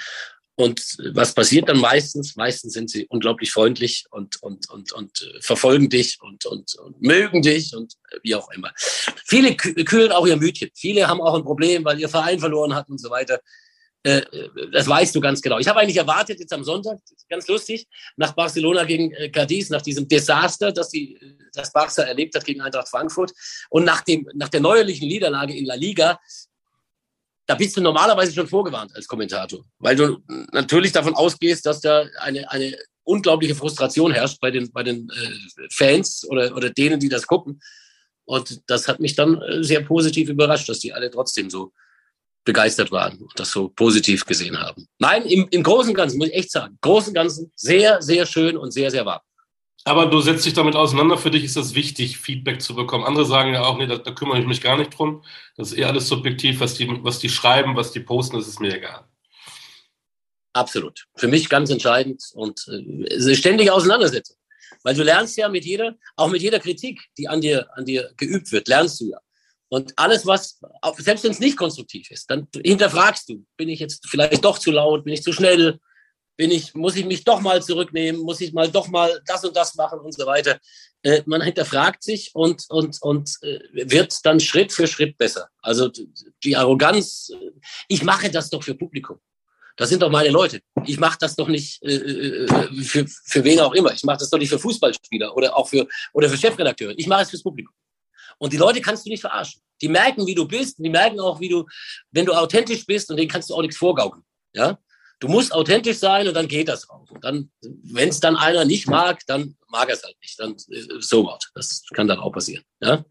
Und 0.55 0.99
was 1.15 1.35
passiert 1.35 1.69
dann 1.69 1.79
meistens? 1.79 2.37
Meistens 2.37 2.75
sind 2.75 2.91
sie 2.91 3.07
unglaublich 3.09 3.51
freundlich 3.51 4.05
und, 4.11 4.43
und, 4.43 4.69
und, 4.69 4.93
und 4.93 5.23
äh, 5.23 5.41
verfolgen 5.41 5.89
dich 5.89 6.19
und, 6.21 6.45
und, 6.45 6.75
und 6.75 7.01
mögen 7.01 7.41
dich 7.41 7.75
und 7.75 7.95
äh, 8.11 8.19
wie 8.23 8.35
auch 8.35 8.51
immer. 8.51 8.71
Viele 8.77 9.57
kühlen 9.57 10.13
auch 10.13 10.27
ihr 10.27 10.37
Mütchen. 10.37 10.71
Viele 10.75 11.09
haben 11.09 11.23
auch 11.23 11.35
ein 11.35 11.45
Problem, 11.45 11.85
weil 11.85 11.99
ihr 11.99 12.09
Verein 12.09 12.39
verloren 12.39 12.75
hat 12.75 12.91
und 12.91 13.01
so 13.01 13.09
weiter. 13.09 13.41
Äh, 14.03 14.21
das 14.71 14.87
weißt 14.87 15.15
du 15.15 15.21
ganz 15.23 15.41
genau. 15.41 15.59
Ich 15.59 15.69
habe 15.69 15.81
eigentlich 15.81 15.97
erwartet, 15.97 16.39
jetzt 16.39 16.53
am 16.53 16.65
Sonntag, 16.65 16.99
ganz 17.31 17.49
lustig, 17.49 17.89
nach 18.17 18.33
Barcelona 18.33 18.85
gegen 18.85 19.11
Cadiz, 19.33 19.71
nach 19.71 19.83
diesem 19.83 20.07
Desaster, 20.07 20.71
das 20.71 20.91
die, 20.91 21.19
das 21.55 21.73
Barca 21.73 22.03
erlebt 22.03 22.35
hat 22.35 22.45
gegen 22.45 22.61
Eintracht 22.61 22.89
Frankfurt 22.89 23.33
und 23.71 23.85
nach, 23.85 24.03
dem, 24.03 24.29
nach 24.35 24.51
der 24.51 24.61
neuerlichen 24.61 25.09
Niederlage 25.09 25.57
in 25.57 25.65
La 25.65 25.77
Liga, 25.77 26.21
da 27.47 27.55
bist 27.55 27.77
du 27.77 27.81
normalerweise 27.81 28.33
schon 28.33 28.47
vorgewarnt 28.47 28.95
als 28.95 29.07
Kommentator, 29.07 29.65
weil 29.79 29.97
du 29.97 30.19
natürlich 30.53 30.93
davon 30.93 31.15
ausgehst, 31.15 31.67
dass 31.67 31.81
da 31.81 32.05
eine, 32.21 32.51
eine 32.51 32.77
unglaubliche 33.05 33.55
Frustration 33.55 34.13
herrscht 34.13 34.41
bei 34.41 34.51
den, 34.51 34.71
bei 34.73 34.83
den 34.83 35.09
äh, 35.11 35.69
Fans 35.71 36.25
oder, 36.29 36.55
oder 36.57 36.71
denen, 36.71 37.01
die 37.01 37.09
das 37.09 37.27
gucken. 37.27 37.61
Und 38.25 38.63
das 38.69 38.87
hat 38.87 39.01
mich 39.01 39.17
dann 39.17 39.41
äh, 39.43 39.65
sehr 39.65 39.83
positiv 39.83 40.29
überrascht, 40.29 40.69
dass 40.69 40.79
die 40.79 40.93
alle 40.93 41.11
trotzdem 41.11 41.51
so 41.51 41.73
begeistert 42.45 42.91
waren 42.91 43.19
und 43.19 43.33
das 43.37 43.51
so 43.51 43.69
positiv 43.69 44.25
gesehen 44.25 44.59
haben. 44.59 44.87
Nein, 44.99 45.25
im, 45.27 45.49
im 45.51 45.63
Großen 45.63 45.91
und 45.91 45.97
Ganzen 45.97 46.19
muss 46.19 46.29
ich 46.29 46.35
echt 46.35 46.51
sagen, 46.51 46.79
Großen 46.81 47.11
und 47.11 47.15
Ganzen 47.15 47.53
sehr, 47.57 48.03
sehr 48.03 48.27
schön 48.27 48.57
und 48.57 48.73
sehr, 48.73 48.91
sehr 48.91 49.07
warm. 49.07 49.21
Aber 49.85 50.07
du 50.07 50.21
setzt 50.21 50.47
dich 50.47 50.55
damit 50.55 50.77
auseinander. 50.77 51.19
Für 51.19 51.31
dich 51.31 51.43
ist 51.43 51.57
das 51.57 51.75
wichtig, 51.75 52.19
Feedback 52.19 52.63
zu 52.63 52.75
bekommen. 52.75 53.05
Andere 53.05 53.25
sagen 53.25 53.53
ja 53.53 53.65
auch, 53.65 53.79
nee, 53.79 53.87
da, 53.87 53.97
da 53.97 54.13
kümmere 54.13 54.39
ich 54.39 54.47
mich 54.47 54.61
gar 54.61 54.77
nicht 54.77 54.97
drum. 54.97 55.25
Das 55.57 55.73
ist 55.73 55.79
eher 55.79 55.89
alles 55.89 56.07
subjektiv, 56.07 56.61
was 56.61 56.75
die, 56.75 56.89
was 57.03 57.19
die 57.19 57.29
schreiben, 57.29 57.75
was 57.75 57.91
die 57.91 58.01
posten, 58.01 58.37
das 58.37 58.47
ist 58.47 58.61
mir 58.61 58.77
egal. 58.77 59.05
Absolut. 60.53 61.07
Für 61.17 61.29
mich 61.29 61.49
ganz 61.49 61.71
entscheidend 61.71 62.23
und 62.35 62.69
äh, 62.69 63.35
ständige 63.35 63.73
Auseinandersetzung. 63.73 64.37
Weil 64.85 64.95
du 64.95 65.03
lernst 65.03 65.37
ja 65.37 65.49
mit 65.49 65.65
jeder, 65.65 65.97
auch 66.17 66.29
mit 66.29 66.43
jeder 66.43 66.61
Kritik, 66.61 67.01
die 67.19 67.29
an 67.29 67.41
dir, 67.41 67.69
an 67.75 67.85
dir 67.85 68.13
geübt 68.17 68.53
wird, 68.53 68.69
lernst 68.69 69.01
du 69.01 69.07
ja. 69.07 69.19
Und 69.69 69.95
alles, 69.97 70.27
was, 70.27 70.61
selbst 70.99 71.25
wenn 71.25 71.31
es 71.31 71.41
nicht 71.41 71.57
konstruktiv 71.57 72.11
ist, 72.11 72.31
dann 72.31 72.47
hinterfragst 72.55 73.29
du, 73.31 73.47
bin 73.57 73.71
ich 73.71 73.81
jetzt 73.81 74.07
vielleicht 74.07 74.45
doch 74.45 74.59
zu 74.59 74.71
laut, 74.71 75.05
bin 75.05 75.15
ich 75.15 75.23
zu 75.23 75.33
schnell, 75.33 75.81
bin 76.37 76.51
ich, 76.51 76.75
muss 76.75 76.97
ich 76.97 77.05
mich 77.05 77.25
doch 77.25 77.41
mal 77.41 77.63
zurücknehmen, 77.63 78.21
muss 78.21 78.41
ich 78.41 78.53
mal 78.53 78.71
doch 78.71 78.89
mal 78.89 79.21
das 79.27 79.45
und 79.45 79.57
das 79.57 79.75
machen 79.75 80.01
und 80.01 80.13
so 80.13 80.27
weiter. 80.27 80.59
Äh, 81.03 81.23
man 81.27 81.43
hinterfragt 81.43 82.03
sich 82.03 82.31
und, 82.35 82.65
und, 82.69 83.01
und 83.03 83.39
äh, 83.43 83.91
wird 83.91 84.19
dann 84.25 84.41
Schritt 84.41 84.73
für 84.73 84.87
Schritt 84.87 85.19
besser. 85.19 85.49
Also 85.61 85.91
die 86.45 86.57
Arroganz, 86.57 87.31
äh, 87.31 87.51
ich 87.89 88.03
mache 88.03 88.31
das 88.31 88.51
doch 88.51 88.63
für 88.63 88.75
Publikum. 88.75 89.19
Das 89.77 89.89
sind 89.89 90.03
doch 90.03 90.11
meine 90.11 90.29
Leute. 90.29 90.61
Ich 90.85 90.99
mache 90.99 91.17
das 91.21 91.35
doch 91.35 91.49
nicht 91.49 91.83
äh, 91.83 91.95
äh, 91.95 92.83
für, 92.83 93.07
für 93.07 93.45
wen 93.45 93.61
auch 93.61 93.73
immer. 93.73 93.93
Ich 93.93 94.05
mache 94.05 94.19
das 94.19 94.31
doch 94.31 94.39
nicht 94.39 94.51
für 94.51 94.59
Fußballspieler 94.59 95.35
oder 95.37 95.57
auch 95.57 95.69
für, 95.69 95.87
oder 96.13 96.29
für 96.29 96.37
Chefredakteure. 96.37 96.95
Ich 96.97 97.07
mache 97.07 97.23
es 97.23 97.31
fürs 97.31 97.43
Publikum. 97.43 97.75
Und 98.39 98.53
die 98.53 98.59
Leute 98.59 98.81
kannst 98.81 99.07
du 99.07 99.11
nicht 99.11 99.21
verarschen. 99.21 99.63
Die 99.81 99.89
merken, 99.89 100.27
wie 100.27 100.35
du 100.35 100.47
bist. 100.47 100.79
Die 100.79 100.91
merken 100.91 101.21
auch, 101.21 101.41
wie 101.41 101.49
du, 101.49 101.67
wenn 102.11 102.27
du 102.27 102.33
authentisch 102.33 102.85
bist 102.87 103.11
und 103.11 103.17
denen 103.17 103.31
kannst 103.31 103.51
du 103.51 103.55
auch 103.55 103.63
nichts 103.63 103.77
vorgaukeln. 103.77 104.25
Ja? 104.53 104.79
Du 105.23 105.29
musst 105.29 105.55
authentisch 105.55 105.99
sein 105.99 106.27
und 106.27 106.35
dann 106.35 106.49
geht 106.49 106.67
das 106.67 106.91
auch. 106.91 107.09
Und 107.09 107.23
dann, 107.23 107.49
wenn 107.63 108.09
es 108.09 108.19
dann 108.19 108.35
einer 108.35 108.65
nicht 108.65 108.89
mag, 108.89 109.21
dann 109.29 109.55
mag 109.69 109.89
er 109.89 109.95
es 109.95 110.03
halt 110.03 110.17
nicht. 110.21 110.37
Dann 110.41 110.57
äh, 110.69 110.99
so 110.99 111.25
what. 111.25 111.49
Das 111.55 111.85
kann 111.95 112.09
dann 112.09 112.19
auch 112.19 112.33
passieren. 112.33 112.65
Ja? 112.81 113.05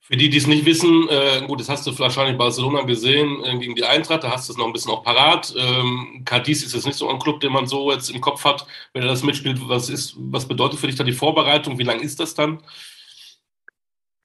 Für 0.00 0.18
die, 0.18 0.28
die 0.28 0.36
es 0.36 0.46
nicht 0.46 0.66
wissen, 0.66 1.08
äh, 1.08 1.46
gut, 1.46 1.60
das 1.60 1.70
hast 1.70 1.86
du 1.86 1.98
wahrscheinlich 1.98 2.36
Barcelona 2.36 2.82
gesehen 2.82 3.42
äh, 3.42 3.56
gegen 3.56 3.74
die 3.74 3.84
Eintracht, 3.84 4.22
da 4.22 4.32
hast 4.32 4.50
du 4.50 4.52
es 4.52 4.58
noch 4.58 4.66
ein 4.66 4.72
bisschen 4.74 4.90
auch 4.90 5.02
parat. 5.02 5.54
Ähm, 5.56 6.24
Cadiz 6.26 6.62
ist 6.62 6.74
jetzt 6.74 6.84
nicht 6.84 6.98
so 6.98 7.08
ein 7.08 7.18
Club, 7.18 7.40
den 7.40 7.52
man 7.52 7.66
so 7.66 7.90
jetzt 7.90 8.10
im 8.10 8.20
Kopf 8.20 8.44
hat, 8.44 8.66
wenn 8.92 9.00
er 9.00 9.08
das 9.08 9.22
mitspielt. 9.22 9.58
Was 9.62 9.88
ist, 9.88 10.12
was 10.18 10.46
bedeutet 10.46 10.78
für 10.78 10.88
dich 10.88 10.96
da 10.96 11.04
die 11.04 11.12
Vorbereitung? 11.12 11.78
Wie 11.78 11.84
lang 11.84 12.00
ist 12.00 12.20
das 12.20 12.34
dann? 12.34 12.62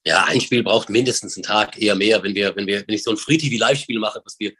Ja, 0.04 0.24
ein 0.24 0.42
Spiel 0.42 0.62
braucht 0.62 0.90
mindestens 0.90 1.34
einen 1.38 1.44
Tag, 1.44 1.80
eher 1.80 1.94
mehr, 1.94 2.22
wenn 2.22 2.34
wir, 2.34 2.54
wenn 2.54 2.66
wir, 2.66 2.86
wenn 2.86 2.94
ich 2.94 3.02
so 3.02 3.10
ein 3.10 3.16
Free 3.16 3.38
TV 3.38 3.58
Live-Spiel 3.58 3.98
mache, 3.98 4.20
was 4.22 4.38
wir 4.38 4.52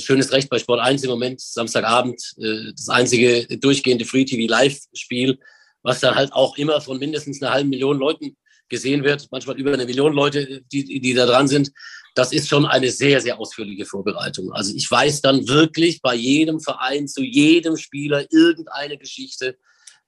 schönes 0.00 0.32
Recht 0.32 0.48
bei 0.48 0.58
Sport 0.58 0.80
1 0.80 1.02
im 1.04 1.10
Moment, 1.10 1.40
Samstagabend, 1.40 2.20
äh, 2.38 2.72
das 2.72 2.88
einzige 2.88 3.46
durchgehende 3.58 4.04
Free 4.04 4.24
TV 4.24 4.50
Live-Spiel, 4.50 5.38
was 5.82 6.00
dann 6.00 6.14
halt 6.14 6.32
auch 6.32 6.56
immer 6.56 6.80
von 6.80 6.98
mindestens 6.98 7.42
einer 7.42 7.52
halben 7.52 7.70
Million 7.70 7.98
Leuten 7.98 8.36
gesehen 8.68 9.04
wird, 9.04 9.28
manchmal 9.30 9.58
über 9.58 9.72
eine 9.72 9.84
Million 9.84 10.14
Leute, 10.14 10.62
die, 10.72 11.00
die 11.00 11.14
da 11.14 11.26
dran 11.26 11.48
sind. 11.48 11.70
Das 12.14 12.32
ist 12.32 12.48
schon 12.48 12.64
eine 12.64 12.90
sehr, 12.90 13.20
sehr 13.20 13.38
ausführliche 13.38 13.84
Vorbereitung. 13.84 14.52
Also 14.52 14.74
ich 14.74 14.90
weiß 14.90 15.20
dann 15.20 15.46
wirklich 15.48 16.00
bei 16.00 16.14
jedem 16.14 16.60
Verein, 16.60 17.08
zu 17.08 17.22
jedem 17.22 17.76
Spieler 17.76 18.26
irgendeine 18.30 18.96
Geschichte, 18.98 19.56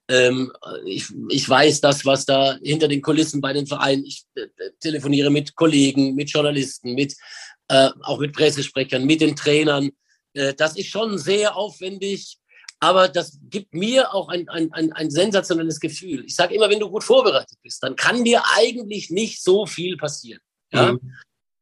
Ähm, 0.09 0.53
ich, 0.85 1.05
ich 1.31 1.49
weiß 1.49 1.81
das, 1.81 2.05
was 2.05 2.25
da 2.25 2.57
hinter 2.63 2.87
den 2.87 3.03
Kulissen 3.03 3.41
bei 3.41 3.53
den 3.53 3.67
Vereinen. 3.67 4.05
Ich 4.05 4.23
äh, 4.37 4.47
telefoniere 4.79 5.31
mit 5.31 5.57
Kollegen, 5.57 6.15
mit 6.15 6.31
Journalisten, 6.31 6.95
mit 6.95 7.15
äh, 7.69 7.91
auch 8.03 8.19
mit 8.19 8.33
Pressesprechern, 8.33 9.05
mit 9.05 9.21
den 9.21 9.37
Trainern. 9.37 9.91
Äh, 10.35 10.55
das 10.55 10.77
ist 10.77 10.89
schon 10.89 11.19
sehr 11.19 11.57
aufwendig, 11.57 12.39
aber 12.81 13.09
das 13.09 13.39
gibt 13.51 13.75
mir 13.75 14.13
auch 14.13 14.29
ein, 14.29 14.49
ein, 14.49 14.73
ein, 14.73 14.93
ein 14.93 15.11
sensationelles 15.11 15.81
Gefühl. 15.81 16.25
Ich 16.27 16.37
sage 16.37 16.55
immer, 16.55 16.69
wenn 16.69 16.81
du 16.81 16.91
gut 16.91 17.05
vorbereitet 17.05 17.59
bist, 17.63 17.83
dann 17.83 17.97
kann 17.97 18.25
dir 18.25 18.43
eigentlich 18.55 19.11
nicht 19.11 19.43
so 19.43 19.67
viel 19.67 19.97
passieren. 19.97 20.41
Ja? 20.73 20.93
Mhm. 20.93 21.13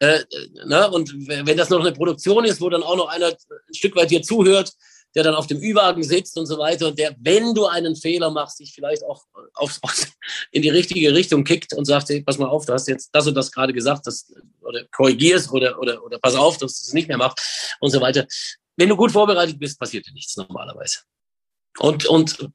Äh, 0.00 0.20
ne? 0.66 0.90
Und 0.90 1.14
wenn 1.28 1.56
das 1.56 1.70
noch 1.70 1.80
eine 1.80 1.92
Produktion 1.92 2.44
ist, 2.44 2.60
wo 2.60 2.68
dann 2.68 2.82
auch 2.82 2.96
noch 2.96 3.08
einer 3.08 3.28
ein 3.28 3.74
Stück 3.74 3.94
weit 3.96 4.10
dir 4.10 4.22
zuhört, 4.22 4.72
der 5.14 5.22
dann 5.22 5.34
auf 5.34 5.46
dem 5.46 5.60
Ü-Wagen 5.62 6.02
sitzt 6.02 6.36
und 6.36 6.46
so 6.46 6.58
weiter 6.58 6.88
und 6.88 6.98
der, 6.98 7.14
wenn 7.20 7.54
du 7.54 7.66
einen 7.66 7.94
Fehler 7.96 8.30
machst, 8.30 8.58
dich 8.58 8.72
vielleicht 8.72 9.04
auch 9.04 9.24
auf, 9.54 9.78
auf, 9.82 10.06
in 10.50 10.62
die 10.62 10.68
richtige 10.68 11.14
Richtung 11.14 11.44
kickt 11.44 11.72
und 11.72 11.84
sagt, 11.84 12.08
hey, 12.08 12.22
pass 12.22 12.38
mal 12.38 12.48
auf, 12.48 12.66
du 12.66 12.72
hast 12.72 12.88
jetzt 12.88 13.10
das 13.12 13.26
und 13.26 13.34
das 13.34 13.52
gerade 13.52 13.72
gesagt, 13.72 14.06
das, 14.06 14.32
oder 14.60 14.84
korrigierst 14.90 15.52
oder, 15.52 15.78
oder, 15.78 16.02
oder 16.02 16.18
pass 16.18 16.34
auf, 16.34 16.58
dass 16.58 16.80
du 16.80 16.86
es 16.86 16.92
nicht 16.92 17.08
mehr 17.08 17.18
machst 17.18 17.76
und 17.80 17.90
so 17.90 18.00
weiter. 18.00 18.26
Wenn 18.76 18.88
du 18.88 18.96
gut 18.96 19.12
vorbereitet 19.12 19.58
bist, 19.58 19.78
passiert 19.78 20.06
dir 20.06 20.12
nichts 20.12 20.36
normalerweise. 20.36 20.98
Und, 21.78 22.06
und 22.06 22.50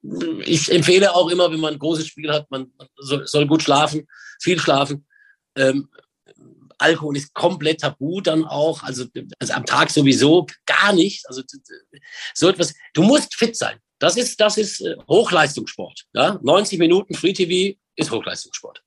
ich 0.46 0.72
empfehle 0.72 1.14
auch 1.14 1.30
immer, 1.30 1.52
wenn 1.52 1.60
man 1.60 1.74
ein 1.74 1.80
großes 1.80 2.08
Spiel 2.08 2.32
hat, 2.32 2.50
man 2.52 2.72
soll, 2.98 3.28
soll 3.28 3.48
gut 3.48 3.64
schlafen, 3.64 4.08
viel 4.42 4.60
schlafen. 4.60 5.06
Ähm, 5.56 5.90
Alkohol 6.80 7.18
ist 7.18 7.34
komplett 7.34 7.82
tabu 7.82 8.22
dann 8.22 8.46
auch, 8.46 8.84
also, 8.84 9.06
also 9.40 9.54
am 9.54 9.66
Tag 9.66 9.90
sowieso 9.92 10.48
gar 10.66 10.94
nicht. 10.94 11.28
Also 11.28 11.44
so 12.34 12.50
etwas, 12.50 12.74
du 12.94 13.04
musst 13.04 13.36
fit 13.36 13.56
sein. 13.56 13.78
Das 14.00 14.16
ist, 14.16 14.40
das 14.40 14.58
ist 14.58 14.82
äh, 14.82 14.96
Hochleistungssport. 15.08 16.06
Ja? 16.14 16.40
90 16.42 16.80
Minuten 16.80 17.14
Free 17.14 17.34
TV 17.34 17.78
ist 17.96 18.12
Hochleistungssport. 18.12 18.82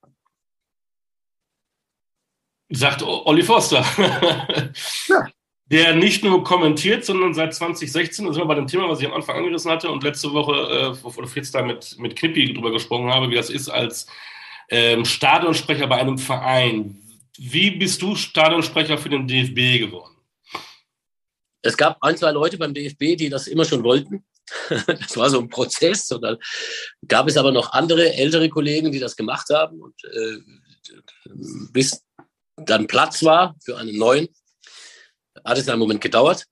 Sagt 2.71 3.03
Olli 3.03 3.43
Forster. 3.43 3.85
ja. 5.09 5.27
Der 5.67 5.95
nicht 5.95 6.25
nur 6.25 6.43
kommentiert, 6.43 7.05
sondern 7.05 7.35
seit 7.35 7.55
2016, 7.55 8.27
das 8.27 8.37
ist 8.37 8.41
wir 8.41 8.47
bei 8.47 8.55
dem 8.55 8.67
Thema, 8.67 8.89
was 8.89 9.01
ich 9.01 9.07
am 9.07 9.13
Anfang 9.13 9.37
angerissen 9.37 9.71
hatte 9.71 9.91
und 9.91 10.03
letzte 10.03 10.33
Woche 10.33 10.97
äh, 11.03 11.07
oder 11.07 11.27
Fritz 11.27 11.51
da 11.51 11.63
mit, 11.63 11.99
mit 11.99 12.17
Knippi 12.17 12.53
drüber 12.53 12.73
gesprochen 12.73 13.11
habe, 13.11 13.31
wie 13.31 13.35
das 13.35 13.51
ist 13.51 13.69
als 13.69 14.07
ähm, 14.71 15.05
Stadionsprecher 15.05 15.87
bei 15.87 15.97
einem 15.97 16.19
Verein. 16.19 17.02
Wie 17.39 17.71
bist 17.71 18.03
du 18.03 18.15
Stadionsprecher 18.15 18.99
für 18.99 19.09
den 19.09 19.27
DFB 19.27 19.87
geworden? 19.87 20.17
Es 21.63 21.77
gab 21.77 21.97
ein, 22.03 22.17
zwei 22.17 22.33
Leute 22.33 22.59
beim 22.59 22.75
DFB, 22.75 23.17
die 23.17 23.29
das 23.29 23.47
immer 23.47 23.65
schon 23.65 23.85
wollten. 23.85 24.25
Das 24.69 25.17
war 25.17 25.31
so 25.31 25.39
ein 25.39 25.49
Prozess. 25.49 26.11
Und 26.11 26.23
dann 26.23 26.37
gab 27.07 27.29
es 27.29 27.37
aber 27.37 27.53
noch 27.53 27.73
andere 27.73 28.13
ältere 28.13 28.49
Kollegen, 28.49 28.93
die 28.93 28.99
das 28.99 29.17
gemacht 29.17 29.49
haben. 29.51 29.81
Und 29.81 29.95
äh, 30.05 30.39
bis 31.73 32.03
dann 32.57 32.87
Platz 32.87 33.23
war 33.23 33.57
für 33.65 33.79
einen 33.79 33.97
neuen, 33.97 34.29
hat 35.45 35.59
es 35.59 35.69
einen 35.69 35.79
Moment 35.79 36.01
gedauert. 36.01 36.45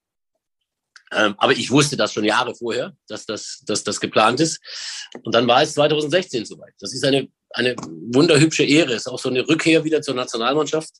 Ähm, 1.12 1.34
aber 1.38 1.52
ich 1.52 1.70
wusste 1.70 1.96
das 1.96 2.12
schon 2.12 2.24
Jahre 2.24 2.54
vorher, 2.54 2.94
dass 3.08 3.26
das, 3.26 3.62
dass 3.66 3.82
das 3.84 4.00
geplant 4.00 4.40
ist. 4.40 4.60
Und 5.22 5.34
dann 5.34 5.48
war 5.48 5.62
es 5.62 5.74
2016 5.74 6.44
soweit. 6.44 6.74
Das 6.78 6.92
ist 6.92 7.04
eine 7.04 7.28
eine 7.52 7.76
wunderhübsche 7.76 8.64
Ehre. 8.64 8.94
Ist 8.94 9.08
auch 9.08 9.18
so 9.18 9.28
eine 9.28 9.46
Rückkehr 9.46 9.84
wieder 9.84 10.02
zur 10.02 10.14
Nationalmannschaft. 10.14 10.90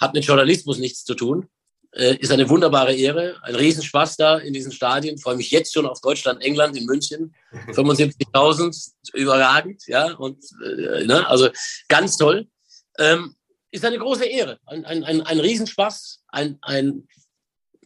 Hat 0.00 0.14
mit 0.14 0.24
Journalismus 0.24 0.78
nichts 0.78 1.04
zu 1.04 1.14
tun. 1.14 1.48
Äh, 1.92 2.16
ist 2.16 2.32
eine 2.32 2.48
wunderbare 2.48 2.94
Ehre. 2.94 3.36
Ein 3.42 3.54
Riesenspaß 3.54 4.16
da 4.16 4.38
in 4.38 4.54
diesen 4.54 4.72
Stadien. 4.72 5.18
Freue 5.18 5.36
mich 5.36 5.50
jetzt 5.50 5.72
schon 5.72 5.86
auf 5.86 6.00
Deutschland, 6.00 6.42
England 6.42 6.76
in 6.76 6.86
München. 6.86 7.34
75.000, 7.68 8.92
überragend, 9.12 9.82
ja. 9.86 10.14
Und, 10.14 10.42
äh, 10.64 11.04
ne, 11.04 11.26
also 11.28 11.50
ganz 11.88 12.16
toll. 12.16 12.48
Ähm, 12.98 13.34
ist 13.70 13.84
eine 13.84 13.98
große 13.98 14.24
Ehre. 14.24 14.58
Ein, 14.66 14.84
ein, 14.84 15.04
ein, 15.04 15.20
ein 15.20 15.40
Riesenspaß. 15.40 16.24
Ein, 16.28 16.58
ein 16.62 17.06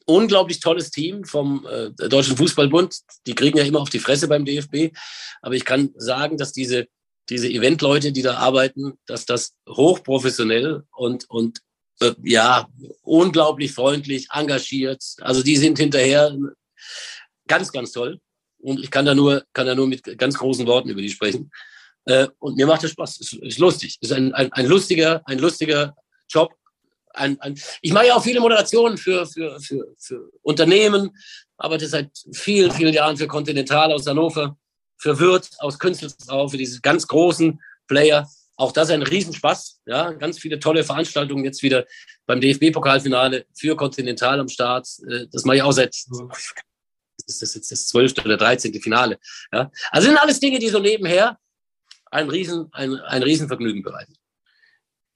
unglaublich 0.07 0.61
tolles 0.61 0.90
Team 0.90 1.25
vom 1.25 1.66
äh, 1.66 1.90
Deutschen 2.09 2.37
Fußballbund. 2.37 2.97
Die 3.27 3.35
kriegen 3.35 3.59
ja 3.59 3.64
immer 3.64 3.81
auf 3.81 3.90
die 3.90 3.99
Fresse 3.99 4.29
beim 4.29 4.45
DFB. 4.45 4.97
Aber 5.42 5.55
ich 5.55 5.64
kann 5.64 5.90
sagen, 5.97 6.38
dass 6.38 6.53
diese 6.53 6.87
diese 7.29 7.49
Eventleute, 7.49 8.12
die 8.12 8.23
da 8.23 8.37
arbeiten, 8.37 8.99
dass 9.07 9.27
das 9.27 9.55
hochprofessionell 9.69 10.85
und, 10.97 11.29
und 11.29 11.61
äh, 12.01 12.12
ja, 12.23 12.69
unglaublich 13.03 13.73
freundlich, 13.73 14.29
engagiert. 14.33 15.03
Also 15.21 15.42
die 15.42 15.57
sind 15.57 15.79
hinterher 15.79 16.37
ganz, 17.49 17.73
ganz 17.73 17.92
toll. 17.92 18.21
Und 18.59 18.81
ich 18.81 18.90
kann 18.90 19.05
da 19.05 19.14
nur, 19.14 19.45
kann 19.53 19.66
da 19.66 19.75
nur 19.75 19.87
mit 19.87 20.19
ganz 20.19 20.37
großen 20.37 20.66
Worten 20.66 20.88
über 20.88 21.03
die 21.03 21.11
sprechen. 21.11 21.51
Äh, 22.05 22.29
und 22.38 22.57
mir 22.57 22.66
macht 22.66 22.85
es 22.85 22.92
Spaß. 22.92 23.21
Es 23.21 23.33
ist 23.33 23.59
lustig. 23.59 23.99
Es 24.01 24.11
ist 24.11 24.16
ein, 24.16 24.33
ein, 24.35 24.53
ein 24.53 24.66
lustiger, 24.66 25.23
ein 25.27 25.38
lustiger 25.38 25.95
Job. 26.29 26.53
Ein, 27.16 27.40
ein, 27.40 27.59
ich 27.81 27.92
mache 27.92 28.07
ja 28.07 28.14
auch 28.14 28.22
viele 28.22 28.40
Moderationen 28.40 28.98
für, 28.98 29.26
für, 29.26 29.59
für, 29.61 29.94
für 29.98 30.31
Unternehmen, 30.42 31.11
arbeite 31.57 31.88
seit 31.88 32.11
vielen, 32.33 32.70
vielen 32.70 32.92
Jahren 32.92 33.16
für 33.16 33.26
Continental 33.26 33.92
aus 33.92 34.07
Hannover 34.07 34.57
für 34.98 35.18
Würth 35.18 35.50
aus 35.59 35.79
Künstelsau, 35.79 36.48
für 36.48 36.57
diese 36.57 36.81
ganz 36.81 37.07
großen 37.07 37.61
Player. 37.87 38.29
Auch 38.57 38.72
das 38.72 38.88
ist 38.88 38.94
ein 38.94 39.02
Riesenspaß. 39.02 39.81
Ja, 39.87 40.12
ganz 40.12 40.38
viele 40.38 40.59
tolle 40.59 40.83
Veranstaltungen 40.85 41.44
jetzt 41.44 41.62
wieder 41.62 41.85
beim 42.26 42.40
DFB-Pokalfinale 42.40 43.44
für 43.55 43.76
Continental 43.76 44.40
am 44.40 44.48
Start. 44.48 44.88
Äh, 45.09 45.26
das 45.31 45.44
mache 45.44 45.59
ich 45.59 45.62
auch 45.62 45.72
seit, 45.72 45.94
ist 45.94 47.42
das 47.42 47.55
jetzt 47.55 47.70
das 47.70 47.87
zwölfte 47.88 48.22
oder 48.22 48.37
dreizehnte 48.37 48.81
Finale. 48.81 49.18
Ja, 49.52 49.70
also 49.90 50.09
sind 50.09 50.18
alles 50.18 50.40
Dinge, 50.40 50.59
die 50.59 50.68
so 50.68 50.79
nebenher 50.79 51.38
ein 52.11 52.31
Riesen, 52.31 52.68
ein, 52.72 52.94
ein 52.94 53.22
Riesenvergnügen 53.22 53.83
bereiten. 53.83 54.14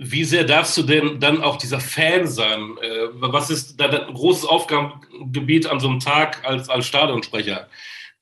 Wie 0.02 0.24
sehr 0.24 0.44
darfst 0.44 0.76
du 0.78 0.82
denn 0.82 1.20
dann 1.20 1.42
auch 1.42 1.56
dieser 1.56 1.78
Fan 1.78 2.26
sein? 2.26 2.76
Äh, 2.80 3.08
was 3.12 3.50
ist 3.50 3.78
da 3.78 3.88
ein 3.88 4.14
großes 4.14 4.46
Aufgabengebiet 4.46 5.66
an 5.66 5.78
so 5.78 5.88
einem 5.88 6.00
Tag 6.00 6.42
als, 6.44 6.68
als 6.68 6.86
Stadionsprecher? 6.86 7.68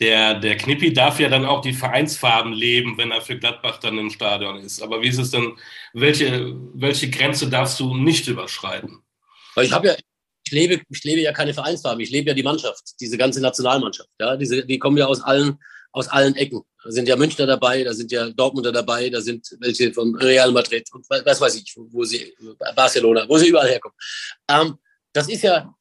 der, 0.00 0.34
der 0.34 0.56
Knippi 0.56 0.92
darf 0.92 1.18
ja 1.18 1.28
dann 1.28 1.44
auch 1.44 1.60
die 1.60 1.72
Vereinsfarben 1.72 2.52
leben, 2.52 2.96
wenn 2.98 3.10
er 3.10 3.20
für 3.20 3.36
Gladbach 3.38 3.78
dann 3.78 3.98
im 3.98 4.10
Stadion 4.10 4.56
ist. 4.58 4.80
Aber 4.80 5.02
wie 5.02 5.08
ist 5.08 5.18
es 5.18 5.30
denn, 5.30 5.56
welche, 5.92 6.54
welche 6.74 7.10
Grenze 7.10 7.48
darfst 7.48 7.80
du 7.80 7.96
nicht 7.96 8.28
überschreiten? 8.28 9.02
Ich 9.60 9.72
habe 9.72 9.88
ja, 9.88 9.96
ich 10.44 10.52
lebe, 10.52 10.80
ich 10.88 11.04
lebe 11.04 11.20
ja 11.20 11.32
keine 11.32 11.52
Vereinsfarben, 11.52 12.00
ich 12.00 12.10
lebe 12.10 12.28
ja 12.28 12.34
die 12.34 12.44
Mannschaft, 12.44 13.00
diese 13.00 13.18
ganze 13.18 13.40
Nationalmannschaft. 13.40 14.08
Ja, 14.20 14.36
diese, 14.36 14.64
die 14.64 14.78
kommen 14.78 14.96
ja 14.96 15.06
aus 15.06 15.20
allen, 15.20 15.58
aus 15.98 16.08
allen 16.08 16.34
Ecken. 16.36 16.62
Da 16.84 16.90
sind 16.90 17.08
ja 17.08 17.16
Münchner 17.16 17.46
dabei, 17.46 17.82
da 17.82 17.92
sind 17.92 18.10
ja 18.12 18.30
Dortmunder 18.30 18.72
dabei, 18.72 19.10
da 19.10 19.20
sind 19.20 19.46
welche 19.60 19.92
von 19.92 20.14
Real 20.14 20.52
Madrid 20.52 20.88
und 20.92 21.04
was 21.08 21.40
weiß 21.40 21.56
ich, 21.56 21.74
wo 21.76 22.04
sie, 22.04 22.32
Barcelona, 22.74 23.28
wo 23.28 23.36
sie 23.36 23.48
überall 23.48 23.68
herkommen. 23.68 23.96
Ähm, 24.48 24.78
das 25.12 25.28
ist 25.28 25.42
ja, 25.42 25.74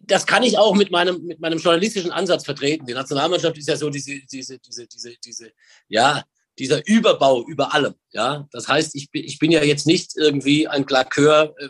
das 0.00 0.26
kann 0.26 0.42
ich 0.42 0.58
auch 0.58 0.74
mit 0.74 0.90
meinem, 0.90 1.24
mit 1.24 1.40
meinem 1.40 1.58
journalistischen 1.58 2.10
Ansatz 2.10 2.44
vertreten. 2.44 2.86
Die 2.86 2.94
Nationalmannschaft 2.94 3.56
ist 3.56 3.68
ja 3.68 3.76
so 3.76 3.88
diese, 3.88 4.20
diese, 4.30 4.58
diese, 4.58 4.86
diese, 4.86 5.14
diese, 5.24 5.52
ja, 5.88 6.24
dieser 6.58 6.86
Überbau 6.86 7.46
über 7.46 7.72
allem. 7.72 7.94
Ja, 8.12 8.48
das 8.52 8.68
heißt, 8.68 8.94
ich 8.96 9.10
bin, 9.10 9.24
ich 9.24 9.38
bin 9.38 9.50
ja 9.52 9.62
jetzt 9.62 9.86
nicht 9.86 10.16
irgendwie 10.16 10.66
ein 10.66 10.86
Klakeur, 10.86 11.54
äh, 11.58 11.68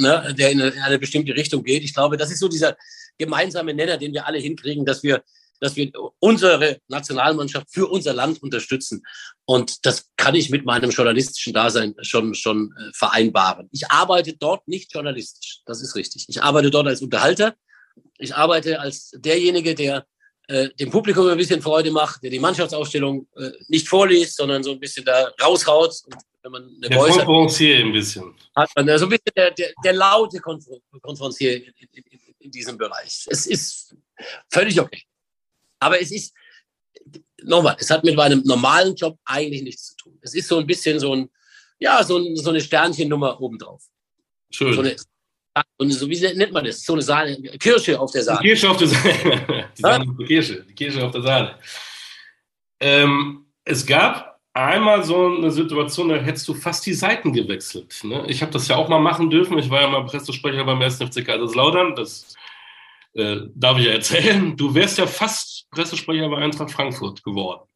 ne, 0.00 0.34
der 0.38 0.50
in 0.52 0.62
eine, 0.62 0.70
in 0.70 0.80
eine 0.80 0.98
bestimmte 0.98 1.34
Richtung 1.34 1.64
geht. 1.64 1.82
Ich 1.82 1.94
glaube, 1.94 2.16
das 2.16 2.30
ist 2.30 2.38
so 2.38 2.48
dieser 2.48 2.76
gemeinsame 3.18 3.74
Nenner, 3.74 3.96
den 3.96 4.12
wir 4.12 4.26
alle 4.26 4.38
hinkriegen, 4.38 4.84
dass 4.84 5.02
wir 5.02 5.22
dass 5.60 5.76
wir 5.76 5.90
unsere 6.18 6.78
Nationalmannschaft 6.88 7.68
für 7.70 7.86
unser 7.86 8.12
Land 8.12 8.42
unterstützen. 8.42 9.02
Und 9.44 9.86
das 9.86 10.10
kann 10.16 10.34
ich 10.34 10.50
mit 10.50 10.64
meinem 10.64 10.90
journalistischen 10.90 11.52
Dasein 11.52 11.94
schon, 12.02 12.34
schon 12.34 12.72
äh, 12.78 12.90
vereinbaren. 12.94 13.68
Ich 13.72 13.90
arbeite 13.90 14.36
dort 14.36 14.66
nicht 14.68 14.92
journalistisch. 14.92 15.60
Das 15.66 15.82
ist 15.82 15.94
richtig. 15.94 16.26
Ich 16.28 16.42
arbeite 16.42 16.70
dort 16.70 16.88
als 16.88 17.02
Unterhalter. 17.02 17.54
Ich 18.18 18.34
arbeite 18.34 18.80
als 18.80 19.10
derjenige, 19.14 19.74
der 19.74 20.06
äh, 20.48 20.68
dem 20.74 20.90
Publikum 20.90 21.26
ein 21.26 21.36
bisschen 21.36 21.60
Freude 21.60 21.90
macht, 21.90 22.22
der 22.22 22.30
die 22.30 22.38
Mannschaftsausstellung 22.38 23.26
äh, 23.36 23.50
nicht 23.68 23.88
vorliest, 23.88 24.36
sondern 24.36 24.62
so 24.62 24.72
ein 24.72 24.80
bisschen 24.80 25.04
da 25.04 25.32
raushaut. 25.42 25.94
Und 26.06 26.16
wenn 26.42 26.52
man 26.52 26.62
eine 26.62 26.88
der 26.88 26.98
Voice 26.98 27.60
ein 27.60 27.92
bisschen. 27.92 28.34
hat 28.54 28.70
man 28.76 28.98
so 28.98 29.06
ein 29.06 29.08
bisschen 29.08 29.32
der, 29.36 29.50
der, 29.50 29.72
der 29.82 29.92
laute 29.92 30.40
Konferencier 30.40 31.56
in, 31.56 31.72
in, 31.92 32.20
in 32.38 32.50
diesem 32.50 32.78
Bereich. 32.78 33.26
Es 33.28 33.46
ist 33.46 33.96
völlig 34.50 34.80
okay. 34.80 35.02
Aber 35.78 36.00
es 36.00 36.10
ist, 36.10 36.34
nochmal, 37.42 37.76
es 37.78 37.90
hat 37.90 38.04
mit 38.04 38.16
meinem 38.16 38.42
normalen 38.44 38.94
Job 38.94 39.18
eigentlich 39.24 39.62
nichts 39.62 39.86
zu 39.86 39.96
tun. 39.96 40.18
Es 40.22 40.34
ist 40.34 40.48
so 40.48 40.58
ein 40.58 40.66
bisschen 40.66 40.98
so 40.98 41.14
ein, 41.14 41.30
ja, 41.78 42.02
so, 42.02 42.18
ein, 42.18 42.36
so 42.36 42.50
eine 42.50 42.60
Sternchennummer 42.60 43.40
obendrauf. 43.40 43.82
Schön. 44.50 44.74
So 44.74 44.80
eine, 44.80 44.96
und 45.78 45.90
so, 45.90 46.08
wie 46.08 46.20
nennt 46.20 46.52
man 46.52 46.64
das? 46.64 46.84
So 46.84 46.92
eine 46.92 47.02
Sahne, 47.02 47.40
Kirsche 47.58 47.98
auf 47.98 48.12
der 48.12 48.22
Sahne. 48.22 48.40
Die 48.42 48.48
Kirsche 48.48 48.70
auf 48.70 48.76
der 48.76 48.88
Sahne. 48.88 49.68
Die, 49.76 49.82
Sahne 49.82 50.16
die 50.18 50.24
Kirsche, 50.24 50.64
die 50.68 50.74
Kirsche 50.74 51.04
auf 51.04 51.12
der 51.12 51.22
Sahne. 51.22 51.58
Ähm, 52.78 53.46
es 53.64 53.86
gab 53.86 54.38
einmal 54.52 55.02
so 55.04 55.34
eine 55.34 55.50
Situation, 55.50 56.10
da 56.10 56.16
hättest 56.16 56.46
du 56.48 56.54
fast 56.54 56.84
die 56.84 56.94
Seiten 56.94 57.32
gewechselt. 57.32 58.00
Ne? 58.04 58.24
Ich 58.28 58.42
habe 58.42 58.52
das 58.52 58.68
ja 58.68 58.76
auch 58.76 58.88
mal 58.88 59.00
machen 59.00 59.30
dürfen. 59.30 59.58
Ich 59.58 59.70
war 59.70 59.80
ja 59.80 59.88
mal 59.88 60.04
Pressesprecher 60.04 60.64
beim 60.64 60.80
1. 60.80 60.96
FC 60.96 61.24
Kaiserslautern. 61.24 61.94
Das 61.94 62.34
äh, 63.14 63.38
darf 63.54 63.78
ich 63.78 63.86
ja 63.86 63.92
erzählen. 63.92 64.56
Du 64.56 64.74
wärst 64.74 64.98
ja 64.98 65.06
fast 65.06 65.55
Pressesprecher 65.70 66.28
bei 66.28 66.38
Eintracht 66.38 66.70
Frankfurt 66.70 67.22
geworden. 67.22 67.68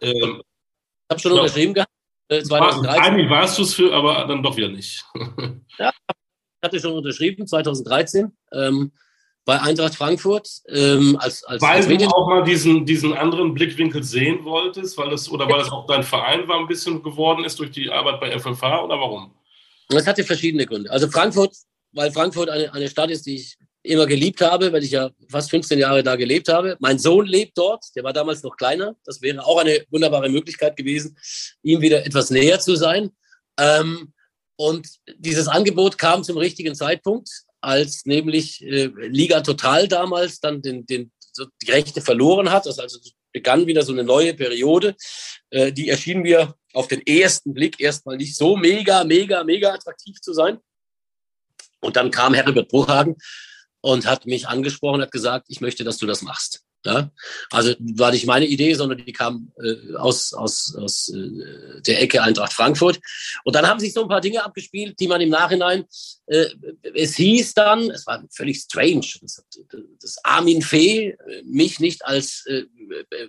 Ähm, 0.00 0.42
ich 0.42 1.10
habe 1.10 1.20
schon 1.20 1.32
unterschrieben 1.32 1.74
gehabt. 1.74 1.90
Äh, 2.28 2.42
2013. 2.42 3.02
Eigentlich 3.02 3.30
warst 3.30 3.58
du 3.58 3.62
es 3.62 3.74
für, 3.74 3.92
aber 3.92 4.26
dann 4.26 4.42
doch 4.42 4.56
wieder 4.56 4.68
nicht. 4.68 5.04
ja, 5.78 5.90
ich 6.08 6.62
hatte 6.62 6.80
schon 6.80 6.94
unterschrieben, 6.94 7.46
2013. 7.46 8.32
Ähm, 8.52 8.92
bei 9.44 9.60
Eintracht 9.60 9.96
Frankfurt 9.96 10.48
ähm, 10.68 11.16
als, 11.20 11.42
als 11.44 11.60
weil 11.60 11.76
als 11.76 11.88
du 11.88 12.06
auch 12.06 12.28
mal 12.28 12.44
diesen, 12.44 12.86
diesen 12.86 13.12
anderen 13.12 13.54
Blickwinkel 13.54 14.02
sehen 14.02 14.44
wolltest, 14.44 14.96
weil 14.96 15.10
das 15.10 15.28
oder 15.28 15.48
weil 15.48 15.60
es 15.60 15.70
auch 15.70 15.86
dein 15.86 16.04
Verein 16.04 16.46
war 16.46 16.60
ein 16.60 16.68
bisschen 16.68 17.02
geworden 17.02 17.44
ist 17.44 17.58
durch 17.58 17.72
die 17.72 17.90
Arbeit 17.90 18.20
bei 18.20 18.38
FFH 18.38 18.84
oder 18.84 19.00
warum? 19.00 19.34
Das 19.88 20.06
hatte 20.06 20.22
verschiedene 20.22 20.64
Gründe. 20.64 20.90
Also 20.90 21.08
Frankfurt, 21.08 21.56
weil 21.92 22.12
Frankfurt 22.12 22.50
eine, 22.50 22.72
eine 22.72 22.88
Stadt 22.88 23.10
ist, 23.10 23.26
die 23.26 23.34
ich 23.34 23.58
immer 23.82 24.06
geliebt 24.06 24.40
habe, 24.40 24.72
weil 24.72 24.84
ich 24.84 24.92
ja 24.92 25.10
fast 25.28 25.50
15 25.50 25.78
Jahre 25.78 26.02
da 26.02 26.16
gelebt 26.16 26.48
habe. 26.48 26.76
Mein 26.80 26.98
Sohn 26.98 27.26
lebt 27.26 27.58
dort, 27.58 27.84
der 27.96 28.04
war 28.04 28.12
damals 28.12 28.42
noch 28.42 28.56
kleiner. 28.56 28.96
Das 29.04 29.20
wäre 29.22 29.44
auch 29.44 29.58
eine 29.58 29.84
wunderbare 29.90 30.28
Möglichkeit 30.28 30.76
gewesen, 30.76 31.16
ihm 31.62 31.80
wieder 31.80 32.06
etwas 32.06 32.30
näher 32.30 32.60
zu 32.60 32.76
sein. 32.76 33.10
Ähm, 33.58 34.12
und 34.56 34.88
dieses 35.16 35.48
Angebot 35.48 35.98
kam 35.98 36.22
zum 36.22 36.36
richtigen 36.36 36.74
Zeitpunkt, 36.74 37.28
als 37.60 38.06
nämlich 38.06 38.62
äh, 38.62 38.86
Liga 38.86 39.40
Total 39.40 39.88
damals 39.88 40.40
dann 40.40 40.62
den, 40.62 40.86
den, 40.86 41.10
so 41.32 41.46
die 41.62 41.70
Rechte 41.70 42.00
verloren 42.00 42.50
hat. 42.50 42.66
Das 42.66 42.78
also 42.78 42.98
begann 43.32 43.66
wieder 43.66 43.82
so 43.82 43.92
eine 43.92 44.04
neue 44.04 44.34
Periode. 44.34 44.94
Äh, 45.50 45.72
die 45.72 45.88
erschien 45.88 46.22
mir 46.22 46.54
auf 46.72 46.86
den 46.86 47.04
ersten 47.04 47.52
Blick 47.52 47.80
erstmal 47.80 48.16
nicht 48.16 48.36
so 48.36 48.56
mega, 48.56 49.02
mega, 49.04 49.42
mega 49.42 49.72
attraktiv 49.72 50.20
zu 50.20 50.32
sein. 50.32 50.58
Und 51.80 51.96
dann 51.96 52.12
kam 52.12 52.34
Herbert 52.34 52.68
Bruchhagen 52.68 53.16
und 53.82 54.06
hat 54.06 54.26
mich 54.26 54.48
angesprochen, 54.48 55.02
hat 55.02 55.12
gesagt, 55.12 55.46
ich 55.48 55.60
möchte, 55.60 55.84
dass 55.84 55.98
du 55.98 56.06
das 56.06 56.22
machst. 56.22 56.62
Ja? 56.84 57.10
Also 57.50 57.74
war 57.78 58.10
nicht 58.10 58.26
meine 58.26 58.46
Idee, 58.46 58.74
sondern 58.74 59.04
die 59.04 59.12
kam 59.12 59.52
äh, 59.62 59.94
aus, 59.96 60.32
aus, 60.32 60.74
aus 60.76 61.08
äh, 61.08 61.80
der 61.82 62.00
Ecke 62.00 62.22
Eintracht 62.22 62.52
Frankfurt. 62.52 63.00
Und 63.44 63.54
dann 63.54 63.66
haben 63.66 63.80
sich 63.80 63.92
so 63.92 64.02
ein 64.02 64.08
paar 64.08 64.20
Dinge 64.20 64.44
abgespielt, 64.44 64.98
die 64.98 65.08
man 65.08 65.20
im 65.20 65.30
Nachhinein, 65.30 65.84
äh, 66.26 66.46
es 66.94 67.16
hieß 67.16 67.54
dann, 67.54 67.90
es 67.90 68.06
war 68.06 68.24
völlig 68.30 68.58
strange, 68.58 69.06
dass, 69.20 69.44
dass 70.00 70.24
Armin 70.24 70.62
Fee 70.62 71.16
mich 71.44 71.80
nicht 71.80 72.04
als, 72.04 72.44
äh, 72.46 72.64
äh, 73.10 73.28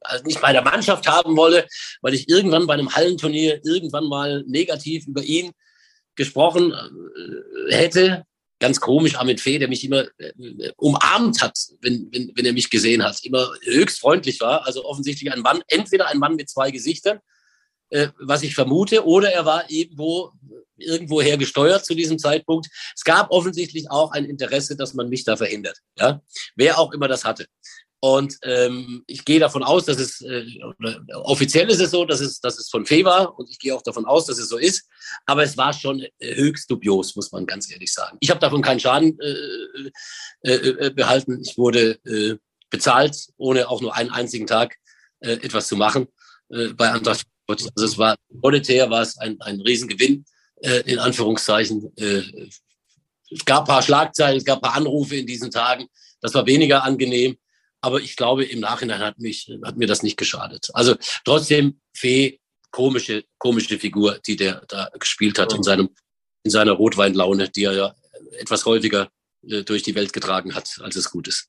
als 0.00 0.24
nicht 0.24 0.40
bei 0.40 0.52
der 0.52 0.62
Mannschaft 0.62 1.06
haben 1.06 1.36
wolle, 1.36 1.66
weil 2.02 2.14
ich 2.14 2.28
irgendwann 2.28 2.66
bei 2.66 2.74
einem 2.74 2.94
Hallenturnier 2.94 3.60
irgendwann 3.64 4.04
mal 4.04 4.42
negativ 4.46 5.06
über 5.06 5.22
ihn 5.22 5.52
gesprochen 6.14 6.72
äh, 6.72 7.74
hätte 7.74 8.24
ganz 8.58 8.80
komisch 8.80 9.16
Armin 9.16 9.38
Fee, 9.38 9.58
der 9.58 9.68
mich 9.68 9.84
immer 9.84 10.06
äh, 10.18 10.72
umarmt 10.76 11.42
hat, 11.42 11.58
wenn, 11.80 12.08
wenn, 12.12 12.32
wenn 12.34 12.46
er 12.46 12.52
mich 12.52 12.70
gesehen 12.70 13.02
hat, 13.02 13.24
immer 13.24 13.50
höchst 13.62 14.00
freundlich 14.00 14.40
war. 14.40 14.66
Also 14.66 14.84
offensichtlich 14.84 15.32
ein 15.32 15.40
Mann, 15.40 15.62
entweder 15.68 16.08
ein 16.08 16.18
Mann 16.18 16.36
mit 16.36 16.48
zwei 16.48 16.70
Gesichtern, 16.70 17.18
äh, 17.90 18.08
was 18.18 18.42
ich 18.42 18.54
vermute, 18.54 19.04
oder 19.06 19.32
er 19.32 19.44
war 19.44 19.70
irgendwo 19.70 20.32
irgendwoher 20.78 21.36
gesteuert 21.36 21.84
zu 21.84 21.94
diesem 21.94 22.18
Zeitpunkt. 22.18 22.68
Es 22.94 23.02
gab 23.02 23.30
offensichtlich 23.30 23.90
auch 23.90 24.12
ein 24.12 24.24
Interesse, 24.24 24.76
dass 24.76 24.94
man 24.94 25.08
mich 25.08 25.24
da 25.24 25.36
verhindert. 25.36 25.78
Ja? 25.98 26.20
Wer 26.54 26.78
auch 26.78 26.92
immer 26.92 27.08
das 27.08 27.24
hatte. 27.24 27.46
Und 28.06 28.38
ähm, 28.42 29.02
ich 29.08 29.24
gehe 29.24 29.40
davon 29.40 29.64
aus, 29.64 29.84
dass 29.86 29.98
es, 29.98 30.20
äh, 30.20 30.44
offiziell 31.24 31.68
ist 31.68 31.80
es 31.80 31.90
so, 31.90 32.04
dass 32.04 32.20
es, 32.20 32.38
dass 32.38 32.56
es 32.56 32.68
von 32.68 32.86
Fee 32.86 33.04
war 33.04 33.36
und 33.36 33.50
ich 33.50 33.58
gehe 33.58 33.74
auch 33.74 33.82
davon 33.82 34.04
aus, 34.04 34.26
dass 34.26 34.38
es 34.38 34.48
so 34.48 34.58
ist. 34.58 34.88
Aber 35.24 35.42
es 35.42 35.56
war 35.56 35.72
schon 35.72 36.06
äh, 36.20 36.36
höchst 36.36 36.70
dubios, 36.70 37.16
muss 37.16 37.32
man 37.32 37.46
ganz 37.46 37.68
ehrlich 37.68 37.92
sagen. 37.92 38.16
Ich 38.20 38.30
habe 38.30 38.38
davon 38.38 38.62
keinen 38.62 38.78
Schaden 38.78 39.18
äh, 39.18 39.90
äh, 40.42 40.86
äh, 40.86 40.90
behalten. 40.90 41.40
Ich 41.42 41.58
wurde 41.58 41.98
bezahlt, 42.70 43.26
ohne 43.38 43.68
auch 43.68 43.80
nur 43.80 43.96
einen 43.96 44.10
einzigen 44.10 44.46
Tag 44.46 44.76
etwas 45.20 45.66
zu 45.66 45.76
machen 45.76 46.06
bei 46.48 46.90
Antrag. 46.90 47.18
Also 47.48 47.84
es 47.84 47.98
war 47.98 48.16
monetär 48.28 48.88
war 48.90 49.02
es 49.02 49.18
ein, 49.18 49.40
ein 49.40 49.60
Riesengewinn, 49.60 50.24
in 50.84 50.98
Anführungszeichen. 50.98 51.92
Es 51.96 53.44
gab 53.44 53.62
ein 53.62 53.66
paar 53.66 53.82
Schlagzeilen, 53.82 54.38
es 54.38 54.44
gab 54.44 54.58
ein 54.58 54.62
paar 54.62 54.74
Anrufe 54.74 55.16
in 55.16 55.26
diesen 55.26 55.50
Tagen. 55.50 55.86
Das 56.20 56.34
war 56.34 56.44
weniger 56.46 56.82
angenehm. 56.82 57.36
Aber 57.86 58.00
ich 58.00 58.16
glaube, 58.16 58.44
im 58.44 58.58
Nachhinein 58.58 58.98
hat, 58.98 59.20
mich, 59.20 59.48
hat 59.64 59.76
mir 59.76 59.86
das 59.86 60.02
nicht 60.02 60.16
geschadet. 60.16 60.70
Also 60.72 60.96
trotzdem, 61.24 61.80
Fee, 61.94 62.40
komische, 62.72 63.22
komische 63.38 63.78
Figur, 63.78 64.18
die 64.26 64.34
der 64.34 64.64
da 64.66 64.90
gespielt 64.98 65.38
hat 65.38 65.52
in, 65.52 65.62
seinem, 65.62 65.90
in 66.42 66.50
seiner 66.50 66.72
Rotweinlaune, 66.72 67.48
die 67.48 67.62
er 67.62 67.74
ja 67.74 67.94
etwas 68.40 68.66
häufiger 68.66 69.08
äh, 69.48 69.62
durch 69.62 69.84
die 69.84 69.94
Welt 69.94 70.12
getragen 70.12 70.56
hat, 70.56 70.80
als 70.82 70.96
es 70.96 71.12
gut 71.12 71.28
ist. 71.28 71.48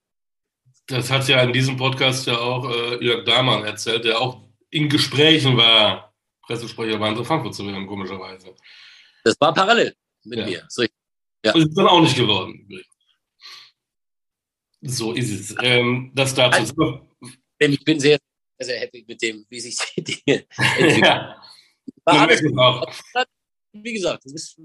Das 0.86 1.10
hat 1.10 1.28
ja 1.28 1.42
in 1.42 1.54
diesem 1.54 1.76
Podcast 1.76 2.28
ja 2.28 2.38
auch 2.38 2.70
äh, 2.70 3.04
Jörg 3.04 3.26
Dahmann 3.26 3.64
erzählt, 3.64 4.06
der 4.06 4.22
auch 4.22 4.44
in 4.70 4.90
Gesprächen 4.90 5.58
war, 5.58 6.14
Pressesprecher 6.44 7.00
bei 7.00 7.16
Frankfurt 7.24 7.56
zu 7.56 7.66
werden, 7.66 7.88
komischerweise. 7.88 8.54
Das 9.24 9.36
war 9.40 9.56
parallel 9.56 9.96
mit 10.24 10.38
ja. 10.38 10.46
mir. 10.46 10.66
So, 10.70 10.84
ja. 11.44 11.56
Und 11.56 11.68
ist 11.68 11.76
dann 11.76 11.88
auch 11.88 12.02
nicht 12.02 12.16
geworden. 12.16 12.70
So 14.82 15.14
ist 15.14 15.32
es. 15.32 15.56
Ähm, 15.62 16.12
das 16.14 16.34
dazu. 16.34 16.58
Also, 16.58 17.02
ich 17.60 17.84
bin 17.84 18.00
sehr, 18.00 18.18
sehr 18.60 18.80
happy 18.80 19.06
mit 19.08 19.22
dem, 19.22 19.46
wie 19.50 19.60
sich 19.60 19.78
die 19.96 20.04
Dinge 20.04 20.46
entwickeln. 20.58 21.04
ja. 21.04 21.42
Alles, 22.06 22.42
wie 23.84 23.94
gesagt, 23.94 24.24
das 24.26 24.56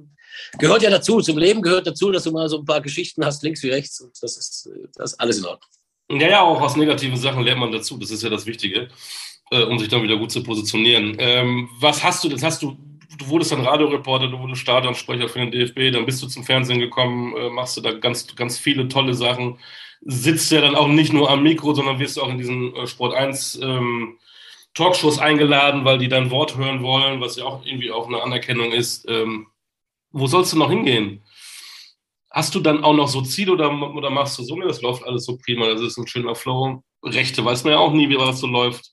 gehört 0.59 0.83
ja 0.83 0.91
dazu. 0.91 1.21
Zum 1.21 1.39
Leben 1.39 1.63
gehört 1.63 1.87
dazu, 1.87 2.11
dass 2.13 2.25
du 2.25 2.33
mal 2.33 2.49
so 2.49 2.59
ein 2.59 2.65
paar 2.65 2.81
Geschichten 2.81 3.25
hast, 3.25 3.43
links 3.43 3.63
wie 3.63 3.71
rechts. 3.71 4.01
Und 4.01 4.17
das 4.23 4.37
ist, 4.37 4.71
das 4.95 5.13
ist 5.13 5.21
alles 5.21 5.39
in 5.39 5.45
Ordnung. 5.45 5.71
Ja, 6.11 6.29
ja, 6.29 6.43
auch 6.43 6.61
aus 6.61 6.77
negativen 6.77 7.17
Sachen 7.17 7.43
lernt 7.43 7.61
man 7.61 7.73
dazu. 7.73 7.97
Das 7.97 8.11
ist 8.11 8.23
ja 8.23 8.31
das 8.31 8.47
Wichtige, 8.47 8.89
äh, 9.51 9.63
um 9.63 9.79
sich 9.79 9.89
dann 9.89 10.03
wieder 10.03 10.17
gut 10.17 10.31
zu 10.31 10.43
positionieren. 10.43 11.17
Ähm, 11.19 11.69
was 11.79 12.03
hast 12.03 12.25
du, 12.25 12.29
das 12.29 12.43
hast 12.43 12.63
du, 12.63 12.77
du 13.19 13.29
wurdest 13.29 13.53
dann 13.53 13.65
Radioreporter, 13.65 14.29
du 14.29 14.39
wurdest 14.39 14.63
Stadionsprecher 14.63 15.29
für 15.29 15.41
den 15.41 15.51
DFB, 15.51 15.93
dann 15.93 16.07
bist 16.07 16.23
du 16.23 16.27
zum 16.27 16.45
Fernsehen 16.45 16.81
gekommen, 16.81 17.37
äh, 17.37 17.51
machst 17.51 17.77
du 17.77 17.81
da 17.81 17.93
ganz, 17.93 18.35
ganz 18.35 18.59
viele 18.59 18.89
tolle 18.89 19.15
Sachen 19.15 19.59
sitzt 20.05 20.51
ja 20.51 20.61
dann 20.61 20.75
auch 20.75 20.89
nicht 20.89 21.13
nur 21.13 21.31
am 21.31 21.43
Mikro, 21.43 21.75
sondern 21.75 21.99
wirst 21.99 22.21
auch 22.21 22.29
in 22.29 22.39
diesen 22.39 22.75
äh, 22.75 22.87
Sport 22.87 23.15
1 23.15 23.61
ähm, 23.63 24.19
Talkshows 24.75 25.19
eingeladen, 25.19 25.85
weil 25.85 25.99
die 25.99 26.09
dein 26.09 26.31
Wort 26.31 26.57
hören 26.57 26.83
wollen, 26.83 27.21
was 27.21 27.37
ja 27.37 27.45
auch 27.45 27.65
irgendwie 27.65 27.91
auch 27.91 28.09
eine 28.09 28.23
Anerkennung 28.23 28.73
ist. 28.73 29.09
Ähm, 29.09 29.49
wo 30.11 30.27
sollst 30.27 30.53
du 30.53 30.59
noch 30.59 30.71
hingehen? 30.71 31.23
Hast 32.31 32.55
du 32.55 32.61
dann 32.61 32.83
auch 32.83 32.95
noch 32.95 33.09
so 33.09 33.21
Ziele 33.23 33.53
oder, 33.53 33.71
oder 33.95 34.11
machst 34.11 34.39
du 34.39 34.43
so, 34.43 34.57
ne, 34.57 34.67
das 34.67 34.81
läuft 34.83 35.05
alles 35.05 35.25
so 35.27 35.37
prima, 35.37 35.69
das 35.69 35.83
ist 35.83 35.99
ein 35.99 36.07
schöner 36.07 36.35
Flow. 36.35 36.83
Rechte 37.05 37.45
weiß 37.45 37.65
man 37.65 37.75
ja 37.75 37.79
auch 37.79 37.93
nie, 37.93 38.09
wie 38.09 38.17
was 38.17 38.41
so 38.41 38.47
läuft. 38.47 38.93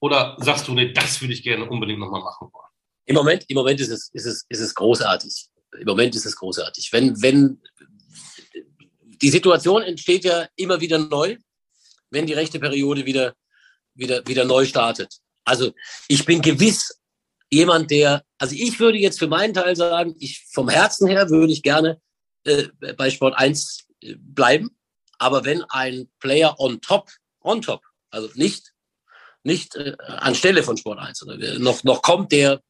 Oder 0.00 0.36
sagst 0.38 0.68
du, 0.68 0.74
nee, 0.74 0.92
das 0.92 1.20
würde 1.20 1.34
ich 1.34 1.42
gerne 1.42 1.68
unbedingt 1.68 1.98
nochmal 1.98 2.22
machen 2.22 2.48
wollen? 2.52 2.63
Im 3.06 3.14
Moment, 3.14 3.44
im 3.48 3.54
Moment 3.56 3.80
ist 3.80 3.90
es, 3.90 4.10
ist 4.12 4.26
es, 4.26 4.44
ist 4.48 4.60
es 4.60 4.74
großartig. 4.74 5.48
Im 5.78 5.86
Moment 5.86 6.14
ist 6.14 6.26
es 6.26 6.36
großartig. 6.36 6.92
Wenn, 6.92 7.20
wenn, 7.20 7.60
die 9.22 9.30
Situation 9.30 9.82
entsteht 9.82 10.24
ja 10.24 10.46
immer 10.56 10.80
wieder 10.80 10.98
neu, 10.98 11.36
wenn 12.10 12.26
die 12.26 12.32
rechte 12.32 12.58
Periode 12.58 13.04
wieder, 13.04 13.34
wieder, 13.94 14.26
wieder 14.26 14.44
neu 14.44 14.64
startet. 14.64 15.14
Also 15.44 15.72
ich 16.08 16.24
bin 16.24 16.40
gewiss 16.40 16.98
jemand, 17.50 17.90
der, 17.90 18.24
also 18.38 18.54
ich 18.56 18.78
würde 18.80 18.98
jetzt 18.98 19.18
für 19.18 19.28
meinen 19.28 19.54
Teil 19.54 19.76
sagen, 19.76 20.14
ich 20.18 20.44
vom 20.50 20.68
Herzen 20.68 21.08
her 21.08 21.28
würde 21.30 21.52
ich 21.52 21.62
gerne 21.62 22.00
äh, 22.44 22.68
bei 22.96 23.10
Sport 23.10 23.34
1 23.36 23.86
äh, 24.00 24.14
bleiben. 24.18 24.76
Aber 25.18 25.44
wenn 25.44 25.62
ein 25.64 26.10
Player 26.20 26.58
on 26.58 26.80
top, 26.80 27.10
on 27.40 27.62
top, 27.62 27.82
also 28.10 28.28
nicht, 28.34 28.72
nicht 29.42 29.76
äh, 29.76 29.94
anstelle 30.06 30.62
von 30.62 30.76
Sport 30.76 30.98
1, 30.98 31.18
sondern 31.18 31.62
noch, 31.62 31.84
noch 31.84 32.02
kommt, 32.02 32.32
der, 32.32 32.60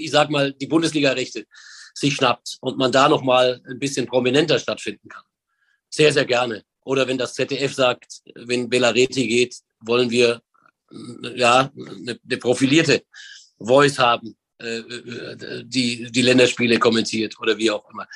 ich 0.00 0.10
sag 0.10 0.30
mal, 0.30 0.52
die 0.52 0.66
Bundesliga-Rechte 0.66 1.46
sich 1.94 2.14
schnappt 2.14 2.58
und 2.60 2.78
man 2.78 2.92
da 2.92 3.08
noch 3.08 3.22
mal 3.22 3.60
ein 3.68 3.78
bisschen 3.78 4.06
prominenter 4.06 4.58
stattfinden 4.58 5.08
kann, 5.08 5.24
sehr, 5.88 6.12
sehr 6.12 6.24
gerne. 6.24 6.64
Oder 6.84 7.06
wenn 7.06 7.18
das 7.18 7.34
ZDF 7.34 7.74
sagt, 7.74 8.22
wenn 8.34 8.68
Bellareti 8.68 9.26
geht, 9.26 9.56
wollen 9.80 10.10
wir 10.10 10.40
ja 11.34 11.70
eine, 11.76 12.18
eine 12.22 12.36
profilierte 12.38 13.04
Voice 13.58 13.98
haben, 13.98 14.36
äh, 14.58 14.82
die 15.64 16.10
die 16.10 16.22
Länderspiele 16.22 16.78
kommentiert 16.78 17.38
oder 17.40 17.56
wie 17.58 17.70
auch 17.70 17.88
immer. 17.90 18.06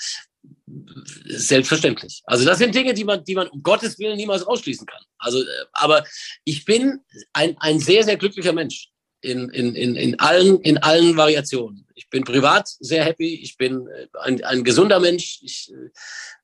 Selbstverständlich. 1.26 2.22
Also 2.24 2.44
das 2.44 2.58
sind 2.58 2.74
Dinge, 2.74 2.94
die 2.94 3.04
man, 3.04 3.24
die 3.24 3.34
man 3.34 3.48
um 3.48 3.62
Gottes 3.62 3.98
Willen 3.98 4.16
niemals 4.16 4.42
ausschließen 4.42 4.86
kann. 4.86 5.02
Also, 5.18 5.42
äh, 5.42 5.46
aber 5.72 6.04
ich 6.44 6.64
bin 6.64 7.00
ein, 7.32 7.56
ein 7.58 7.80
sehr, 7.80 8.04
sehr 8.04 8.16
glücklicher 8.16 8.52
Mensch 8.52 8.90
in, 9.24 9.48
in, 9.50 9.74
in, 9.74 9.96
in, 9.96 10.18
allen, 10.20 10.60
in 10.60 10.78
allen 10.78 11.16
Variationen. 11.16 11.86
Ich 11.94 12.10
bin 12.10 12.24
privat 12.24 12.68
sehr 12.80 13.04
happy, 13.04 13.34
ich 13.34 13.56
bin 13.56 13.88
äh, 13.88 14.06
ein, 14.20 14.44
ein 14.44 14.64
gesunder 14.64 15.00
Mensch, 15.00 15.40
ich 15.42 15.72
äh, 15.72 15.90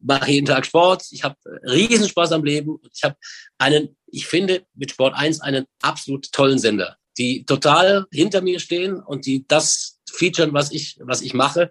mache 0.00 0.30
jeden 0.30 0.46
Tag 0.46 0.64
Sport, 0.66 1.04
ich 1.10 1.22
habe 1.22 1.36
Riesenspaß 1.64 2.32
am 2.32 2.44
Leben 2.44 2.76
und 2.76 2.90
ich 2.92 3.04
habe 3.04 3.16
einen, 3.58 3.96
ich 4.06 4.26
finde 4.26 4.64
mit 4.74 4.92
Sport 4.92 5.14
1 5.14 5.40
einen 5.40 5.66
absolut 5.82 6.32
tollen 6.32 6.58
Sender, 6.58 6.96
die 7.18 7.44
total 7.44 8.06
hinter 8.10 8.40
mir 8.40 8.60
stehen 8.60 9.00
und 9.00 9.26
die 9.26 9.44
das 9.46 10.00
featuren, 10.10 10.52
was 10.54 10.72
ich, 10.72 10.98
was 11.02 11.22
ich 11.22 11.34
mache. 11.34 11.70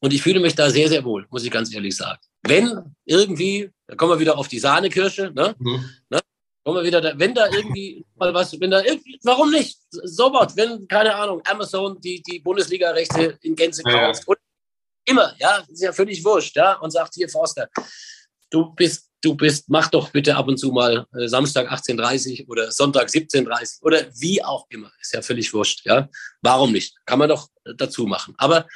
Und 0.00 0.12
ich 0.12 0.22
fühle 0.22 0.38
mich 0.38 0.54
da 0.54 0.70
sehr, 0.70 0.88
sehr 0.88 1.04
wohl, 1.04 1.26
muss 1.30 1.44
ich 1.44 1.50
ganz 1.50 1.74
ehrlich 1.74 1.96
sagen. 1.96 2.20
Wenn 2.42 2.94
irgendwie, 3.04 3.70
da 3.88 3.96
kommen 3.96 4.12
wir 4.12 4.20
wieder 4.20 4.38
auf 4.38 4.46
die 4.46 4.60
Sahnekirsche, 4.60 5.32
ne? 5.34 5.56
Mhm. 5.58 5.90
ne? 6.08 6.20
Kommen 6.64 6.78
wir 6.78 6.84
wieder, 6.84 7.00
da, 7.00 7.18
wenn 7.18 7.34
da 7.34 7.46
irgendwie 7.50 8.04
Weil 8.16 8.34
was, 8.34 8.60
wenn 8.60 8.70
da, 8.70 8.82
warum 9.22 9.50
nicht? 9.50 9.78
Sofort, 9.90 10.56
wenn, 10.56 10.86
keine 10.88 11.14
Ahnung, 11.14 11.40
Amazon 11.44 12.00
die, 12.00 12.22
die 12.22 12.40
Bundesliga-Rechte 12.40 13.38
in 13.42 13.54
Gänze 13.54 13.82
kauft. 13.82 14.24
Ja. 14.26 14.34
Immer, 15.06 15.34
ja, 15.38 15.64
ist 15.68 15.82
ja 15.82 15.92
völlig 15.92 16.22
wurscht, 16.24 16.56
ja, 16.56 16.74
und 16.74 16.90
sagt 16.90 17.14
hier, 17.14 17.28
Forster, 17.28 17.70
du 18.50 18.74
bist, 18.74 19.08
du 19.22 19.34
bist, 19.34 19.68
mach 19.68 19.88
doch 19.88 20.10
bitte 20.10 20.36
ab 20.36 20.48
und 20.48 20.58
zu 20.58 20.70
mal 20.70 21.06
äh, 21.14 21.28
Samstag 21.28 21.72
18.30 21.72 22.46
oder 22.48 22.70
Sonntag 22.70 23.08
17.30 23.08 23.82
oder 23.82 24.06
wie 24.18 24.44
auch 24.44 24.66
immer. 24.68 24.92
Ist 25.00 25.14
ja 25.14 25.22
völlig 25.22 25.54
wurscht, 25.54 25.86
ja. 25.86 26.08
Warum 26.42 26.72
nicht? 26.72 26.94
Kann 27.06 27.18
man 27.18 27.30
doch 27.30 27.48
dazu 27.76 28.04
machen. 28.04 28.34
Aber 28.36 28.66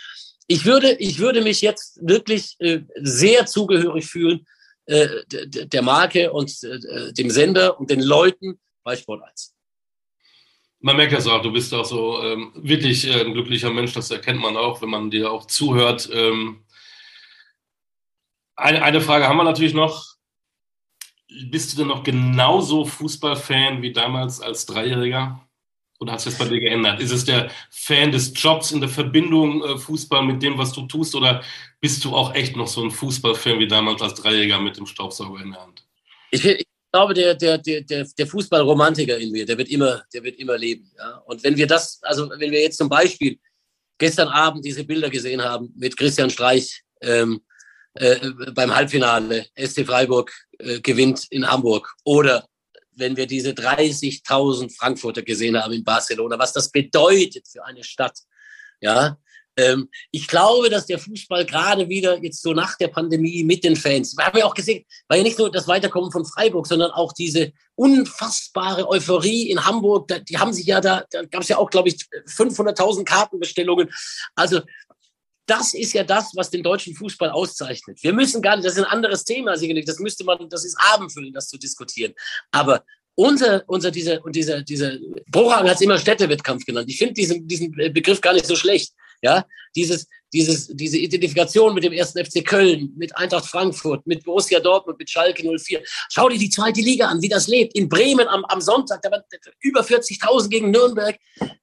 ich 0.46 0.64
würde, 0.64 0.92
ich 0.92 1.18
würde 1.18 1.42
mich 1.42 1.60
jetzt 1.60 1.98
wirklich 2.00 2.56
äh, 2.60 2.80
sehr 2.96 3.46
zugehörig 3.46 4.06
fühlen 4.06 4.46
äh, 4.86 5.08
der 5.28 5.82
Marke 5.82 6.32
und 6.32 6.62
äh, 6.64 7.12
dem 7.12 7.30
Sender 7.30 7.78
und 7.78 7.90
den 7.90 8.00
Leuten 8.00 8.58
bei 8.82 8.96
Sport 8.96 9.22
1. 9.22 9.54
Man 10.80 10.96
merkt 10.96 11.12
das 11.12 11.28
auch, 11.28 11.40
du 11.40 11.52
bist 11.52 11.72
auch 11.72 11.84
so 11.84 12.20
ähm, 12.22 12.50
wirklich 12.56 13.06
äh, 13.06 13.20
ein 13.20 13.32
glücklicher 13.32 13.70
Mensch, 13.70 13.92
das 13.92 14.10
erkennt 14.10 14.40
man 14.40 14.56
auch, 14.56 14.82
wenn 14.82 14.90
man 14.90 15.10
dir 15.10 15.30
auch 15.30 15.46
zuhört. 15.46 16.10
Ähm, 16.12 16.64
eine, 18.56 18.82
eine 18.82 19.00
Frage 19.00 19.28
haben 19.28 19.36
wir 19.36 19.44
natürlich 19.44 19.74
noch. 19.74 20.16
Bist 21.46 21.72
du 21.72 21.78
denn 21.78 21.86
noch 21.86 22.02
genauso 22.02 22.84
Fußballfan 22.84 23.80
wie 23.80 23.92
damals 23.92 24.40
als 24.40 24.66
Dreijähriger? 24.66 25.48
Oder 26.02 26.14
hat 26.14 26.20
sich 26.20 26.36
das 26.36 26.38
bei 26.40 26.52
dir 26.52 26.58
geändert? 26.58 27.00
Ist 27.00 27.12
es 27.12 27.24
der 27.24 27.48
Fan 27.70 28.10
des 28.10 28.32
Jobs 28.34 28.72
in 28.72 28.80
der 28.80 28.88
Verbindung 28.88 29.62
äh, 29.62 29.78
Fußball 29.78 30.24
mit 30.24 30.42
dem, 30.42 30.58
was 30.58 30.72
du 30.72 30.82
tust? 30.86 31.14
Oder 31.14 31.44
bist 31.80 32.04
du 32.04 32.16
auch 32.16 32.34
echt 32.34 32.56
noch 32.56 32.66
so 32.66 32.82
ein 32.82 32.90
Fußballfan 32.90 33.60
wie 33.60 33.68
damals 33.68 34.02
als 34.02 34.14
Dreijähriger 34.14 34.60
mit 34.60 34.76
dem 34.76 34.86
Staubsauger 34.86 35.40
in 35.40 35.52
der 35.52 35.62
Hand? 35.62 35.86
Ich, 36.32 36.44
ich 36.44 36.66
glaube, 36.90 37.14
der, 37.14 37.36
der, 37.36 37.58
der, 37.58 37.82
der 37.84 38.26
Fußballromantiker 38.26 39.16
in 39.16 39.30
mir, 39.30 39.46
der 39.46 39.56
wird 39.56 39.68
immer, 39.68 40.02
der 40.12 40.24
wird 40.24 40.40
immer 40.40 40.58
leben. 40.58 40.90
Ja? 40.98 41.22
Und 41.24 41.44
wenn 41.44 41.56
wir 41.56 41.68
das, 41.68 42.00
also 42.02 42.28
wenn 42.30 42.50
wir 42.50 42.60
jetzt 42.60 42.78
zum 42.78 42.88
Beispiel 42.88 43.38
gestern 43.96 44.26
Abend 44.26 44.64
diese 44.64 44.82
Bilder 44.82 45.08
gesehen 45.08 45.40
haben 45.40 45.72
mit 45.76 45.96
Christian 45.96 46.30
Streich 46.30 46.82
ähm, 47.00 47.42
äh, 47.94 48.16
beim 48.52 48.74
Halbfinale, 48.74 49.46
SC 49.56 49.86
Freiburg 49.86 50.32
äh, 50.58 50.80
gewinnt 50.80 51.28
in 51.30 51.48
Hamburg 51.48 51.94
oder 52.02 52.44
wenn 52.94 53.16
wir 53.16 53.26
diese 53.26 53.50
30.000 53.50 54.76
Frankfurter 54.76 55.22
gesehen 55.22 55.56
haben 55.56 55.72
in 55.72 55.84
Barcelona, 55.84 56.38
was 56.38 56.52
das 56.52 56.70
bedeutet 56.70 57.46
für 57.48 57.64
eine 57.64 57.84
Stadt. 57.84 58.18
Ja, 58.80 59.16
ähm, 59.56 59.88
ich 60.10 60.26
glaube, 60.28 60.70
dass 60.70 60.86
der 60.86 60.98
Fußball 60.98 61.44
gerade 61.44 61.88
wieder 61.88 62.22
jetzt 62.22 62.40
so 62.42 62.52
nach 62.52 62.76
der 62.78 62.88
Pandemie 62.88 63.44
mit 63.44 63.64
den 63.64 63.76
Fans, 63.76 64.16
wir 64.16 64.24
haben 64.24 64.38
ja 64.38 64.46
auch 64.46 64.54
gesehen, 64.54 64.84
war 65.08 65.18
ja 65.18 65.22
nicht 65.22 65.38
nur 65.38 65.50
das 65.50 65.68
Weiterkommen 65.68 66.10
von 66.10 66.24
Freiburg, 66.24 66.66
sondern 66.66 66.90
auch 66.90 67.12
diese 67.12 67.52
unfassbare 67.74 68.88
Euphorie 68.88 69.50
in 69.50 69.64
Hamburg. 69.64 70.10
die 70.28 70.38
haben 70.38 70.52
sich 70.52 70.66
ja 70.66 70.80
da, 70.80 71.04
da 71.10 71.22
gab 71.24 71.42
es 71.42 71.48
ja 71.48 71.58
auch, 71.58 71.68
glaube 71.68 71.88
ich, 71.88 71.96
500.000 72.26 73.04
Kartenbestellungen. 73.04 73.90
Also 74.34 74.60
das 75.52 75.74
ist 75.74 75.92
ja 75.92 76.02
das, 76.02 76.32
was 76.34 76.48
den 76.48 76.62
deutschen 76.62 76.94
Fußball 76.94 77.28
auszeichnet. 77.28 78.02
Wir 78.02 78.14
müssen 78.14 78.40
gar 78.40 78.56
nicht, 78.56 78.64
das 78.64 78.72
ist 78.72 78.84
ein 78.84 78.90
anderes 78.90 79.22
Thema 79.22 79.52
das 79.52 79.98
müsste 79.98 80.24
man, 80.24 80.48
das 80.48 80.64
ist 80.64 80.76
Abendfüllen, 80.94 81.32
das 81.32 81.48
zu 81.48 81.58
diskutieren. 81.58 82.14
Aber 82.50 82.84
unser, 83.14 83.62
unser 83.66 83.90
dieser, 83.90 84.24
und 84.24 84.34
dieser, 84.34 84.62
dieser, 84.62 84.96
Bruchhagen 85.30 85.68
hat 85.68 85.76
es 85.76 85.82
immer 85.82 85.98
Städtewettkampf 85.98 86.64
genannt. 86.64 86.88
Ich 86.88 86.96
finde 86.96 87.12
diesen, 87.12 87.46
diesen 87.46 87.70
Begriff 87.70 88.22
gar 88.22 88.32
nicht 88.32 88.46
so 88.46 88.56
schlecht. 88.56 88.94
Ja, 89.20 89.46
dieses, 89.76 90.08
dieses, 90.32 90.68
diese 90.68 90.98
Identifikation 90.98 91.74
mit 91.74 91.84
dem 91.84 91.92
ersten 91.92 92.24
FC 92.24 92.44
Köln, 92.44 92.92
mit 92.96 93.16
Eintracht 93.16 93.44
Frankfurt, 93.44 94.04
mit 94.04 94.24
Borussia 94.24 94.58
Dortmund, 94.58 94.98
mit 94.98 95.08
Schalke 95.08 95.44
04. 95.44 95.82
Schau 96.10 96.28
dir 96.28 96.38
die 96.38 96.50
zweite 96.50 96.80
Liga 96.80 97.06
an, 97.06 97.22
wie 97.22 97.28
das 97.28 97.46
lebt. 97.46 97.76
In 97.76 97.88
Bremen 97.88 98.26
am, 98.26 98.44
am 98.46 98.60
Sonntag, 98.60 99.00
da 99.02 99.12
waren 99.12 99.22
über 99.60 99.82
40.000 99.82 100.48
gegen 100.48 100.70
Nürnberg. 100.72 101.16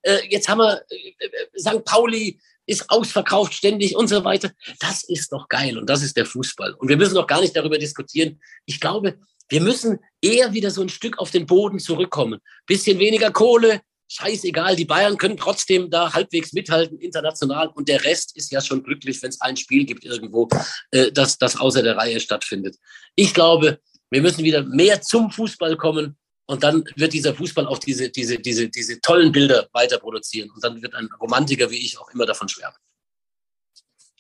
Äh, 0.04 0.20
jetzt 0.30 0.48
haben 0.48 0.60
wir 0.60 0.82
äh, 0.90 1.26
äh 1.26 1.60
St. 1.60 1.84
Pauli, 1.84 2.40
ist 2.70 2.90
ausverkauft 2.90 3.54
ständig 3.54 3.96
und 3.96 4.08
so 4.08 4.24
weiter. 4.24 4.52
Das 4.80 5.04
ist 5.04 5.32
doch 5.32 5.48
geil 5.50 5.78
und 5.78 5.90
das 5.90 6.04
ist 6.04 6.16
der 6.16 6.26
Fußball. 6.26 6.74
Und 6.74 6.88
wir 6.88 6.98
müssen 6.98 7.16
doch 7.16 7.28
gar 7.28 7.42
nicht 7.42 7.56
darüber 7.56 7.78
diskutieren. 7.78 8.40
Ich 8.66 8.80
glaube, 8.80 9.20
wir 9.50 9.62
müssen 9.62 10.00
eher 10.22 10.54
wieder 10.54 10.70
so 10.70 10.82
ein 10.82 10.90
Stück 10.90 11.18
auf 11.18 11.32
den 11.32 11.48
Boden 11.48 11.80
zurückkommen. 11.80 12.40
Bisschen 12.68 13.00
weniger 13.00 13.32
Kohle, 13.32 13.82
scheißegal, 14.08 14.76
die 14.76 14.86
Bayern 14.86 15.18
können 15.18 15.38
trotzdem 15.38 15.90
da 15.90 16.14
halbwegs 16.14 16.54
mithalten 16.54 17.00
international 17.00 17.70
und 17.70 17.90
der 17.90 18.04
Rest 18.04 18.36
ist 18.38 18.52
ja 18.52 18.62
schon 18.62 18.84
glücklich, 18.84 19.22
wenn 19.24 19.30
es 19.30 19.42
ein 19.42 19.58
Spiel 19.58 19.86
gibt 19.86 20.06
irgendwo, 20.06 20.48
äh, 20.92 21.12
das, 21.12 21.38
das 21.38 21.56
außer 21.56 21.82
der 21.82 21.98
Reihe 21.98 22.20
stattfindet. 22.20 22.78
Ich 23.16 23.34
glaube, 23.34 23.80
wir 24.12 24.22
müssen 24.22 24.44
wieder 24.44 24.64
mehr 24.64 25.02
zum 25.02 25.32
Fußball 25.32 25.76
kommen 25.78 26.18
und 26.50 26.64
dann 26.64 26.84
wird 26.96 27.14
dieser 27.14 27.36
Fußball 27.36 27.68
auch 27.68 27.78
diese, 27.78 28.10
diese, 28.10 28.40
diese, 28.40 28.70
diese 28.70 29.00
tollen 29.02 29.32
Bilder 29.32 29.70
weiter 29.72 30.00
produzieren. 30.00 30.50
Und 30.50 30.64
dann 30.64 30.82
wird 30.82 30.96
ein 30.96 31.08
Romantiker 31.22 31.70
wie 31.70 31.78
ich 31.78 32.00
auch 32.00 32.10
immer 32.10 32.26
davon 32.26 32.50
schwärmen. 32.50 32.76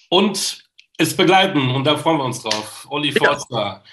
Und 0.09 0.63
es 0.97 1.17
begleiten, 1.17 1.71
und 1.71 1.85
da 1.85 1.97
freuen 1.97 2.17
wir 2.17 2.25
uns 2.25 2.43
drauf. 2.43 2.85
Olli 2.91 3.09
ja. 3.09 3.15
Forster 3.15 3.83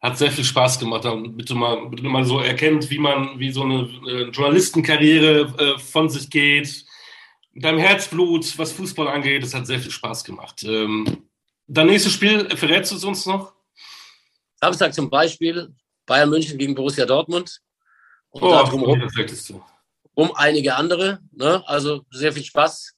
hat 0.00 0.16
sehr 0.16 0.32
viel 0.32 0.42
Spaß 0.42 0.78
gemacht, 0.78 1.06
bitte 1.36 1.54
mal, 1.54 1.86
bitte 1.90 2.04
mal 2.04 2.24
so 2.24 2.40
erkennt, 2.40 2.88
wie 2.88 2.98
man, 2.98 3.38
wie 3.38 3.52
so 3.52 3.62
eine 3.62 3.82
äh, 4.08 4.22
Journalistenkarriere 4.30 5.54
äh, 5.58 5.78
von 5.78 6.08
sich 6.08 6.30
geht. 6.30 6.86
Mit 7.52 7.62
deinem 7.62 7.78
Herzblut, 7.78 8.56
was 8.56 8.72
Fußball 8.72 9.08
angeht, 9.08 9.42
das 9.42 9.52
hat 9.52 9.66
sehr 9.66 9.80
viel 9.80 9.90
Spaß 9.90 10.24
gemacht. 10.24 10.64
Ähm, 10.64 11.28
dein 11.66 11.88
nächstes 11.88 12.14
Spiel, 12.14 12.48
verrätst 12.56 12.92
du 12.92 12.96
es 12.96 13.04
uns 13.04 13.26
noch? 13.26 13.52
Samstag 14.62 14.94
zum 14.94 15.10
Beispiel 15.10 15.74
Bayern 16.06 16.30
München 16.30 16.56
gegen 16.56 16.74
Borussia 16.74 17.04
Dortmund. 17.04 17.60
Und 18.32 18.42
oh, 18.42 18.50
darum 18.50 18.82
rum, 18.82 19.08
um 20.14 20.32
einige 20.34 20.74
andere. 20.74 21.20
Ne? 21.32 21.62
Also 21.66 22.02
sehr 22.10 22.32
viel 22.32 22.44
Spaß, 22.44 22.92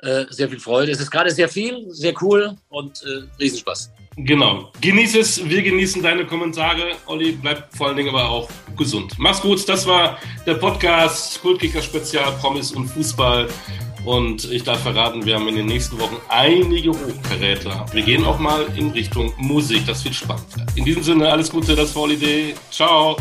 äh, 0.00 0.24
sehr 0.30 0.48
viel 0.48 0.60
Freude. 0.60 0.92
Es 0.92 1.00
ist 1.00 1.10
gerade 1.10 1.30
sehr 1.30 1.48
viel, 1.48 1.86
sehr 1.90 2.14
cool 2.22 2.56
und 2.68 3.02
äh, 3.02 3.22
Riesenspaß. 3.40 3.90
Genau. 4.16 4.72
Genieß 4.80 5.14
es. 5.14 5.48
Wir 5.48 5.62
genießen 5.62 6.02
deine 6.02 6.26
Kommentare. 6.26 6.96
Olli, 7.06 7.32
bleib 7.32 7.74
vor 7.76 7.86
allen 7.88 7.96
Dingen 7.96 8.08
aber 8.08 8.28
auch 8.28 8.48
gesund. 8.76 9.14
Mach's 9.16 9.40
gut. 9.40 9.68
Das 9.68 9.86
war 9.86 10.18
der 10.44 10.54
Podcast 10.54 11.40
Kultkicker 11.40 11.80
Spezial 11.80 12.32
Promis 12.40 12.72
und 12.72 12.88
Fußball. 12.88 13.48
Und 14.04 14.50
ich 14.50 14.64
darf 14.64 14.82
verraten, 14.82 15.24
wir 15.24 15.36
haben 15.36 15.46
in 15.48 15.56
den 15.56 15.66
nächsten 15.66 15.98
Wochen 16.00 16.16
einige 16.28 16.90
Hochkaräter. 16.90 17.86
Wir 17.92 18.02
gehen 18.02 18.24
auch 18.24 18.38
mal 18.38 18.66
in 18.74 18.90
Richtung 18.90 19.32
Musik. 19.38 19.86
Das 19.86 20.04
wird 20.04 20.14
spannend. 20.14 20.46
In 20.74 20.84
diesem 20.84 21.02
Sinne, 21.02 21.30
alles 21.30 21.50
Gute, 21.50 21.76
das 21.76 21.94
war 21.94 22.02
Holiday. 22.02 22.54
Ciao. 22.70 23.16